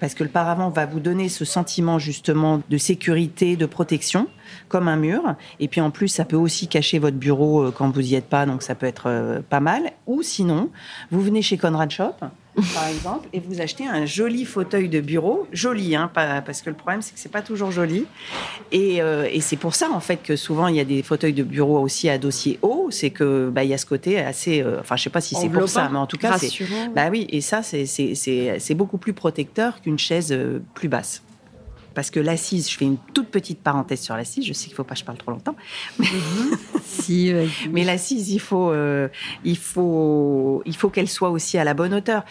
parce 0.00 0.14
que 0.14 0.24
le 0.24 0.30
paravent 0.30 0.70
va 0.70 0.86
vous 0.86 1.00
donner 1.00 1.28
ce 1.28 1.44
sentiment 1.44 1.98
justement 1.98 2.62
de 2.68 2.78
sécurité, 2.78 3.56
de 3.56 3.66
protection, 3.66 4.28
comme 4.68 4.88
un 4.88 4.96
mur. 4.96 5.34
Et 5.60 5.68
puis 5.68 5.80
en 5.80 5.90
plus, 5.90 6.08
ça 6.08 6.24
peut 6.24 6.36
aussi 6.36 6.68
cacher 6.68 6.98
votre 6.98 7.16
bureau 7.16 7.64
euh, 7.64 7.70
quand 7.70 7.90
vous 7.90 8.02
n'y 8.02 8.14
êtes 8.14 8.28
pas, 8.28 8.46
donc 8.46 8.62
ça 8.62 8.74
peut 8.74 8.86
être 8.86 9.06
euh, 9.06 9.40
pas 9.48 9.60
mal. 9.60 9.92
Ou 10.06 10.22
sinon, 10.22 10.70
vous 11.10 11.20
venez 11.20 11.42
chez 11.42 11.58
Conrad 11.58 11.90
Shop, 11.90 12.14
par 12.74 12.86
exemple, 12.88 13.28
et 13.32 13.40
vous 13.40 13.60
achetez 13.60 13.86
un 13.86 14.06
joli 14.06 14.44
fauteuil 14.44 14.88
de 14.88 15.00
bureau, 15.00 15.46
joli, 15.52 15.94
hein, 15.94 16.10
pas- 16.12 16.40
parce 16.42 16.62
que 16.62 16.70
le 16.70 16.76
problème 16.76 17.02
c'est 17.02 17.12
que 17.14 17.20
c'est 17.20 17.30
pas 17.32 17.42
toujours 17.42 17.70
joli. 17.70 18.06
Et, 18.72 19.02
euh, 19.02 19.28
et 19.30 19.40
c'est 19.40 19.56
pour 19.56 19.74
ça 19.74 19.90
en 19.90 20.00
fait 20.00 20.18
que 20.22 20.36
souvent 20.36 20.68
il 20.68 20.76
y 20.76 20.80
a 20.80 20.84
des 20.84 21.02
fauteuils 21.02 21.32
de 21.32 21.42
bureau 21.42 21.78
aussi 21.80 22.08
à 22.08 22.18
dossier 22.18 22.58
haut, 22.62 22.88
c'est 22.90 23.10
que 23.10 23.50
bah, 23.50 23.64
il 23.64 23.70
y 23.70 23.74
a 23.74 23.78
ce 23.78 23.86
côté 23.86 24.18
assez, 24.18 24.62
euh, 24.62 24.80
enfin 24.80 24.96
je 24.96 25.02
sais 25.04 25.10
pas 25.10 25.20
si 25.20 25.34
c'est 25.34 25.48
pour 25.48 25.68
ça, 25.68 25.88
mais 25.92 25.98
en 25.98 26.06
tout 26.06 26.16
cas 26.16 26.30
c'est 26.38 26.48
bah 26.94 27.08
oui, 27.10 27.26
et 27.30 27.40
ça, 27.40 27.62
c'est- 27.62 27.86
c'est 27.86 28.14
c'est- 28.14 28.58
c'est 28.58 28.74
beaucoup 28.74 28.98
plus 28.98 29.12
protecteur 29.12 29.80
qu'une 29.82 29.98
chaise 29.98 30.32
euh, 30.32 30.60
plus 30.74 30.88
basse. 30.88 31.22
Parce 31.96 32.10
que 32.10 32.20
l'assise, 32.20 32.70
je 32.70 32.76
fais 32.76 32.84
une 32.84 32.98
toute 33.14 33.28
petite 33.28 33.62
parenthèse 33.62 34.02
sur 34.02 34.14
l'assise, 34.16 34.44
je 34.44 34.52
sais 34.52 34.64
qu'il 34.64 34.74
ne 34.74 34.76
faut 34.76 34.84
pas 34.84 34.92
que 34.92 35.00
je 35.00 35.04
parle 35.06 35.16
trop 35.16 35.30
longtemps, 35.30 35.56
Si, 36.84 37.32
euh, 37.32 37.46
mais 37.72 37.84
l'assise, 37.84 38.28
il 38.30 38.38
faut, 38.38 38.70
euh, 38.70 39.08
il 39.44 39.56
faut, 39.56 40.62
il 40.66 40.76
faut 40.76 40.90
qu'elle 40.90 41.08
soit 41.08 41.30
aussi 41.30 41.56
à 41.56 41.64
la 41.64 41.72
bonne 41.72 41.94
hauteur. 41.94 42.26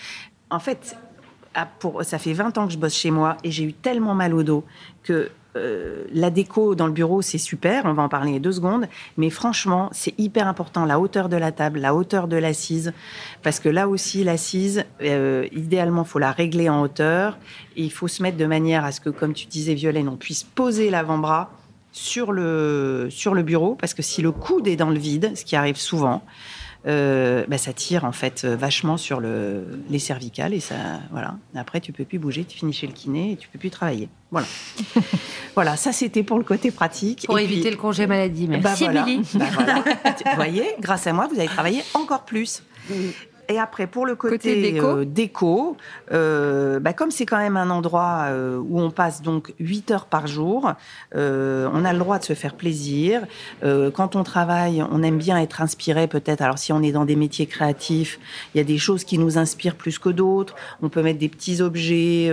En 0.51 0.60
fait, 0.60 0.95
pour, 1.80 2.04
ça 2.04 2.19
fait 2.19 2.34
20 2.34 2.60
ans 2.60 2.67
que 2.67 2.73
je 2.73 2.78
bosse 2.78 2.93
chez 2.93 3.10
moi 3.10 3.38
et 3.43 3.49
j'ai 3.49 3.63
eu 3.63 3.73
tellement 3.73 4.13
mal 4.13 4.36
au 4.36 4.43
dos 4.43 4.63
que 5.01 5.32
euh, 5.55 6.03
la 6.13 6.29
déco 6.29 6.75
dans 6.75 6.87
le 6.87 6.93
bureau, 6.93 7.21
c'est 7.21 7.37
super, 7.37 7.85
on 7.85 7.93
va 7.93 8.03
en 8.03 8.09
parler 8.09 8.39
deux 8.39 8.51
secondes, 8.51 8.87
mais 9.17 9.29
franchement, 9.29 9.89
c'est 9.91 10.13
hyper 10.17 10.47
important, 10.47 10.85
la 10.85 10.99
hauteur 10.99 11.29
de 11.29 11.37
la 11.37 11.51
table, 11.51 11.79
la 11.79 11.95
hauteur 11.95 12.27
de 12.27 12.35
l'assise, 12.35 12.93
parce 13.41 13.59
que 13.59 13.69
là 13.69 13.87
aussi, 13.87 14.23
l'assise, 14.23 14.83
euh, 15.01 15.47
idéalement, 15.51 16.03
faut 16.03 16.19
la 16.19 16.31
régler 16.31 16.67
en 16.69 16.81
hauteur, 16.81 17.37
et 17.77 17.83
il 17.83 17.91
faut 17.91 18.07
se 18.07 18.21
mettre 18.21 18.37
de 18.37 18.45
manière 18.45 18.83
à 18.83 18.91
ce 18.91 18.99
que, 18.99 19.09
comme 19.09 19.33
tu 19.33 19.45
disais, 19.45 19.73
Violaine, 19.73 20.09
on 20.09 20.17
puisse 20.17 20.43
poser 20.43 20.89
l'avant-bras 20.89 21.51
sur 21.91 22.33
le, 22.33 23.07
sur 23.09 23.33
le 23.33 23.43
bureau, 23.43 23.75
parce 23.75 23.93
que 23.93 24.01
si 24.01 24.21
le 24.21 24.31
coude 24.31 24.67
est 24.67 24.75
dans 24.75 24.89
le 24.89 24.99
vide, 24.99 25.31
ce 25.35 25.45
qui 25.45 25.55
arrive 25.55 25.77
souvent, 25.77 26.21
euh, 26.87 27.45
bah, 27.47 27.57
ça 27.57 27.73
tire 27.73 28.03
en 28.05 28.11
fait 28.11 28.43
euh, 28.45 28.55
vachement 28.55 28.97
sur 28.97 29.19
le, 29.19 29.79
les 29.89 29.99
cervicales 29.99 30.53
et 30.53 30.59
ça, 30.59 30.75
voilà. 31.11 31.35
Après, 31.55 31.81
tu 31.81 31.91
peux 31.91 32.05
plus 32.05 32.19
bouger, 32.19 32.43
tu 32.45 32.57
finis 32.57 32.73
chez 32.73 32.87
le 32.87 32.93
kiné 32.93 33.31
et 33.33 33.35
tu 33.37 33.47
peux 33.47 33.57
plus 33.59 33.69
travailler. 33.71 34.07
Voilà. 34.31 34.47
voilà, 35.55 35.77
ça 35.77 35.91
c'était 35.91 36.23
pour 36.23 36.37
le 36.37 36.43
côté 36.43 36.71
pratique. 36.71 37.25
Pour 37.25 37.39
Et 37.39 37.43
éviter 37.43 37.61
puis- 37.61 37.71
le 37.71 37.77
congé 37.77 38.07
maladie. 38.07 38.47
Merci, 38.47 38.85
bah 38.85 38.91
voilà. 38.91 39.01
Émilie. 39.07 39.27
Bah 39.35 39.45
voilà. 39.53 39.75
Vous 40.25 40.35
voyez, 40.35 40.65
grâce 40.79 41.07
à 41.07 41.13
moi, 41.13 41.27
vous 41.31 41.39
avez 41.39 41.47
travaillé 41.49 41.81
encore 41.93 42.23
plus. 42.25 42.61
Et 43.47 43.60
après, 43.60 43.88
pour 43.88 44.05
le 44.05 44.15
côté, 44.15 44.36
Côté 44.36 44.62
déco 44.62 44.88
euh, 44.88 45.05
déco, 45.05 45.77
euh, 46.12 46.79
bah, 46.79 46.93
comme 46.93 47.12
c'est 47.12 47.25
quand 47.25 47.38
même 47.38 47.58
un 47.58 47.69
endroit 47.69 48.25
euh, 48.27 48.58
où 48.58 48.79
on 48.79 48.89
passe 48.89 49.21
donc 49.21 49.53
8 49.60 49.91
heures 49.91 50.05
par 50.05 50.27
jour, 50.27 50.73
on 51.13 51.86
a 51.86 51.93
le 51.93 51.99
droit 51.99 52.19
de 52.19 52.23
se 52.23 52.34
faire 52.34 52.55
plaisir. 52.55 53.21
Quand 53.62 54.15
on 54.15 54.23
travaille, 54.23 54.84
on 54.91 55.03
aime 55.03 55.17
bien 55.17 55.38
être 55.39 55.62
inspiré 55.62 56.08
peut-être. 56.08 56.41
Alors 56.41 56.58
si 56.58 56.71
on 56.73 56.81
est 56.81 56.91
dans 56.91 57.05
des 57.05 57.15
métiers 57.15 57.45
créatifs, 57.45 58.19
il 58.53 58.58
y 58.58 58.62
a 58.62 58.63
des 58.63 58.77
choses 58.77 59.03
qui 59.03 59.17
nous 59.17 59.38
inspirent 59.38 59.75
plus 59.75 59.99
que 59.99 60.10
d'autres. 60.10 60.55
On 60.81 60.89
peut 60.89 61.01
mettre 61.01 61.19
des 61.19 61.29
petits 61.29 61.62
objets, 61.62 62.31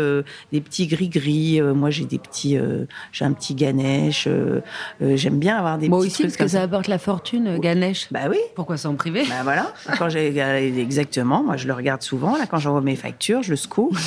des 0.52 0.60
petits 0.60 0.86
gris-gris. 0.86 1.60
Moi, 1.60 1.90
j'ai 1.90 2.04
des 2.04 2.18
petits, 2.18 2.58
j'ai 3.12 3.24
un 3.24 3.32
petit 3.32 3.54
Ganesh. 3.54 4.28
J'aime 5.00 5.38
bien 5.38 5.56
avoir 5.56 5.78
des 5.78 5.88
Moi 5.88 5.98
petits 5.98 6.06
aussi, 6.08 6.22
trucs 6.22 6.36
parce 6.36 6.36
que 6.36 6.48
ça 6.48 6.62
apporte 6.62 6.88
la 6.88 6.98
fortune, 6.98 7.58
Ganesh. 7.58 8.08
Bah 8.10 8.20
oui. 8.30 8.38
Pourquoi 8.54 8.76
ça 8.76 8.88
en 8.88 8.94
privé 8.94 9.24
Bah 9.28 9.42
voilà. 9.42 9.72
Quand 9.98 10.08
j'ai 10.08 10.28
exactement, 10.80 11.01
moi 11.24 11.56
je 11.56 11.66
le 11.66 11.72
regarde 11.74 12.02
souvent. 12.02 12.36
Là, 12.36 12.46
quand 12.46 12.58
j'envoie 12.58 12.80
mes 12.80 12.96
factures, 12.96 13.42
je 13.42 13.50
le 13.50 13.56
secoue. 13.56 13.90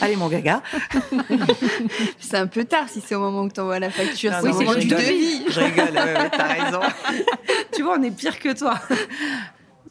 Allez 0.00 0.16
mon 0.16 0.28
gaga. 0.28 0.62
c'est 2.18 2.36
un 2.36 2.46
peu 2.46 2.64
tard 2.64 2.88
si 2.88 3.00
c'est 3.00 3.14
au 3.14 3.20
moment 3.20 3.42
où 3.42 3.48
tu 3.48 3.60
envoies 3.60 3.78
la 3.78 3.90
facture. 3.90 4.32
Non, 4.32 4.38
c'est 4.42 4.48
non, 4.48 4.52
au 4.52 4.54
moi, 4.62 4.64
moment 4.64 4.80
je 4.80 4.86
du 4.86 4.94
rigole. 4.94 5.06
devis. 5.12 5.44
Je 5.48 5.60
rigole. 5.60 5.90
ouais, 5.94 6.14
ouais, 6.18 6.30
T'as 6.30 6.64
raison. 6.64 6.80
Tu 7.72 7.82
vois, 7.82 7.96
on 7.98 8.02
est 8.02 8.10
pire 8.10 8.38
que 8.38 8.56
toi. 8.58 8.78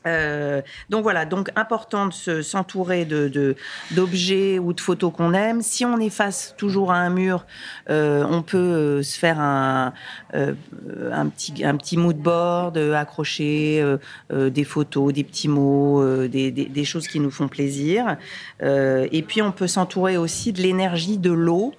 Euh, 0.07 0.61
donc 0.89 1.03
voilà, 1.03 1.25
donc 1.25 1.49
important 1.55 2.07
de 2.07 2.13
se- 2.13 2.41
s'entourer 2.41 3.05
de 3.05 3.55
d'objets 3.91 4.57
ou 4.59 4.73
de 4.73 4.81
photos 4.81 5.11
qu'on 5.15 5.33
aime. 5.33 5.61
Si 5.61 5.83
on 5.85 5.99
est 5.99 6.09
face 6.09 6.55
toujours 6.57 6.91
à 6.91 6.97
un 6.97 7.09
mur, 7.09 7.45
euh, 7.89 8.25
on 8.29 8.41
peut 8.41 8.57
euh, 8.57 9.03
se 9.03 9.17
faire 9.19 9.39
un, 9.39 9.93
un 10.33 11.25
petit 11.27 11.63
un 11.63 11.75
petit 11.77 11.97
mood 11.97 12.17
board, 12.17 12.77
accrocher 12.77 13.83
des 14.31 14.63
photos, 14.63 15.13
des 15.13 15.23
petits 15.23 15.47
mots, 15.47 16.03
des, 16.27 16.51
des, 16.51 16.65
des 16.65 16.85
choses 16.85 17.07
qui 17.07 17.19
nous 17.19 17.31
font 17.31 17.47
plaisir. 17.47 18.17
Et 18.63 19.21
puis 19.27 19.41
on 19.41 19.51
peut 19.51 19.67
s'entourer 19.67 20.17
aussi 20.17 20.53
de 20.53 20.61
l'énergie 20.61 21.17
de 21.17 21.31
l'eau. 21.31 21.73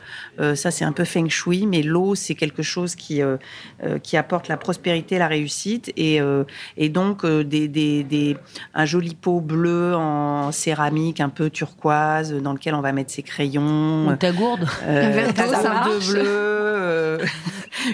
Ça 0.54 0.70
c'est 0.70 0.84
un 0.84 0.92
peu 0.92 1.04
feng 1.04 1.28
shui, 1.28 1.66
mais 1.66 1.82
l'eau 1.82 2.14
c'est 2.14 2.34
quelque 2.34 2.62
chose 2.62 2.94
qui 2.94 3.20
qui 4.02 4.16
apporte 4.16 4.48
la 4.48 4.56
prospérité, 4.56 5.18
la 5.18 5.28
réussite 5.28 5.92
et 5.96 6.20
et 6.76 6.88
donc 6.88 7.24
des, 7.26 7.68
des, 7.68 8.04
des- 8.18 8.36
un 8.74 8.84
joli 8.84 9.14
pot 9.14 9.40
bleu 9.40 9.94
en 9.94 10.52
céramique 10.52 11.20
un 11.20 11.28
peu 11.28 11.50
turquoise 11.50 12.32
dans 12.34 12.52
lequel 12.52 12.74
on 12.74 12.80
va 12.80 12.92
mettre 12.92 13.10
ses 13.10 13.22
crayons. 13.22 14.08
Ou 14.08 14.16
ta 14.16 14.32
gourde. 14.32 14.66
Euh, 14.84 15.06
Un 15.06 15.10
verre 15.10 15.32
d'eau, 15.32 15.98
de 15.98 16.12
bleu, 16.12 16.22
euh, 16.24 17.18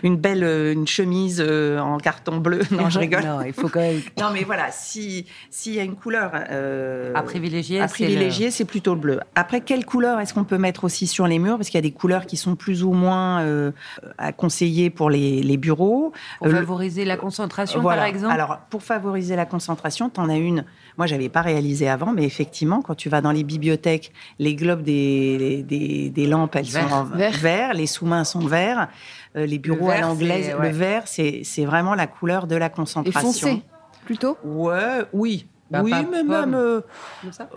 une 0.02 0.16
belle 0.16 0.44
euh, 0.44 0.72
une 0.72 0.86
chemise 0.86 1.40
en 1.40 1.98
carton 1.98 2.38
bleu. 2.38 2.60
Non, 2.70 2.88
je 2.90 2.98
rigole. 2.98 3.22
Non, 3.24 3.42
il 3.42 3.52
faut 3.52 3.68
quand 3.68 3.80
même. 3.80 4.00
Non, 4.20 4.30
mais 4.32 4.42
voilà, 4.44 4.70
si 4.70 5.26
s'il 5.50 5.74
y 5.74 5.80
a 5.80 5.82
une 5.84 5.94
couleur 5.96 6.32
euh, 6.50 7.12
À 7.14 7.22
privilégier. 7.22 7.80
à 7.80 7.88
c'est 7.88 8.02
le- 8.04 8.06
privilégier, 8.10 8.50
c'est 8.50 8.64
plutôt 8.64 8.94
le 8.94 9.00
bleu. 9.00 9.20
Après, 9.34 9.60
quelle 9.60 9.84
couleur 9.84 10.18
est-ce 10.20 10.34
qu'on 10.34 10.44
peut 10.44 10.58
mettre 10.58 10.84
aussi 10.84 11.06
sur 11.06 11.26
les 11.26 11.38
murs? 11.38 11.56
Parce 11.56 11.68
qu'il 11.68 11.78
y 11.78 11.84
a 11.84 11.88
des 11.88 11.92
couleurs 11.92 12.26
qui 12.26 12.36
sont 12.36 12.56
plus 12.56 12.82
ou 12.82 12.92
moins 12.92 13.42
euh, 13.42 13.70
à 14.18 14.32
conseiller 14.32 14.90
pour 14.90 15.10
les, 15.10 15.42
les 15.42 15.56
bureaux. 15.56 16.12
Pour 16.38 16.50
favoriser 16.50 17.04
la 17.04 17.16
concentration, 17.16 17.80
Voilà. 17.80 18.02
par 18.02 18.06
exemple? 18.08 18.32
Alors, 18.34 18.58
pour 18.70 18.82
favoriser 18.82 19.36
la 19.36 19.46
concentration, 19.46 20.03
tu 20.08 20.20
en 20.20 20.28
as 20.28 20.36
une. 20.36 20.64
Moi, 20.96 21.06
j'avais 21.06 21.28
pas 21.28 21.42
réalisé 21.42 21.88
avant, 21.88 22.12
mais 22.12 22.24
effectivement, 22.24 22.80
quand 22.82 22.94
tu 22.94 23.08
vas 23.08 23.20
dans 23.20 23.32
les 23.32 23.42
bibliothèques, 23.44 24.12
les 24.38 24.54
globes 24.54 24.82
des, 24.82 25.62
des, 25.62 26.10
des 26.10 26.26
lampes, 26.26 26.54
elles 26.56 26.66
Vert. 26.66 26.88
sont 26.88 26.94
en 26.94 27.04
Vert. 27.04 27.32
vert, 27.38 27.74
les 27.74 27.86
sous-mains 27.86 28.24
sont 28.24 28.46
verts, 28.46 28.88
euh, 29.36 29.44
les 29.46 29.58
bureaux 29.58 29.90
à 29.90 30.00
l'anglaise, 30.00 30.54
ouais. 30.58 30.70
le 30.70 30.74
vert, 30.76 31.02
c'est 31.06 31.64
vraiment 31.64 31.94
la 31.94 32.06
couleur 32.06 32.46
de 32.46 32.54
la 32.56 32.66
Et 32.66 32.70
concentration. 32.70 33.20
foncé, 33.22 33.62
plutôt? 34.04 34.36
Ouais, 34.44 35.02
oui. 35.12 35.46
Bah, 35.70 35.80
oui, 35.82 35.90
mais 35.92 36.18
pomme. 36.18 36.28
même 36.28 36.54
euh, 36.54 36.80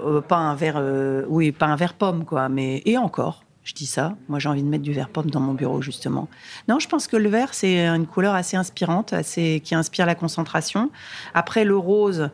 euh, 0.02 0.22
pas 0.22 0.38
un 0.38 0.56
vert, 0.56 0.76
euh, 0.78 1.24
oui, 1.28 1.52
pas 1.52 1.68
un 1.68 1.76
vert 1.76 1.94
pomme, 1.94 2.26
quoi. 2.26 2.50
Mais 2.50 2.82
et 2.86 2.98
encore, 2.98 3.44
je 3.68 3.74
dis 3.74 3.86
ça. 3.86 4.16
Moi, 4.30 4.40
j'ai 4.40 4.48
envie 4.48 4.64
de 4.64 4.68
mettre 4.70 4.84
du 4.84 4.94
vert 4.94 5.10
pomme 5.10 5.30
dans 5.30 5.42
mon 5.42 5.54
bureau, 5.54 5.82
justement. 5.82 6.30
Non, 6.70 6.80
je 6.80 6.88
pense 6.88 7.06
que 7.08 7.18
le 7.18 7.28
vert, 7.28 7.54
c'est 7.54 7.86
une 7.86 8.08
couleur 8.08 8.34
assez 8.34 8.56
inspirante, 8.56 9.12
assez 9.12 9.62
qui 9.64 9.76
inspire 9.76 10.06
la 10.06 10.16
concentration. 10.16 10.90
Après, 11.34 11.66
le 11.66 11.78
rose. 11.78 12.30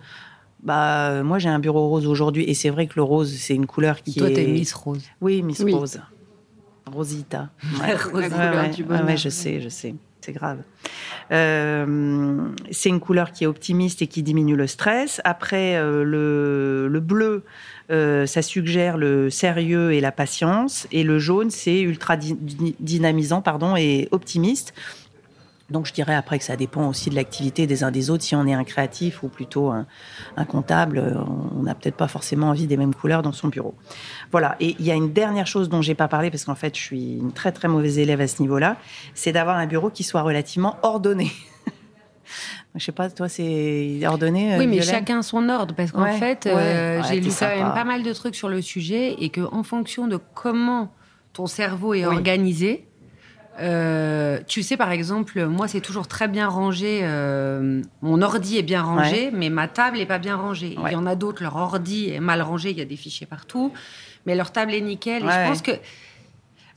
Bah, 0.61 1.23
moi 1.23 1.39
j'ai 1.39 1.49
un 1.49 1.59
bureau 1.59 1.89
rose 1.89 2.07
aujourd'hui 2.07 2.45
et 2.45 2.53
c'est 2.53 2.69
vrai 2.69 2.87
que 2.87 2.93
le 2.95 3.03
rose 3.03 3.29
c'est 3.35 3.53
une 3.53 3.65
couleur 3.65 4.01
qui 4.01 4.15
Toi, 4.15 4.29
est. 4.29 4.33
t'es 4.33 4.47
Miss 4.47 4.73
Rose. 4.73 5.03
Oui, 5.19 5.41
Miss 5.41 5.59
Oui. 5.59 5.73
Rose. 5.73 5.99
Rosita. 6.89 7.49
Ouais. 7.81 7.95
Rose, 7.95 8.13
Ouais, 8.13 8.29
couleur 8.29 8.55
ouais. 8.55 8.69
du 8.69 8.83
Ouais, 8.83 8.87
bonheur. 8.87 9.05
ouais, 9.05 9.17
je 9.17 9.27
sais, 9.27 9.59
je 9.59 9.67
sais. 9.67 9.93
C'est 10.21 10.31
grave. 10.31 10.59
Euh, 11.31 12.47
c'est 12.71 12.87
une 12.89 13.01
couleur 13.01 13.31
qui 13.33 13.43
est 13.43 13.47
optimiste 13.47 14.01
et 14.01 14.07
qui 14.07 14.23
diminue 14.23 14.55
le 14.55 14.67
stress. 14.67 15.19
Après, 15.25 15.75
euh, 15.75 16.03
le, 16.05 16.87
le 16.87 16.99
bleu, 17.01 17.43
euh, 17.91 18.25
ça 18.25 18.41
suggère 18.41 18.97
le 18.97 19.29
sérieux 19.29 19.93
et 19.93 20.01
la 20.01 20.11
patience. 20.11 20.87
Et 20.91 21.03
le 21.03 21.19
jaune, 21.19 21.49
c'est 21.49 21.81
ultra 21.81 22.17
dy- 22.17 22.37
dy- 22.39 22.75
dynamisant 22.79 23.41
pardon, 23.41 23.75
et 23.75 24.07
optimiste. 24.11 24.73
Donc 25.69 25.87
je 25.87 25.93
dirais 25.93 26.13
après 26.13 26.37
que 26.37 26.45
ça 26.45 26.55
dépend 26.55 26.87
aussi 26.89 27.09
de 27.09 27.15
l'activité 27.15 27.65
des 27.65 27.83
uns 27.83 27.89
des 27.89 28.09
autres. 28.09 28.23
Si 28.23 28.35
on 28.35 28.45
est 28.45 28.53
un 28.53 28.65
créatif 28.65 29.23
ou 29.23 29.27
plutôt 29.27 29.69
un, 29.71 29.87
un 30.37 30.45
comptable, 30.45 30.99
euh, 30.99 31.13
on 31.57 31.63
n'a 31.63 31.73
peut-être 31.73 31.95
pas 31.95 32.09
forcément 32.09 32.49
envie 32.49 32.67
des 32.67 32.77
mêmes 32.77 32.93
couleurs 32.93 33.21
dans 33.23 33.31
son 33.31 33.47
bureau. 33.47 33.73
Voilà. 34.31 34.55
Et 34.59 34.75
il 34.77 34.85
y 34.85 34.91
a 34.91 34.95
une 34.95 35.13
dernière 35.13 35.47
chose 35.47 35.69
dont 35.69 35.81
j'ai 35.81 35.95
pas 35.95 36.07
parlé 36.07 36.29
parce 36.29 36.43
qu'en 36.45 36.53
fait 36.53 36.75
je 36.75 36.81
suis 36.81 37.17
une 37.17 37.31
très 37.31 37.51
très 37.51 37.69
mauvaise 37.69 37.97
élève 37.97 38.21
à 38.21 38.27
ce 38.27 38.41
niveau-là, 38.41 38.75
c'est 39.15 39.31
d'avoir 39.31 39.57
un 39.57 39.65
bureau 39.65 39.89
qui 39.89 40.03
soit 40.03 40.21
relativement 40.21 40.77
ordonné. 40.83 41.31
Je 42.75 42.83
sais 42.83 42.91
pas, 42.91 43.09
toi 43.09 43.29
c'est 43.29 43.99
ordonné. 44.05 44.55
euh, 44.55 44.57
Oui, 44.57 44.65
mais 44.65 44.77
Violaine 44.77 44.95
chacun 44.95 45.21
son 45.21 45.47
ordre, 45.49 45.75
parce 45.75 45.91
qu'en 45.91 46.03
Ouais, 46.03 46.17
fait, 46.17 46.45
ouais. 46.45 46.51
euh, 46.55 47.01
Ouais, 47.01 47.07
j'ai 47.07 47.19
lu 47.21 47.29
quand 47.37 47.47
même 47.47 47.73
pas 47.73 47.83
mal 47.83 48.01
de 48.03 48.13
trucs 48.13 48.35
sur 48.35 48.49
le 48.49 48.61
sujet, 48.61 49.15
et 49.23 49.29
que 49.29 49.41
en 49.41 49.61
fonction 49.63 50.07
de 50.07 50.17
comment 50.33 50.91
ton 51.33 51.45
cerveau 51.45 51.93
est 51.93 52.05
Oui. 52.07 52.15
organisé, 52.15 52.87
euh, 53.59 54.39
tu 54.47 54.63
sais, 54.63 54.77
par 54.77 54.91
exemple, 54.91 55.45
moi, 55.45 55.67
c'est 55.67 55.81
toujours 55.81 56.07
très 56.07 56.27
bien 56.27 56.47
rangé. 56.47 57.01
euh, 57.03 57.81
mon 58.01 58.21
ordi 58.23 58.57
est 58.57 58.63
bien 58.63 58.81
rangé, 58.81 59.29
mais 59.31 59.51
ma 59.51 59.67
table 59.67 59.99
est 59.99 60.07
pas 60.07 60.17
bien 60.17 60.35
rangée. 60.35 60.75
Il 60.87 60.91
y 60.91 60.95
en 60.95 61.05
a 61.05 61.15
d'autres, 61.15 61.43
leur 61.43 61.55
ordi 61.55 62.09
est 62.09 62.19
mal 62.19 62.41
rangé, 62.41 62.71
il 62.71 62.77
y 62.79 62.81
a 62.81 62.85
des 62.85 62.95
fichiers 62.97 63.27
partout, 63.27 63.71
mais 64.25 64.33
leur 64.35 64.51
table 64.51 64.73
est 64.73 64.81
nickel. 64.81 65.23
Et 65.23 65.29
je 65.29 65.47
pense 65.47 65.61
que 65.61 65.71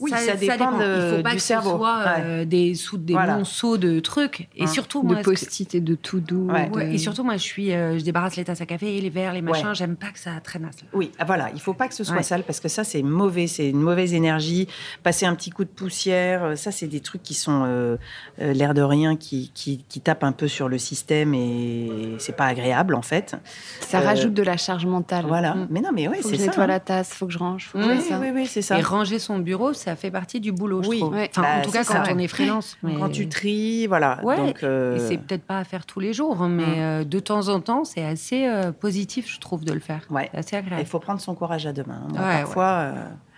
Oui, 0.01 0.11
ça 0.11 0.35
dépend 0.37 0.79
de- 0.79 1.11
Il 1.13 1.17
faut 1.17 1.23
pas 1.23 1.31
du 1.31 1.37
que 1.37 1.43
cerveau. 1.43 1.71
ce 1.73 1.77
soit 1.79 2.05
euh, 2.19 2.45
des 2.45 2.75
sous 2.75 2.99
des 2.99 3.15
Voilà. 3.15 3.37
monceaux 3.39 3.77
de 3.79 4.01
trucs. 4.01 4.49
Et 4.57 4.65
Hein. 4.65 4.67
surtout, 4.67 5.03
De 5.03 5.07
moi, 5.07 5.17
que- 5.17 5.23
post-it 5.25 5.75
et 5.75 5.81
de 5.81 5.95
tout 5.95 6.21
doux. 6.21 6.49
Ouais. 6.51 6.69
Ouais, 6.71 6.95
et 6.95 6.99
surtout, 6.99 7.25
moi, 7.25 7.37
je 7.37 7.43
suis, 7.43 7.73
euh, 7.73 7.99
je 7.99 8.05
débarrasse 8.05 8.37
les 8.37 8.45
tasses 8.45 8.61
à 8.61 8.67
café, 8.67 9.01
les 9.01 9.11
verres, 9.11 9.33
les 9.33 9.43
machins. 9.43 9.69
Ouais. 9.69 9.75
J'aime 9.75 9.97
pas 9.97 10.09
que 10.09 10.19
ça 10.19 10.33
traînasse. 10.43 10.83
Là. 10.83 10.89
Oui, 10.93 11.13
ah, 11.19 11.25
voilà, 11.25 11.49
il 11.55 11.61
faut 11.61 11.75
pas 11.75 11.89
que 11.89 11.95
ce 11.95 12.05
soit 12.05 12.17
Ouais. 12.17 12.23
sale 12.23 12.43
parce 12.43 12.61
que 12.61 12.69
ça 12.69 12.85
c'est 12.85 13.03
mauvais, 13.03 13.47
c'est 13.47 13.69
une 13.71 13.81
mauvaise 13.81 14.13
énergie. 14.15 14.69
Passer 15.03 15.27
un 15.27 15.35
petit 15.35 15.51
coup 15.51 15.65
de 15.65 15.71
poussière, 15.71 16.45
euh, 16.45 16.57
ça 16.57 16.71
c'est 16.73 16.87
des 16.89 17.01
trucs 17.01 17.23
qui 17.23 17.35
sont 17.35 17.65
euh, 17.67 17.97
l'air 18.39 18.75
de 18.75 18.83
rien, 18.83 19.17
qui, 19.17 19.51
qui, 19.55 19.85
qui 19.89 20.01
tapent 20.01 20.25
un 20.25 20.33
peu 20.33 20.49
sur 20.49 20.69
le 20.69 20.79
système 20.79 21.35
et 21.35 22.17
c'est 22.19 22.37
pas 22.37 22.47
agréable 22.47 22.95
en 22.95 23.03
fait. 23.03 23.37
Ça 23.81 24.01
Euh, 24.01 24.05
rajoute 24.05 24.35
de 24.35 24.43
la 24.43 24.57
charge 24.57 24.87
mentale. 24.87 25.25
Voilà, 25.27 25.55
Mm. 25.55 25.67
mais 25.71 25.81
non, 25.81 25.91
mais 25.95 26.09
oui, 26.09 26.17
Faut 26.17 26.29
que 26.29 26.29
c'est 26.29 26.35
je 26.37 26.41
ça. 26.41 26.47
nettoie 26.51 26.65
hein. 26.65 26.69
la 26.69 26.81
tasse, 26.81 27.15
faut 27.15 27.27
que 27.27 27.33
je 27.33 27.39
range, 27.39 27.69
faut 27.73 27.79
que 27.79 27.85
Oui, 27.87 28.01
ça. 28.01 28.19
oui, 28.21 28.29
oui, 28.35 28.47
c'est 28.47 28.63
ça. 28.63 28.79
Et 28.79 28.83
ranger 28.83 29.19
son 29.19 29.39
bureau, 29.39 29.73
ça 29.87 29.97
fait 29.97 30.11
partie 30.11 30.41
du 30.41 30.51
boulot, 30.53 30.83
je 30.83 30.89
Oui. 30.89 30.99
trouve. 30.99 31.15
Ouais. 31.15 31.31
Enfin, 31.31 31.43
Bah, 31.43 31.49
en 31.59 31.63
tout 31.63 31.71
cas, 31.71 31.85
quand 31.85 32.05
ça. 32.05 32.13
on 32.13 32.19
est 32.19 32.27
freelance. 32.29 32.77
mais- 32.83 32.97
Quand 32.97 33.09
tu 33.09 33.29
tries, 33.29 33.87
voilà. 33.87 34.19
Ouais, 34.25 34.37
Donc, 34.37 34.63
euh, 34.65 34.97
Et 34.97 34.99
c'est 34.99 35.17
peut-être 35.19 35.45
pas 35.45 35.59
à 35.59 35.65
faire 35.65 35.87
tous 35.87 36.01
les 36.01 36.13
jours, 36.13 36.43
hein, 36.43 36.49
mais 36.49 36.65
Mm. 36.67 36.79
euh, 36.79 37.05
de 37.05 37.19
temps 37.21 37.49
en 37.49 37.61
temps, 37.61 37.85
c'est 37.85 38.05
assez 38.05 38.47
euh, 38.49 38.73
positif, 38.73 39.33
je 39.33 39.39
trouve, 39.39 39.65
de 39.65 39.73
le 39.73 39.79
faire. 39.81 40.01
ouais. 40.11 40.29
Assez 40.35 40.57
Il 40.57 40.59
agréable. 40.59 40.87
faut 40.87 40.99
prendre 40.99 41.21
son 41.21 41.35
courage 41.37 41.67
à 41.67 41.73
deux 41.73 41.85
mains. 41.85 42.03
Moi, 42.11 42.19
parfois, 42.21 42.65
euh, 42.65 42.93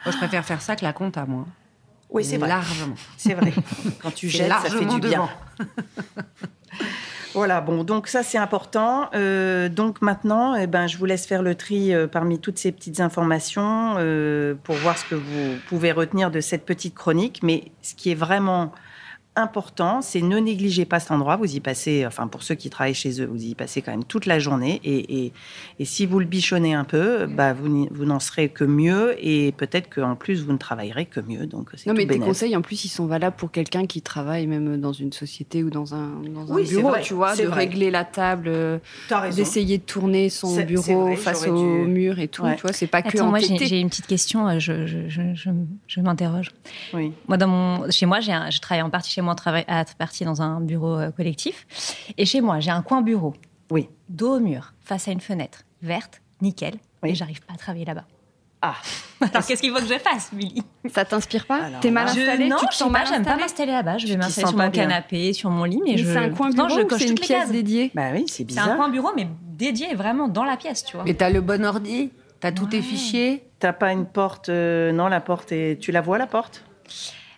Moi, 0.06 0.12
je 0.12 0.16
préfère 0.16 0.44
faire 0.44 0.62
ça 0.62 0.74
que 0.74 0.84
la 0.84 0.92
compta, 0.94 1.26
moi. 1.26 1.44
oui, 2.10 2.24
c'est 2.24 2.38
vrai. 2.38 2.48
Largement. 2.48 2.94
C'est 3.18 3.34
vrai. 3.34 3.52
Quand 4.02 4.14
tu 4.14 4.28
jettes, 4.28 4.48
ça 4.50 4.70
fait 4.70 4.84
du 4.86 5.00
bien. 5.00 5.28
Voilà, 7.34 7.60
bon, 7.60 7.84
donc 7.84 8.08
ça 8.08 8.22
c'est 8.22 8.38
important. 8.38 9.10
Euh, 9.14 9.68
donc 9.68 10.00
maintenant, 10.02 10.54
eh 10.54 10.66
ben, 10.66 10.86
je 10.86 10.96
vous 10.96 11.04
laisse 11.04 11.26
faire 11.26 11.42
le 11.42 11.54
tri 11.54 11.94
euh, 11.94 12.06
parmi 12.06 12.38
toutes 12.38 12.58
ces 12.58 12.72
petites 12.72 13.00
informations 13.00 13.96
euh, 13.98 14.54
pour 14.64 14.76
voir 14.76 14.96
ce 14.96 15.04
que 15.04 15.14
vous 15.14 15.56
pouvez 15.68 15.92
retenir 15.92 16.30
de 16.30 16.40
cette 16.40 16.64
petite 16.64 16.94
chronique. 16.94 17.40
Mais 17.42 17.70
ce 17.82 17.94
qui 17.94 18.10
est 18.10 18.14
vraiment 18.16 18.72
important, 19.38 20.02
c'est 20.02 20.20
ne 20.20 20.38
négligez 20.38 20.84
pas 20.84 21.00
cet 21.00 21.10
endroit. 21.12 21.36
Vous 21.36 21.54
y 21.56 21.60
passez, 21.60 22.04
enfin 22.06 22.26
pour 22.26 22.42
ceux 22.42 22.54
qui 22.54 22.68
travaillent 22.70 22.94
chez 22.94 23.20
eux, 23.22 23.26
vous 23.26 23.42
y 23.42 23.54
passez 23.54 23.80
quand 23.82 23.90
même 23.92 24.04
toute 24.04 24.26
la 24.26 24.38
journée. 24.38 24.80
Et, 24.84 25.24
et, 25.26 25.32
et 25.78 25.84
si 25.84 26.04
vous 26.06 26.18
le 26.18 26.26
bichonnez 26.26 26.74
un 26.74 26.84
peu, 26.84 27.26
bah, 27.26 27.52
vous 27.52 27.86
vous 27.90 28.04
n'en 28.04 28.20
serez 28.20 28.48
que 28.48 28.64
mieux 28.64 29.14
et 29.18 29.52
peut-être 29.52 29.88
qu'en 29.94 30.16
plus 30.16 30.42
vous 30.44 30.52
ne 30.52 30.58
travaillerez 30.58 31.06
que 31.06 31.20
mieux. 31.20 31.46
Donc 31.46 31.70
c'est 31.74 31.86
Non, 31.88 31.94
tout 31.94 31.98
mais 31.98 32.06
tes 32.06 32.18
conseils, 32.18 32.56
en 32.56 32.62
plus, 32.62 32.84
ils 32.84 32.88
sont 32.88 33.06
valables 33.06 33.36
pour 33.36 33.50
quelqu'un 33.50 33.86
qui 33.86 34.02
travaille 34.02 34.46
même 34.46 34.80
dans 34.80 34.92
une 34.92 35.12
société 35.12 35.62
ou 35.64 35.70
dans 35.70 35.94
un, 35.94 36.10
dans 36.34 36.46
Oui, 36.54 36.68
bureau, 36.68 36.88
vrai, 36.90 37.00
tu 37.02 37.14
vois, 37.14 37.36
de 37.36 37.44
vrai. 37.44 37.60
régler 37.60 37.90
la 37.90 38.04
table, 38.04 38.48
euh, 38.48 38.78
d'essayer 39.34 39.78
de 39.78 39.82
tourner 39.84 40.28
son 40.30 40.54
bureau 40.64 41.02
vrai, 41.06 41.16
face 41.16 41.46
au 41.46 41.56
dû- 41.84 41.88
mur 41.90 42.18
et 42.18 42.28
tout, 42.28 42.42
Ouais. 42.42 42.56
tu 42.56 42.62
vois, 42.62 42.72
c'est 42.72 42.86
pas 42.86 43.02
que 43.02 43.08
Attends, 43.08 43.28
moi 43.30 43.38
j'ai 43.40 43.80
une 43.80 43.88
petite 43.88 44.06
question, 44.06 44.48
euh, 44.48 44.58
je, 44.58 44.86
je, 44.86 45.08
je, 45.08 45.22
je, 45.34 45.50
je 45.86 46.00
m'interroge. 46.00 46.50
Oui. 46.94 47.12
Moi, 47.28 47.36
dans 47.36 47.48
mon, 47.48 47.90
chez 47.90 48.06
moi, 48.06 48.20
j'ai 48.20 48.32
un- 48.32 48.50
je 48.50 48.58
travaille 48.60 48.82
en 48.82 48.90
partie 48.90 49.10
chez 49.10 49.20
moi, 49.20 49.27
en 49.28 49.34
travail, 49.34 49.64
à 49.68 49.84
partie 49.98 50.24
dans 50.24 50.42
un 50.42 50.60
bureau 50.60 50.96
euh, 50.98 51.10
collectif. 51.10 51.66
Et 52.16 52.24
chez 52.26 52.40
moi, 52.40 52.60
j'ai 52.60 52.70
un 52.70 52.82
coin 52.82 53.02
bureau. 53.02 53.34
Oui. 53.70 53.88
Dos 54.08 54.36
au 54.36 54.40
mur, 54.40 54.72
face 54.80 55.08
à 55.08 55.12
une 55.12 55.20
fenêtre, 55.20 55.62
verte, 55.82 56.20
nickel. 56.40 56.74
Oui. 57.02 57.10
Et 57.10 57.14
j'arrive 57.14 57.40
pas 57.44 57.54
à 57.54 57.56
travailler 57.56 57.84
là-bas. 57.84 58.04
Ah, 58.60 58.74
Alors 59.20 59.46
qu'est-ce 59.46 59.62
qu'il 59.62 59.70
faut 59.70 59.78
que 59.78 59.86
je 59.86 59.98
fasse, 60.00 60.30
Billy? 60.32 60.62
Ça 60.92 61.04
t'inspire 61.04 61.46
pas? 61.46 61.60
T'es 61.80 61.92
mal 61.92 62.06
là- 62.06 62.12
Je- 62.12 62.48
Non, 62.48 62.56
Tu 62.58 62.66
te 62.66 62.74
sens 62.74 62.90
pas, 62.90 62.98
mal 63.00 63.06
j'aime 63.06 63.24
pas 63.24 63.36
m'installer 63.36 63.70
là-bas. 63.70 63.98
Je 63.98 64.06
vais 64.08 64.16
m'installer 64.16 64.48
sur 64.48 64.56
mon 64.56 64.68
bien. 64.68 64.82
canapé, 64.82 65.32
sur 65.32 65.50
mon 65.50 65.62
lit, 65.64 65.80
mais, 65.84 65.92
Mais 65.92 65.98
je. 65.98 66.06
c'est 66.12 66.16
un 66.18 66.30
coin 66.30 66.50
bureau 66.50 66.68
je 66.70 66.80
ou 66.80 66.86
coche 66.86 66.98
c'est 66.98 67.04
une 67.08 67.14
toutes 67.14 67.20
les 67.20 67.26
pièce 67.26 67.40
cases. 67.42 67.52
dédiée? 67.52 67.92
Bah 67.94 68.08
oui, 68.14 68.24
c'est 68.26 68.58
un 68.58 68.74
coin 68.74 68.88
bureau, 68.88 69.10
mais 69.14 69.28
dédié 69.56 69.94
vraiment 69.94 70.26
dans 70.26 70.44
la 70.44 70.56
pièce, 70.56 70.84
tu 70.84 70.96
vois. 70.96 71.06
Et 71.08 71.14
t'as 71.14 71.30
le 71.30 71.40
bon 71.40 71.64
ordi, 71.64 72.10
t'as 72.40 72.50
tous 72.50 72.66
tes 72.66 72.78
Ouais. 72.78 72.82
fichiers? 72.82 73.44
T'as 73.60 73.72
pas 73.72 73.92
une 73.92 74.06
porte 74.06 74.48
euh, 74.48 74.90
Non, 74.90 75.06
la 75.06 75.20
porte 75.20 75.52
est. 75.52 75.78
Tu 75.80 75.92
la 75.92 76.00
vois 76.00 76.18
la 76.18 76.26
porte? 76.26 76.64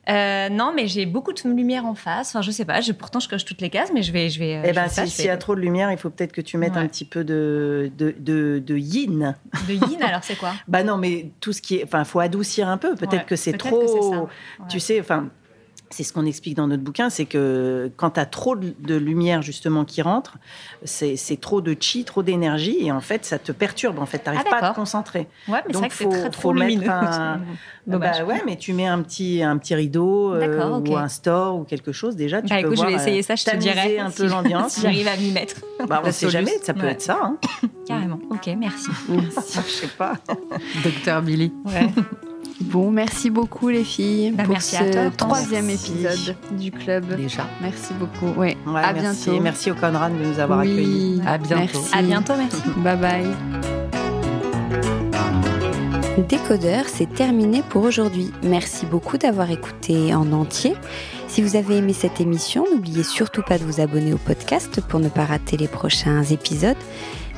Euh, 0.08 0.48
non, 0.48 0.72
mais 0.74 0.88
j'ai 0.88 1.04
beaucoup 1.06 1.32
de 1.32 1.40
lumière 1.48 1.84
en 1.84 1.94
face. 1.94 2.30
Enfin, 2.30 2.42
je 2.42 2.50
sais 2.50 2.64
pas. 2.64 2.80
Je, 2.80 2.92
pourtant, 2.92 3.20
je 3.20 3.28
coche 3.28 3.44
toutes 3.44 3.60
les 3.60 3.70
cases, 3.70 3.90
mais 3.94 4.02
je 4.02 4.12
vais, 4.12 4.28
je 4.30 4.38
vais. 4.38 4.56
euh, 4.56 4.62
Eh 4.64 4.72
ben, 4.72 4.88
si- 4.88 5.08
s'il 5.08 5.26
y 5.26 5.28
a 5.28 5.36
trop 5.36 5.54
de 5.54 5.60
lumière, 5.60 5.92
il 5.92 5.98
faut 5.98 6.10
peut-être 6.10 6.32
que 6.32 6.40
tu 6.40 6.56
mettes 6.56 6.76
un 6.76 6.86
petit 6.86 7.04
peu 7.04 7.22
de 7.22 7.90
de, 7.98 8.14
de, 8.18 8.62
de 8.64 8.76
yin. 8.76 9.36
De 9.68 9.74
yin, 9.74 10.02
alors 10.02 10.24
c'est 10.24 10.36
quoi? 10.36 10.52
Bah 10.68 10.82
non, 10.82 10.96
mais 10.96 11.30
tout 11.40 11.52
ce 11.52 11.60
qui 11.60 11.76
est, 11.76 11.84
enfin, 11.84 12.04
faut 12.04 12.20
adoucir 12.20 12.68
un 12.68 12.78
peu. 12.78 12.94
Peut-être 12.94 13.12
Ouais, 13.12 13.24
que 13.26 13.36
c'est 13.36 13.52
trop. 13.52 13.80
que 13.80 13.86
c'est 13.86 14.00
ça. 14.16 14.20
Ouais. 14.22 14.26
Tu 14.68 14.80
sais, 14.80 15.00
enfin. 15.00 15.28
C'est 15.92 16.04
ce 16.04 16.12
qu'on 16.12 16.24
explique 16.24 16.54
dans 16.54 16.68
notre 16.68 16.82
bouquin, 16.84 17.10
c'est 17.10 17.24
que 17.24 17.90
quand 17.96 18.10
tu 18.10 18.20
as 18.20 18.26
trop 18.26 18.54
de 18.56 18.94
lumière 18.94 19.42
justement 19.42 19.84
qui 19.84 20.02
rentre, 20.02 20.34
c'est 20.84 21.16
trop 21.40 21.60
de 21.60 21.76
chi, 21.78 22.04
trop 22.04 22.22
d'énergie, 22.22 22.76
et 22.80 22.92
en 22.92 23.00
fait, 23.00 23.24
ça 23.24 23.38
te 23.40 23.50
perturbe. 23.50 23.98
En 23.98 24.06
fait, 24.06 24.18
tu 24.20 24.26
n'arrives 24.26 24.42
Ah, 24.46 24.60
pas 24.60 24.66
à 24.68 24.70
te 24.70 24.76
concentrer. 24.76 25.26
Ouais, 25.48 25.58
mais 25.66 25.72
c'est 25.72 25.78
vrai 25.78 25.88
que 25.88 25.94
c'est 25.94 26.04
faut- 26.04 26.10
très 26.10 26.22
faut 26.24 26.28
trop 26.30 26.52
mettre 26.52 26.66
lumineux. 26.68 26.88
un- 26.90 27.40
Dommage. 27.86 28.18
Bah 28.20 28.24
ouais, 28.24 28.42
mais 28.46 28.56
tu 28.56 28.72
mets 28.72 28.86
un 28.86 29.02
petit, 29.02 29.42
un 29.42 29.56
petit 29.58 29.74
rideau 29.74 30.32
euh, 30.34 30.78
ou 30.78 30.96
un 30.96 31.08
store 31.08 31.56
ou 31.58 31.64
quelque 31.64 31.90
chose. 31.92 32.14
Déjà, 32.14 32.40
tu 32.40 32.48
Bah, 32.48 32.56
peux 32.60 32.66
écoute, 32.66 32.76
je 32.76 32.82
vais 32.82 32.88
voir, 32.92 33.00
essayer 33.00 33.20
euh, 33.20 33.22
ça, 33.22 33.34
je 33.34 33.44
te 33.44 33.56
dirai. 33.56 33.98
un 33.98 34.10
si- 34.10 34.16
peu 34.18 34.26
l'ambiance. 34.28 34.72
Si 34.74 34.82
j'arrive 34.82 35.08
à 35.08 35.16
m'y 35.16 35.32
mettre. 35.32 35.56
Bah, 35.88 35.98
on 36.02 36.06
La 36.06 36.12
sait 36.12 36.30
jamais, 36.30 36.52
ça 36.62 36.72
peut 36.74 36.82
Ouais. 36.82 36.92
être 36.92 37.02
ça. 37.02 37.18
Hein. 37.20 37.36
Carrément. 37.86 38.20
Ok, 38.30 38.48
merci. 38.58 38.90
Je 39.08 39.60
sais 39.72 39.86
pas. 39.88 40.14
Docteur 40.84 41.20
Billy. 41.22 41.52
Bon, 42.60 42.90
merci 42.90 43.30
beaucoup 43.30 43.68
les 43.68 43.84
filles 43.84 44.32
Bah, 44.32 44.44
pour 44.44 44.52
merci 44.52 44.76
ce 44.76 44.82
à 44.82 44.90
toi, 44.90 45.02
troisième 45.16 45.66
Merci. 45.66 45.92
épisode 45.92 46.36
du 46.58 46.70
club. 46.70 47.16
Déjà. 47.16 47.46
Merci 47.62 47.94
beaucoup. 47.94 48.38
Ouais. 48.38 48.56
Ouais, 48.66 48.82
à 48.82 48.92
merci. 48.92 49.24
bientôt. 49.30 49.42
Merci 49.42 49.70
au 49.70 49.74
Conrad 49.74 50.12
de 50.18 50.24
nous 50.24 50.38
avoir 50.38 50.60
Oui. 50.60 50.70
accueillis. 50.72 51.22
À 51.26 51.38
bientôt. 51.38 51.56
Merci. 51.72 51.94
À 51.94 52.02
bientôt, 52.02 52.32
merci. 52.36 52.62
Bye 52.76 52.96
bye. 52.98 53.26
Décodeur, 56.28 56.84
c'est 56.86 57.12
terminé 57.12 57.62
pour 57.70 57.82
aujourd'hui. 57.84 58.30
Merci 58.42 58.84
beaucoup 58.84 59.16
d'avoir 59.16 59.50
écouté 59.50 60.14
en 60.14 60.30
entier. 60.32 60.74
Si 61.28 61.40
vous 61.42 61.56
avez 61.56 61.78
aimé 61.78 61.94
cette 61.94 62.20
émission, 62.20 62.66
n'oubliez 62.70 63.04
surtout 63.04 63.42
pas 63.42 63.56
de 63.58 63.64
vous 63.64 63.80
abonner 63.80 64.12
au 64.12 64.18
podcast 64.18 64.80
pour 64.86 65.00
ne 65.00 65.08
pas 65.08 65.24
rater 65.24 65.56
les 65.56 65.68
prochains 65.68 66.22
épisodes. 66.24 66.76